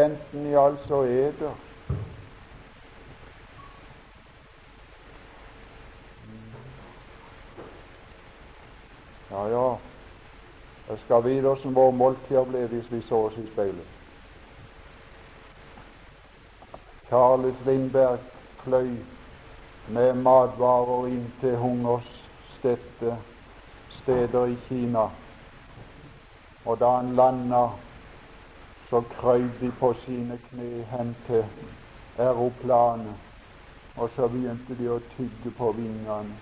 Enten 0.00 0.46
i 0.48 0.56
altså 0.56 1.04
eder 1.04 1.58
Ja, 9.30 9.46
ja, 9.46 9.76
jeg 10.88 10.98
skal 11.10 11.24
vite 11.24 11.40
hvordan 11.40 11.74
vår 11.74 11.90
måltider 11.90 12.44
ble 12.46 12.66
hvis 12.70 12.92
vi 12.92 13.00
så 13.02 13.16
oss 13.26 13.38
i 13.38 13.46
speilet. 13.52 13.86
Charles 17.08 17.64
Lindberg 17.66 18.18
fløy 18.62 18.92
med 19.88 20.20
matvarer 20.22 21.08
inn 21.10 21.24
til 21.40 21.56
hungersstedte 21.58 23.16
steder 23.96 24.52
i 24.52 24.58
Kina. 24.68 25.08
Og 26.64 26.78
da 26.78 26.92
han 27.00 27.16
landa, 27.18 27.64
så 28.90 29.02
krøyv 29.16 29.50
de 29.60 29.72
på 29.80 29.90
sine 30.04 30.38
kne 30.50 30.84
hen 30.92 31.10
til 31.26 31.42
aeroplanet, 32.18 33.18
og 33.96 34.14
så 34.14 34.28
begynte 34.28 34.78
de 34.78 34.86
å 34.94 35.02
tygge 35.16 35.50
på 35.58 35.72
vingene 35.72 36.38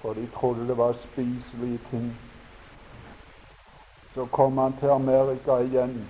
for 0.00 0.14
de 0.14 0.26
trodde 0.34 0.68
det 0.68 0.76
var 0.76 0.92
spiselige 0.92 1.78
ting. 1.90 2.16
Så 4.14 4.26
kom 4.26 4.58
han 4.58 4.72
til 4.80 4.88
Amerika 4.88 5.58
igjen 5.62 6.08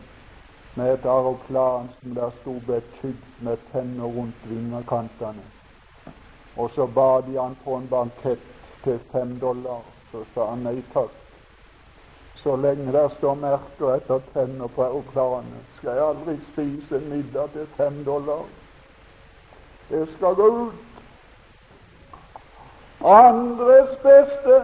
med 0.75 0.95
et 0.95 1.07
aeroplan 1.07 1.89
som 2.01 2.15
der 2.15 2.31
sto 2.41 2.59
betydd 2.67 3.23
med 3.41 3.57
tenner 3.73 4.05
rundt 4.05 4.45
vingekantene. 4.45 5.45
Og 6.57 6.71
så 6.75 6.87
ba 6.87 7.21
de 7.21 7.39
han 7.41 7.57
på 7.65 7.77
en 7.77 7.89
bankett 7.89 8.45
til 8.85 8.99
fem 9.13 9.39
dollar. 9.41 9.83
Så 10.13 10.25
sa 10.35 10.51
han 10.51 10.65
nei 10.65 10.83
takk. 10.93 11.15
Så 12.43 12.57
lenge 12.57 12.93
der 12.93 13.09
står 13.19 13.35
merker 13.35 13.97
etter 13.97 14.23
tenner 14.33 14.71
på 14.73 14.85
aeroplanet, 14.85 15.65
skal 15.79 15.99
jeg 15.99 16.07
aldri 16.07 16.37
spise 16.53 16.97
en 16.97 17.09
middag 17.11 17.51
til 17.53 17.67
fem 17.77 18.05
dollar. 18.05 18.45
Det 19.89 20.07
skal 20.17 20.35
gå 20.35 20.47
ut 20.47 20.88
andres 23.05 23.97
beste. 24.03 24.63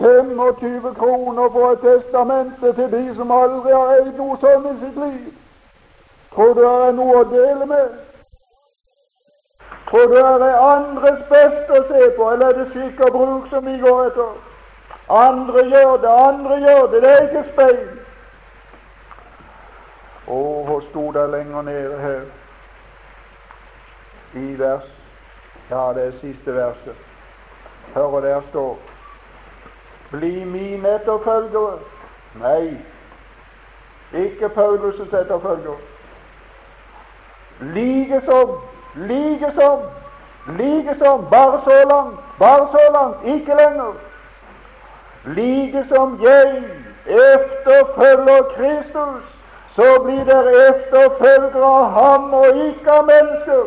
25 0.00 0.94
kroner 0.94 1.50
for 1.52 1.70
et 1.70 1.80
testamente 1.80 2.72
til 2.72 2.92
de 2.92 3.14
som 3.16 3.30
aldri 3.30 3.72
har 3.72 3.90
eid 3.96 4.14
noe 4.16 4.36
sånt 4.40 4.68
i 4.70 4.76
sitt 4.84 4.96
liv. 4.96 5.32
Tror 6.34 6.54
du 6.54 6.60
det 6.60 6.70
er 6.86 6.94
noe 6.96 7.16
å 7.20 7.26
dele 7.28 7.66
med? 7.66 7.90
Tror 9.90 10.06
du 10.06 10.14
det 10.16 10.48
er 10.48 10.62
andres 10.64 11.20
beste 11.28 11.80
å 11.80 11.88
se 11.88 12.10
på, 12.16 12.30
eller 12.30 12.46
er 12.46 12.58
det 12.60 12.68
skikk 12.72 13.00
og 13.06 13.12
bruk 13.18 13.50
som 13.50 13.66
vi 13.66 13.76
går 13.82 14.06
etter? 14.06 14.32
Andre 15.10 15.66
gjør 15.66 15.96
det, 16.04 16.14
andre 16.28 16.60
gjør 16.64 16.86
det. 16.92 17.02
Det 17.02 17.10
er 17.10 17.28
ikke 17.28 17.44
speil. 17.52 17.88
Og 20.26 20.64
hvor 20.64 20.80
sto 20.90 21.10
det 21.12 21.30
lenger 21.30 21.62
nede 21.62 21.98
her 21.98 22.20
i 24.34 24.58
vers 24.58 24.99
ja, 25.70 25.92
det 25.94 26.06
er 26.06 26.12
siste 26.20 26.54
verset. 26.54 26.96
Hør 27.94 28.02
og 28.02 28.22
der 28.22 28.40
står 28.50 28.78
Bli 30.10 30.44
mine 30.44 30.94
etterfølgere. 30.94 31.78
Nei, 32.40 32.78
ikke 34.14 34.48
Paulus' 34.48 35.02
etterfølgere. 35.16 35.76
Likesom, 37.60 38.50
likesom, 38.96 39.80
likesom, 40.58 41.26
bare 41.30 41.60
så 41.64 41.88
langt, 41.88 42.18
bare 42.38 42.68
så 42.72 42.92
langt, 42.92 43.26
ikke 43.34 43.56
lenger. 43.56 43.92
Likesom 45.24 46.20
jeg 46.22 46.64
efterfølger 47.06 48.42
Kristus, 48.56 49.22
så 49.74 50.02
blir 50.04 50.24
dere 50.24 50.68
efterfølgere 50.68 51.64
av 51.64 51.90
ham 51.90 52.34
og 52.34 52.56
ikke 52.66 52.90
av 52.90 53.06
mennesker. 53.06 53.62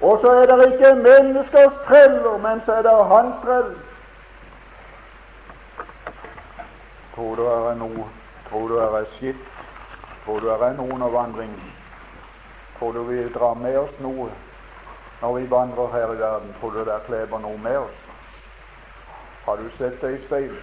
Og 0.00 0.18
så 0.20 0.30
er 0.30 0.46
det 0.46 0.72
ikke 0.72 0.94
menneskers 0.94 1.72
treller, 1.86 2.38
men 2.38 2.60
så 2.64 2.72
er 2.72 2.82
det 2.82 3.04
hans 3.12 3.34
trell. 3.44 3.70
Tror 7.14 7.34
du 7.34 7.42
det 7.42 7.70
er 7.70 7.74
noe 7.80 8.04
Tror 8.48 8.68
du 8.68 8.76
det 8.76 8.84
er 8.84 9.06
skitt? 9.16 9.46
Tror 10.24 10.40
du 10.40 10.46
det 10.46 10.58
er 10.62 10.76
noen 10.78 11.02
av 11.02 11.12
vandringen? 11.12 11.72
Tror 12.78 12.92
du 12.92 13.02
vi 13.08 13.24
drar 13.34 13.54
med 13.54 13.78
oss 13.78 13.96
noe 14.00 14.28
når 15.22 15.32
vi 15.38 15.50
vandrer 15.50 15.92
her 15.92 16.12
i 16.12 16.18
verden? 16.20 16.54
Tror 16.60 16.70
du 16.70 16.84
det 16.84 17.00
kleber 17.06 17.38
noe 17.38 17.58
med 17.58 17.78
oss? 17.78 17.98
Har 19.46 19.56
du 19.56 19.70
sett 19.78 20.00
deg 20.02 20.18
i 20.18 20.24
speilet? 20.26 20.62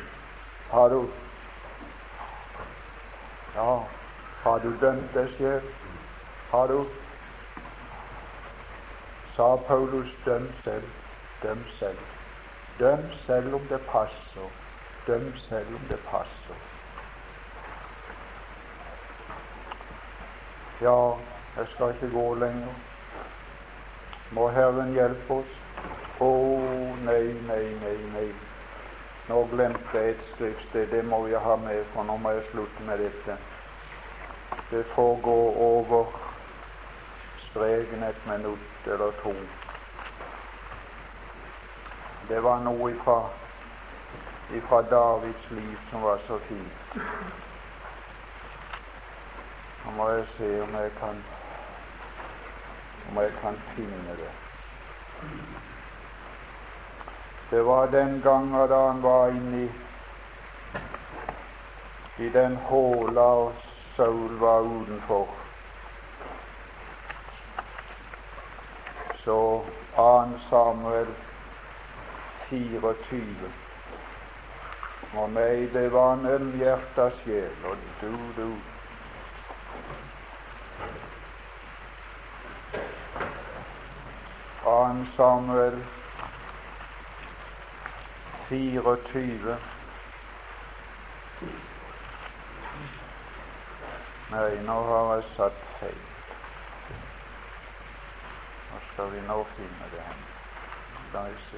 Har 0.72 0.90
du 0.90 1.08
Ja, 3.56 3.80
har 4.44 4.60
du 4.60 4.72
dømt 4.82 5.14
deg 5.14 5.28
selv? 5.38 5.68
Har 6.52 6.68
du 6.68 6.86
sa 9.36 9.56
Paulus, 9.56 10.08
døm 10.26 10.48
selv, 10.64 10.84
døm 11.44 11.64
selv. 11.80 11.98
Døm 12.80 13.04
selv 13.26 13.56
om 13.56 13.62
det 13.70 13.82
passer. 13.82 14.50
Døm 15.08 15.34
selv 15.50 15.76
om 15.76 15.82
det 15.90 16.00
passer. 16.00 16.58
Ja, 20.82 21.12
jeg 21.58 21.68
skal 21.76 21.94
ikke 21.94 22.14
gå 22.14 22.36
lenger. 22.36 22.74
Må 24.32 24.48
Herren 24.50 24.94
hjelpe 24.94 25.34
oss? 25.34 25.56
Å, 26.20 26.26
oh, 26.26 26.98
nei, 27.06 27.34
nei, 27.48 27.64
nei, 27.82 27.98
nei. 28.14 28.28
Nå 29.30 29.44
glemte 29.52 29.98
jeg 29.98 30.14
et 30.14 30.28
skriftsted. 30.34 30.92
Det 30.92 31.06
må 31.06 31.26
jeg 31.28 31.42
ha 31.42 31.56
med, 31.56 31.86
for 31.94 32.06
nå 32.06 32.18
må 32.22 32.36
jeg 32.38 32.46
slutte 32.52 32.86
med 32.90 33.02
dette. 33.06 33.38
Det 34.72 34.86
får 34.96 35.20
gå 35.26 35.40
over 35.70 36.14
streken 37.50 38.04
et 38.04 38.30
minutt 38.30 38.73
eller 38.88 39.12
to. 39.12 39.34
Det 42.28 42.40
var 42.44 42.60
noe 42.60 42.92
ifra, 42.92 43.20
ifra 44.54 44.82
Davids 44.82 45.52
liv 45.52 45.80
som 45.90 46.02
var 46.02 46.20
så 46.28 46.40
fint. 46.48 46.98
Nå 49.84 49.92
må 49.98 50.10
jeg 50.10 50.28
se 50.38 50.52
om 50.64 50.76
jeg 50.80 50.92
kan 51.00 51.24
om 53.10 53.18
jeg 53.22 53.32
kan 53.42 53.60
finne 53.76 54.16
det. 54.18 54.32
Det 57.52 57.66
var 57.66 57.88
den 57.88 58.22
gangen 58.22 58.70
da 58.70 58.88
han 58.88 59.04
var 59.04 59.28
inni 59.28 59.68
i 62.18 62.30
den 62.30 62.56
håla 62.56 63.22
og 63.22 63.54
Saul 63.96 64.40
var 64.40 64.62
utenfor. 64.62 65.43
Så 69.24 69.64
2. 69.96 70.30
Samuel 70.50 71.08
24. 72.50 73.52
Og 75.14 75.30
meg, 75.30 75.74
det 75.74 75.94
var 75.94 76.14
en 76.14 76.26
ømhjerta 76.26 77.10
sjel, 77.22 77.66
og 77.66 77.78
du, 78.02 78.12
du 78.38 78.56
Annen 84.68 85.08
Samuel 85.16 85.84
24. 88.50 89.60
Nei, 94.32 94.50
nå 94.66 94.80
har 94.90 95.14
jeg 95.16 95.30
satt 95.36 95.70
feil 95.80 96.13
skal 98.94 99.12
vi 99.12 99.22
nå 99.28 99.46
finne 99.56 99.86
det 99.92 100.02
hen? 100.02 100.24
Skal 101.10 101.32
vi 101.32 101.38
se 101.52 101.58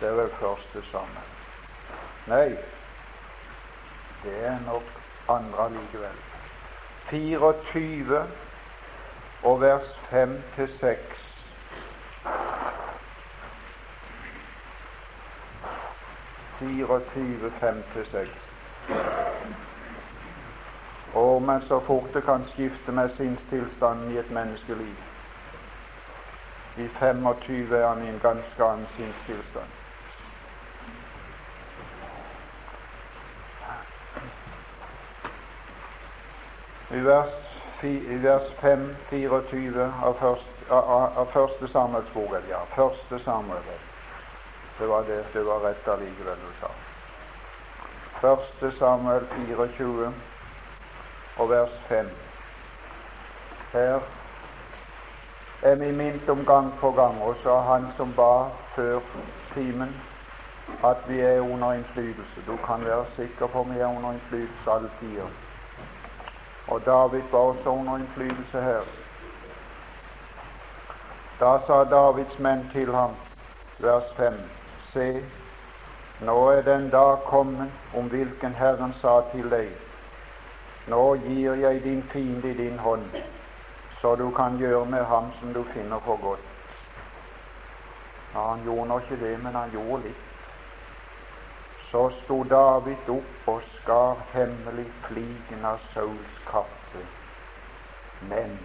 Det 0.00 0.08
er 0.08 0.14
vel 0.14 0.30
første 0.40 0.82
sammen. 0.90 1.24
Nei, 2.26 2.56
det 4.24 4.34
er 4.46 4.58
nok 4.66 4.82
andre 5.28 5.70
likevel. 5.74 6.16
24 7.10 8.22
og 9.42 9.60
vers 9.60 10.00
5 10.10 10.42
til 10.56 10.78
6. 10.80 10.98
24, 16.58 17.52
5-6. 17.60 19.67
Å, 21.14 21.38
men 21.40 21.62
så 21.68 21.80
fort 21.80 22.12
det 22.12 22.22
kan 22.26 22.44
skifte 22.54 22.92
med 22.92 23.10
sinnstilstanden 23.16 24.12
i 24.12 24.18
et 24.18 24.30
menneskeliv. 24.30 24.96
I 26.78 26.88
25 27.00 27.72
er 27.72 27.86
han 27.86 28.04
i 28.04 28.08
en 28.08 28.20
ganske 28.22 28.64
annen 28.64 28.86
sinnstilstand. 28.96 29.76
I 36.90 37.00
vers, 37.04 37.34
i 37.82 38.22
vers 38.22 38.52
5, 38.60 38.86
24 39.10 39.92
av 40.02 40.22
av 40.70 41.26
første 41.32 41.68
Samuels 41.72 42.08
ja, 42.48 42.60
første 42.76 43.18
Samuel. 43.24 43.62
Det 44.78 44.88
var 44.88 45.02
det, 45.02 45.24
det 45.32 45.42
var 45.46 45.60
rett 45.60 45.88
allikevel 45.88 46.36
du 46.36 46.52
sa. 46.60 46.70
Første 48.20 48.72
Samuel 48.78 49.26
24 49.48 50.12
og 51.38 51.50
vers 51.50 51.70
5. 51.88 52.10
Her 53.72 54.00
er 55.62 55.74
vi 55.74 55.90
minnet 55.90 56.28
om 56.28 56.44
gang 56.46 56.72
på 56.80 56.90
gang, 56.90 57.22
også 57.22 57.60
han 57.60 57.86
som 57.96 58.12
ba 58.16 58.44
før 58.74 59.00
timen, 59.54 59.96
at 60.84 60.96
vi 61.08 61.20
er 61.20 61.40
under 61.40 61.72
innflytelse. 61.72 62.42
Du 62.46 62.56
kan 62.66 62.84
være 62.84 63.04
sikker 63.16 63.46
på 63.46 63.60
at 63.60 63.74
vi 63.74 63.78
er 63.78 63.86
under 63.86 64.12
innflytelse 64.12 64.70
alle 64.70 64.90
tider. 65.00 65.26
Og 66.68 66.84
David 66.86 67.22
var 67.30 67.38
også 67.38 67.68
under 67.68 67.96
innflytelse 67.96 68.60
her. 68.60 68.82
Da 71.40 71.58
sa 71.66 71.84
Davids 71.84 72.38
menn 72.38 72.70
til 72.72 72.94
ham, 72.94 73.10
vers 73.78 74.14
5, 74.16 74.32
Se, 74.92 75.24
nå 76.20 76.48
er 76.48 76.62
den 76.62 76.90
dag 76.90 77.18
kommet 77.24 77.70
om 77.96 78.04
hvilken 78.04 78.54
Herren 78.54 78.94
sa 79.00 79.20
til 79.32 79.50
deg, 79.50 79.68
Nå 80.88 81.14
gir 81.14 81.54
jeg 81.54 81.82
din 81.84 82.02
fiende 82.02 82.50
i 82.50 82.54
din 82.56 82.78
hånd, 82.78 83.10
så 84.00 84.14
du 84.16 84.30
kan 84.30 84.56
gjøre 84.58 84.84
med 84.84 85.04
ham 85.04 85.32
som 85.40 85.52
du 85.52 85.64
finner 85.74 86.00
for 86.04 86.16
godt. 86.16 86.46
Ja, 88.34 88.48
han 88.50 88.64
gjorde 88.64 88.88
nå 88.88 88.98
ikke 88.98 89.20
det, 89.20 89.34
men 89.42 89.54
han 89.54 89.70
gjorde 89.70 90.02
litt. 90.06 90.24
Så 91.90 92.02
sto 92.22 92.42
David 92.44 93.08
opp 93.08 93.48
og 93.52 93.62
skar 93.74 94.24
hemmelig 94.32 94.86
fliken 95.06 95.64
av 95.64 95.80
Sauls 95.92 96.40
kappe. 96.48 97.04
Men 98.28 98.58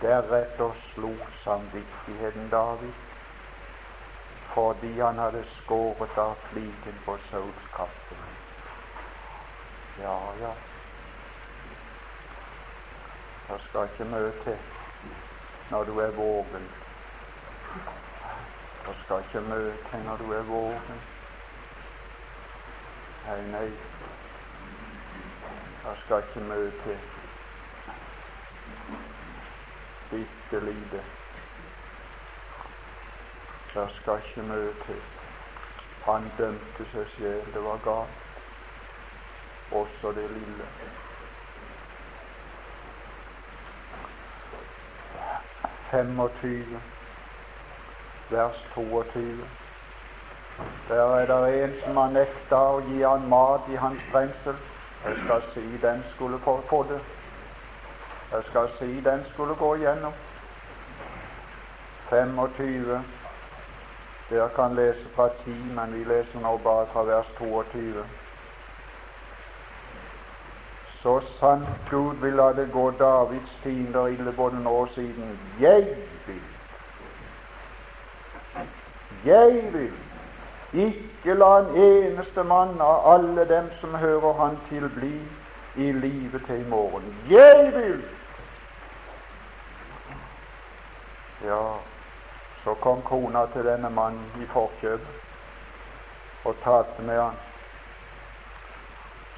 deretter 0.00 0.76
slo 0.92 1.12
samvittigheten 1.44 2.48
David 2.52 3.04
fordi 4.54 4.92
han 5.00 5.18
hadde 5.18 5.44
skåret 5.54 6.18
av 6.18 6.36
fliken 6.48 7.00
på 7.04 7.16
Sauls 7.30 7.66
kappe. 7.76 8.16
Ja, 10.02 10.34
ja. 10.40 10.54
Det 13.48 13.60
skal 13.68 13.88
ikke 13.92 14.04
mye 14.04 14.32
til 14.44 14.58
når 15.70 15.84
du 15.84 15.98
er 15.98 16.10
vågen. 16.10 16.68
Det 18.86 18.96
skal 19.04 19.24
ikke 19.24 19.40
mye 19.40 19.76
til 19.90 19.98
når 20.04 20.16
du 20.16 20.32
er 20.32 20.42
vågen. 20.42 21.00
Nei, 23.26 23.40
nei, 23.42 23.70
det 25.84 25.96
skal 26.04 26.22
ikke 26.28 26.40
mye 26.40 26.70
til. 26.84 26.98
Bitte 30.10 30.64
lite. 30.64 31.02
Det 33.74 33.90
skal 34.00 34.22
ikke 34.28 34.42
mye 34.42 34.72
til. 34.86 35.02
Han 36.06 36.30
dømte 36.38 36.90
seg 36.92 37.08
selv. 37.16 37.52
det 37.54 37.62
var 37.64 37.76
galt. 37.90 38.27
Også 39.72 40.12
det 40.12 40.30
lille. 40.30 40.66
Femogtyve, 45.90 46.80
vers 48.30 48.66
22. 48.74 49.44
Der 50.88 51.16
er 51.16 51.26
det 51.26 51.64
en 51.64 51.74
som 51.84 51.96
har 51.96 52.10
nekta 52.10 52.58
å 52.74 52.80
gi 52.88 53.02
han 53.02 53.28
mat 53.28 53.68
i 53.72 53.76
hans 53.76 54.02
brensel. 54.12 54.56
Jeg 55.04 55.20
skal 55.24 55.42
si 55.54 55.64
den 55.82 56.04
skulle 56.14 56.38
få, 56.44 56.60
få 56.68 56.82
det. 56.88 57.00
Jeg 58.32 58.44
skal 58.50 58.70
si 58.78 59.00
den 59.04 59.24
skulle 59.32 59.54
gå 59.54 59.74
igjennom. 59.74 60.12
25. 62.10 63.04
Dere 64.30 64.48
kan 64.56 64.74
lese 64.74 65.08
fra 65.14 65.28
10, 65.44 65.52
men 65.76 65.94
vi 65.94 66.04
leser 66.04 66.40
nå 66.40 66.56
bare 66.64 66.86
fra 66.92 67.02
vers 67.02 67.30
22. 67.38 68.04
Så 71.02 71.20
sant 71.40 71.68
Gud 71.90 72.14
vil 72.20 72.32
la 72.32 72.52
det 72.52 72.72
gå 72.72 72.90
Davids 72.90 73.50
fiender 73.62 74.06
ille 74.06 74.32
både 74.32 74.62
nå 74.62 74.70
og 74.70 74.88
siden. 74.94 75.38
Jeg 75.60 75.86
vil. 76.26 76.42
Jeg 79.24 79.70
vil 79.72 79.92
ikke 80.72 81.34
la 81.34 81.58
en 81.58 81.76
eneste 81.76 82.44
mann 82.44 82.80
av 82.80 83.14
alle 83.14 83.48
dem 83.48 83.70
som 83.80 83.94
hører 83.94 84.32
Han 84.32 84.58
til, 84.68 84.88
bli 84.88 85.14
i 85.76 85.92
livet 85.92 86.42
til 86.46 86.60
i 86.60 86.68
morgen. 86.68 87.16
Jeg 87.30 87.72
vil! 87.74 88.04
Ja, 91.44 91.62
så 92.64 92.74
kom 92.74 93.02
kona 93.02 93.46
til 93.46 93.64
denne 93.64 93.90
mannen 93.90 94.42
i 94.42 94.46
forkjøpet 94.46 95.06
og 96.44 96.54
talte 96.64 97.02
med 97.02 97.20
han. 97.20 97.47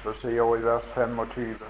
Så 0.03 0.13
sier 0.21 0.41
hun 0.41 0.59
i 0.59 0.65
vers 0.65 0.83
25.: 0.95 1.65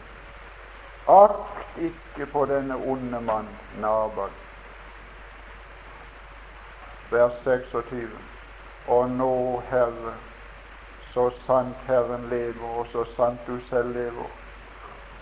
Akt 1.08 1.80
ikke 1.88 2.26
på 2.32 2.46
denne 2.46 2.76
onde 2.76 3.22
mann, 3.22 3.50
Nabal. 3.80 4.32
Vers 7.12 7.34
26. 7.44 8.10
Og 8.88 9.10
nå, 9.10 9.64
Herre, 9.70 10.14
så 11.14 11.30
sant 11.46 11.76
Herren 11.88 12.30
lever, 12.30 12.70
og 12.80 12.88
så 12.92 13.04
sant 13.16 13.40
du 13.48 13.60
selv 13.70 13.94
lever, 13.94 14.30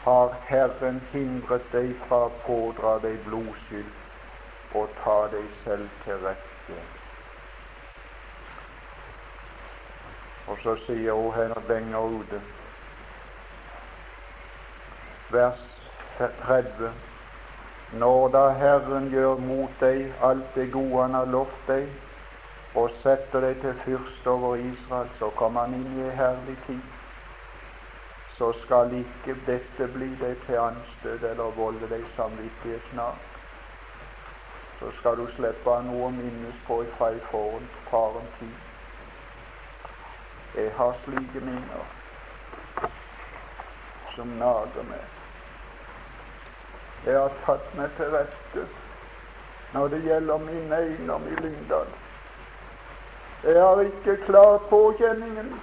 har 0.04 0.36
Herren 0.48 1.02
hindret 1.12 1.66
deg 1.72 1.96
fra 2.06 2.28
å 2.28 2.36
pådra 2.46 3.00
deg 3.04 3.18
blodskyld 3.26 4.78
og 4.78 4.94
ta 5.04 5.18
deg 5.34 5.50
selv 5.64 5.90
til 6.06 6.22
rette. 6.24 6.78
Og 10.48 10.58
så 10.64 10.76
sier 10.86 11.18
hun 11.18 11.34
her 11.34 11.54
lenger 11.70 12.22
ute, 12.22 12.42
vers 15.32 15.60
30, 16.18 16.92
når 17.92 18.28
da 18.30 18.44
Herren 18.50 19.10
gjør 19.10 19.42
mot 19.42 19.82
deg 19.82 20.12
alt 20.22 20.56
det 20.56 20.72
gode 20.74 21.02
Han 21.02 21.14
har 21.14 21.26
lovt 21.26 21.68
deg, 21.68 21.90
og 22.76 22.92
setter 23.04 23.42
deg 23.42 23.62
til 23.62 23.76
fyrst 23.84 24.28
over 24.28 24.56
Israel, 24.56 25.10
så 25.20 25.30
kommer 25.38 25.66
han 25.66 25.74
inn 25.74 25.98
i 25.98 26.06
en 26.06 26.18
herlig 26.18 26.58
tid. 26.68 26.82
Så 28.38 28.52
skal 28.64 28.94
ikke 29.00 29.36
dette 29.48 29.88
bli 29.94 30.10
deg 30.22 30.38
til 30.46 30.62
anstøt 30.62 31.26
eller 31.32 31.58
volde 31.58 31.90
deg 31.92 32.06
samvittighetsnag. 32.16 33.18
Så 34.80 34.92
skal 35.00 35.18
du 35.20 35.26
slippe 35.36 35.78
noe 35.90 36.08
å 36.08 36.12
minnes 36.16 36.62
på 36.68 36.82
ifra 36.86 37.12
i 37.12 37.24
faren 37.32 38.30
tid. 38.40 38.58
Jeg 40.56 40.72
har 40.78 40.96
slike 41.04 41.42
minner 41.46 41.88
som 44.16 44.38
nager 44.40 44.84
meg. 44.84 45.19
Jeg 47.06 47.16
har 47.20 47.32
tatt 47.46 47.74
meg 47.80 47.90
til 47.98 48.12
rette 48.12 48.68
når 49.74 49.88
det 49.94 50.00
gjelder 50.04 50.38
min 50.44 50.72
eiendom 50.74 51.28
i 51.30 51.36
Lyngdal. 51.42 51.90
Jeg 53.44 53.62
har 53.62 53.82
ikke 53.86 54.18
klart 54.26 54.66
påkjenningen. 54.70 55.54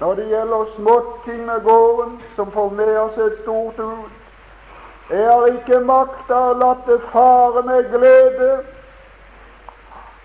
Når 0.00 0.14
det 0.14 0.26
gjelder 0.28 0.72
småting 0.76 1.46
med 1.46 1.62
gården, 1.64 2.22
som 2.34 2.50
får 2.52 2.70
med 2.70 2.98
oss 2.98 3.18
et 3.18 3.38
stort 3.42 3.78
ut, 3.78 4.16
jeg 5.10 5.28
har 5.30 5.46
ikke 5.46 5.78
makta 5.86 6.40
å 6.50 6.56
latt 6.58 6.82
det 6.90 6.98
fare 7.12 7.62
med 7.62 7.86
glede. 7.92 8.50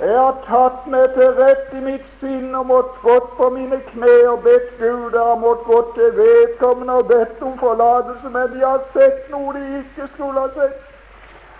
Jeg 0.01 0.19
har 0.19 0.37
tatt 0.47 0.85
meg 0.89 1.11
til 1.13 1.35
rett 1.37 1.73
i 1.77 1.81
mitt 1.85 2.07
sinn 2.19 2.55
og 2.57 2.65
mått 2.71 2.95
gått 3.03 3.27
på 3.37 3.49
mine 3.53 3.77
kne 3.91 4.15
og 4.31 4.39
bedt 4.47 4.71
Gud. 4.79 5.13
Jeg 5.13 5.27
har 5.27 5.37
mått 5.37 5.61
gått 5.67 5.93
til 5.95 6.15
vedkommende 6.17 6.95
og 7.03 7.07
bedt 7.11 7.43
om 7.45 7.53
forlatelse, 7.59 8.29
men 8.33 8.49
de 8.55 8.63
har 8.65 8.81
sett 8.95 9.29
noe 9.29 9.53
de 9.53 9.65
ikke 9.83 10.07
skulle 10.15 10.41
ha 10.41 10.49
sett. 10.55 10.81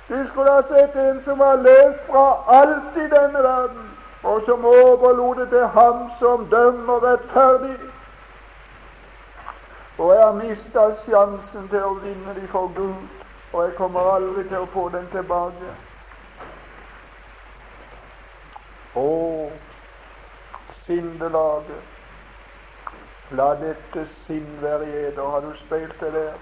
De 0.08 0.24
skulle 0.32 0.58
ha 0.58 0.64
sett 0.72 0.96
en 0.96 1.22
som 1.28 1.38
var 1.39 1.62
løst 1.62 2.02
fra 2.10 2.26
alt 2.62 2.98
i 2.98 3.06
denne 3.14 3.44
verden 3.46 3.92
og 4.24 4.42
som 4.46 4.66
overlot 4.66 5.38
det 5.38 5.50
til 5.50 5.68
Ham 5.78 6.10
som 6.20 6.46
dømmer 6.46 7.06
rettferdig. 7.12 7.78
Og 9.98 10.14
jeg 10.16 10.24
har 10.24 10.34
mista 10.34 10.89
sjansen 11.06 11.70
til 11.70 11.84
å 11.84 11.94
vinne 12.02 12.36
de 12.36 12.48
for 12.50 12.74
Gud, 12.76 13.08
og 13.54 13.64
jeg 13.64 13.78
kommer 13.78 14.14
aldri 14.16 14.44
til 14.50 14.62
å 14.66 14.70
få 14.74 14.89
den 14.89 15.08
tilbake. 15.14 15.74
Å, 18.96 19.50
sinnelaget. 20.86 21.84
La 23.32 23.54
dette 23.56 24.06
sinn 24.26 24.48
være 24.62 24.88
i. 24.88 25.04
Har 25.16 25.42
du 25.42 25.54
spilt 25.66 26.00
det 26.00 26.12
der? 26.14 26.34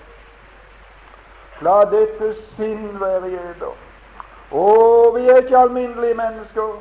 La 1.62 1.84
dette 1.92 2.32
sinn 2.56 3.00
være 3.00 3.30
i. 3.30 3.42
Å, 4.52 4.64
vi 5.16 5.28
er 5.30 5.44
ikke 5.44 5.60
alminnelige 5.60 6.18
mennesker. 6.18 6.80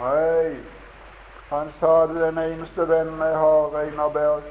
Nei, 0.00 0.56
han 1.52 1.70
sa 1.78 1.92
det 2.10 2.18
den 2.24 2.38
eneste 2.42 2.88
vennen 2.88 3.22
jeg 3.22 3.38
har, 3.38 3.76
Einar 3.84 4.10
Berg. 4.10 4.50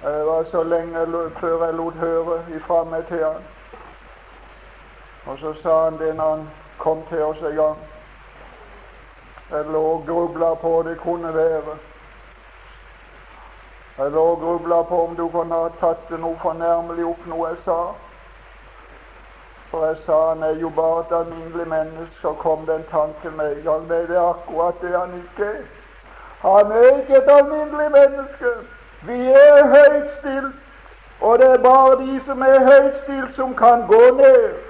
Det 0.00 0.26
var 0.26 0.44
så 0.48 0.62
lenge 0.64 1.04
før 1.40 1.66
jeg 1.66 1.74
lot 1.76 1.94
høre 2.00 2.38
ifra 2.56 2.84
meg 2.88 3.04
til 3.12 3.24
han. 3.26 3.44
Og 5.26 5.38
så 5.38 5.52
sa 5.62 5.84
han 5.84 5.98
det 6.00 6.14
når 6.16 6.30
han 6.30 6.46
kom 6.80 7.02
til 7.08 7.22
oss 7.22 7.42
en 7.42 7.56
gang. 7.56 7.78
Jeg 9.50 9.64
lå 9.64 9.80
og 9.92 10.04
grubla 10.06 10.54
på 10.54 10.82
det 10.86 10.98
kunne 11.00 11.34
være. 11.34 11.78
Jeg 13.98 14.10
lå 14.10 14.22
og 14.22 14.38
grubla 14.40 14.82
på 14.82 15.02
om 15.06 15.16
du 15.16 15.28
kunne 15.28 15.54
ha 15.54 15.68
tatt 15.80 16.06
det 16.08 16.20
noe 16.20 16.38
fornærmelig 16.42 17.04
opp 17.10 17.26
noe 17.28 17.48
jeg 17.50 17.58
sa. 17.64 17.80
For 19.70 19.86
jeg 19.86 19.98
sa 20.06 20.20
han 20.28 20.46
er 20.46 20.56
jo 20.62 20.70
bare 20.76 21.02
et 21.02 21.12
alminnelig 21.18 21.66
menneske, 21.68 22.28
og 22.28 22.38
kom 22.38 22.64
den 22.66 22.86
tanken 22.90 23.36
med 23.36 23.56
en 23.56 23.62
gang. 23.66 23.84
Nei, 23.90 24.00
det 24.06 24.16
er 24.16 24.30
akkurat 24.30 24.80
det 24.82 24.94
han 24.96 25.18
ikke 25.18 25.50
er. 25.50 25.60
Han 26.46 26.72
er 26.72 26.88
ikke 27.02 27.16
et 27.16 27.30
alminnelig 27.34 27.90
menneske. 27.98 28.54
Vi 29.02 29.20
er 29.42 29.68
høytstilt, 29.74 30.56
og 31.20 31.38
det 31.38 31.52
er 31.52 31.62
bare 31.62 32.00
de 32.06 32.20
som 32.26 32.42
er 32.42 32.58
høytstilt, 32.70 33.36
som 33.36 33.54
kan 33.54 33.86
gå 33.86 34.02
ned. 34.22 34.69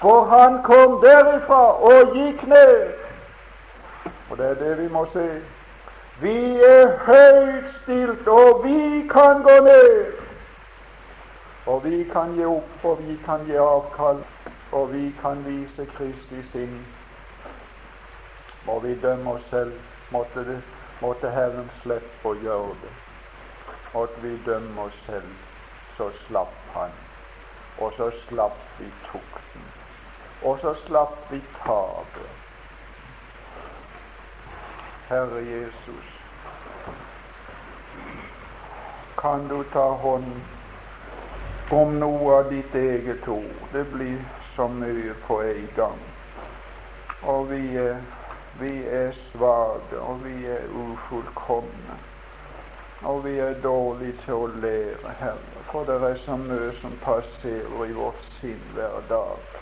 For 0.00 0.24
han 0.24 0.62
kom 0.62 1.00
derifra 1.00 1.62
og 1.90 2.14
gikk 2.16 2.42
ned. 2.46 2.92
Og 4.30 4.38
det 4.38 4.46
er 4.46 4.54
det 4.54 4.78
vi 4.82 4.88
må 4.88 5.06
se. 5.12 5.28
Vi 6.20 6.36
er 6.64 6.96
høyt 7.06 7.72
stilt, 7.82 8.28
og 8.28 8.64
vi 8.64 9.08
kan 9.08 9.42
gå 9.42 9.56
ned. 9.64 10.12
Og 11.66 11.84
vi 11.84 12.04
kan 12.12 12.32
gi 12.36 12.44
opp, 12.44 12.84
og 12.84 13.02
vi 13.02 13.18
kan 13.24 13.44
gi 13.46 13.56
avkall, 13.60 14.22
og 14.72 14.92
vi 14.92 15.14
kan 15.20 15.44
vise 15.44 15.86
Kristi 15.96 16.42
sinn. 16.52 16.78
Må 18.66 18.78
vi 18.80 18.94
dømme 19.02 19.36
oss 19.36 19.44
selv, 19.50 19.72
måtte, 20.10 20.44
det, 20.48 20.60
måtte 21.00 21.30
Herren 21.30 21.70
slippe 21.82 22.32
å 22.32 22.36
gjøre 22.42 22.76
det. 22.82 22.94
Måtte 23.94 24.22
vi 24.24 24.36
dømme 24.46 24.88
oss 24.88 25.00
selv, 25.06 25.32
så 25.96 26.10
slapp 26.26 26.54
Han. 26.74 26.94
Og 27.78 27.92
så 27.96 28.10
slapp 28.26 28.56
vi 28.78 28.88
tukten. 29.10 29.75
Og 30.46 30.58
så 30.62 30.74
slapp 30.86 31.16
vi 31.30 31.40
taket. 31.64 32.34
Herre 35.08 35.40
Jesus, 35.46 36.12
kan 39.18 39.48
du 39.48 39.62
ta 39.72 39.88
hånd 40.02 40.30
om 41.70 41.96
noe 41.98 42.36
av 42.36 42.50
ditt 42.50 42.74
eget 42.74 43.26
ord. 43.28 43.58
Det 43.72 43.84
blir 43.90 44.22
så 44.56 44.68
mye 44.68 45.14
på 45.26 45.40
en 45.42 45.68
gang. 45.76 46.04
Og 47.22 47.50
vi 47.50 47.60
er, 47.82 47.98
vi 48.60 48.72
er 48.86 49.10
svake, 49.32 49.98
og 49.98 50.24
vi 50.24 50.46
er 50.46 50.70
ufullkomne. 50.70 51.98
Og 53.02 53.24
vi 53.24 53.38
er 53.42 53.58
dårlige 53.62 54.14
til 54.24 54.46
å 54.46 54.46
lære, 54.62 55.18
Herre, 55.18 55.66
for 55.72 55.90
det 55.90 55.98
er 56.06 56.22
så 56.24 56.38
mye 56.38 56.70
som 56.80 56.94
passerer 57.02 57.86
i 57.90 57.94
vårt 57.98 58.34
sinn 58.40 58.62
hver 58.78 59.02
dag. 59.10 59.55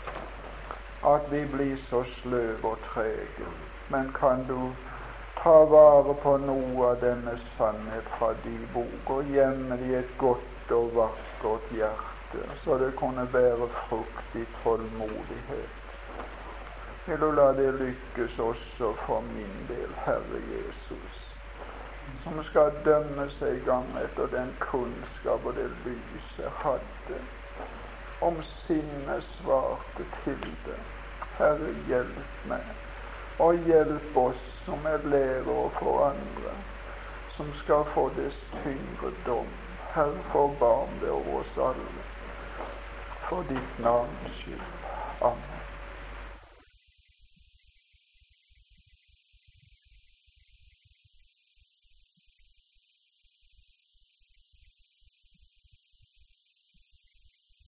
At 1.05 1.31
vi 1.31 1.45
blir 1.45 1.77
så 1.89 2.03
sløve 2.21 2.67
og 2.67 2.77
trege. 2.93 3.49
Men 3.89 4.11
kan 4.13 4.47
du 4.47 4.71
ta 5.43 5.65
vare 5.69 6.13
på 6.23 6.37
noe 6.41 6.87
av 6.89 7.01
denne 7.03 7.35
sannhet 7.57 8.07
fra 8.17 8.31
de 8.45 8.55
bok 8.73 9.09
og 9.13 9.27
gjemme 9.29 9.77
det 9.77 9.89
i 9.91 9.97
et 9.99 10.13
godt 10.17 10.71
og 10.73 10.95
vakkert 10.95 11.67
hjerte, 11.77 12.41
så 12.63 12.77
det 12.81 12.95
kunne 12.97 13.27
bære 13.33 13.67
frukt 13.83 14.39
i 14.41 14.45
tålmodighet. 14.63 15.83
Vil 17.05 17.21
du 17.21 17.31
la 17.31 17.51
det 17.53 17.67
lykkes 17.77 18.39
også 18.39 18.95
for 19.05 19.21
min 19.21 19.53
del, 19.69 19.93
Herre 20.07 20.41
Jesus, 20.49 21.21
som 22.23 22.41
skal 22.49 22.73
dømme 22.85 23.29
seg 23.37 23.59
i 23.59 23.63
gang 23.69 23.93
etter 24.01 24.33
den 24.33 24.49
kunnskap 24.65 25.45
og 25.45 25.53
det 25.61 25.69
lyset 25.85 26.49
hadde, 26.63 27.21
om 28.25 28.41
sinnet 28.65 29.29
svarte 29.37 30.09
til 30.23 30.41
det. 30.65 30.81
Herre, 31.37 31.73
hjelp 31.87 32.47
meg, 32.47 32.63
og 33.43 33.67
hjelp 33.67 34.17
oss 34.17 34.43
som 34.65 34.85
er 34.87 35.03
lærere 35.03 35.69
for 35.79 36.05
andre, 36.07 36.55
som 37.35 37.51
skal 37.63 37.83
få 37.91 38.07
dess 38.15 38.39
tyngre 38.63 39.11
dom. 39.25 39.51
Herre, 39.95 40.23
forbarm 40.31 40.95
deg 41.03 41.11
over 41.11 41.41
oss 41.41 41.59
alle, 41.69 42.07
for 43.27 43.43
ditt 43.51 43.79
navns 43.83 44.41
skyld. 44.41 44.67
Amen. 45.21 45.64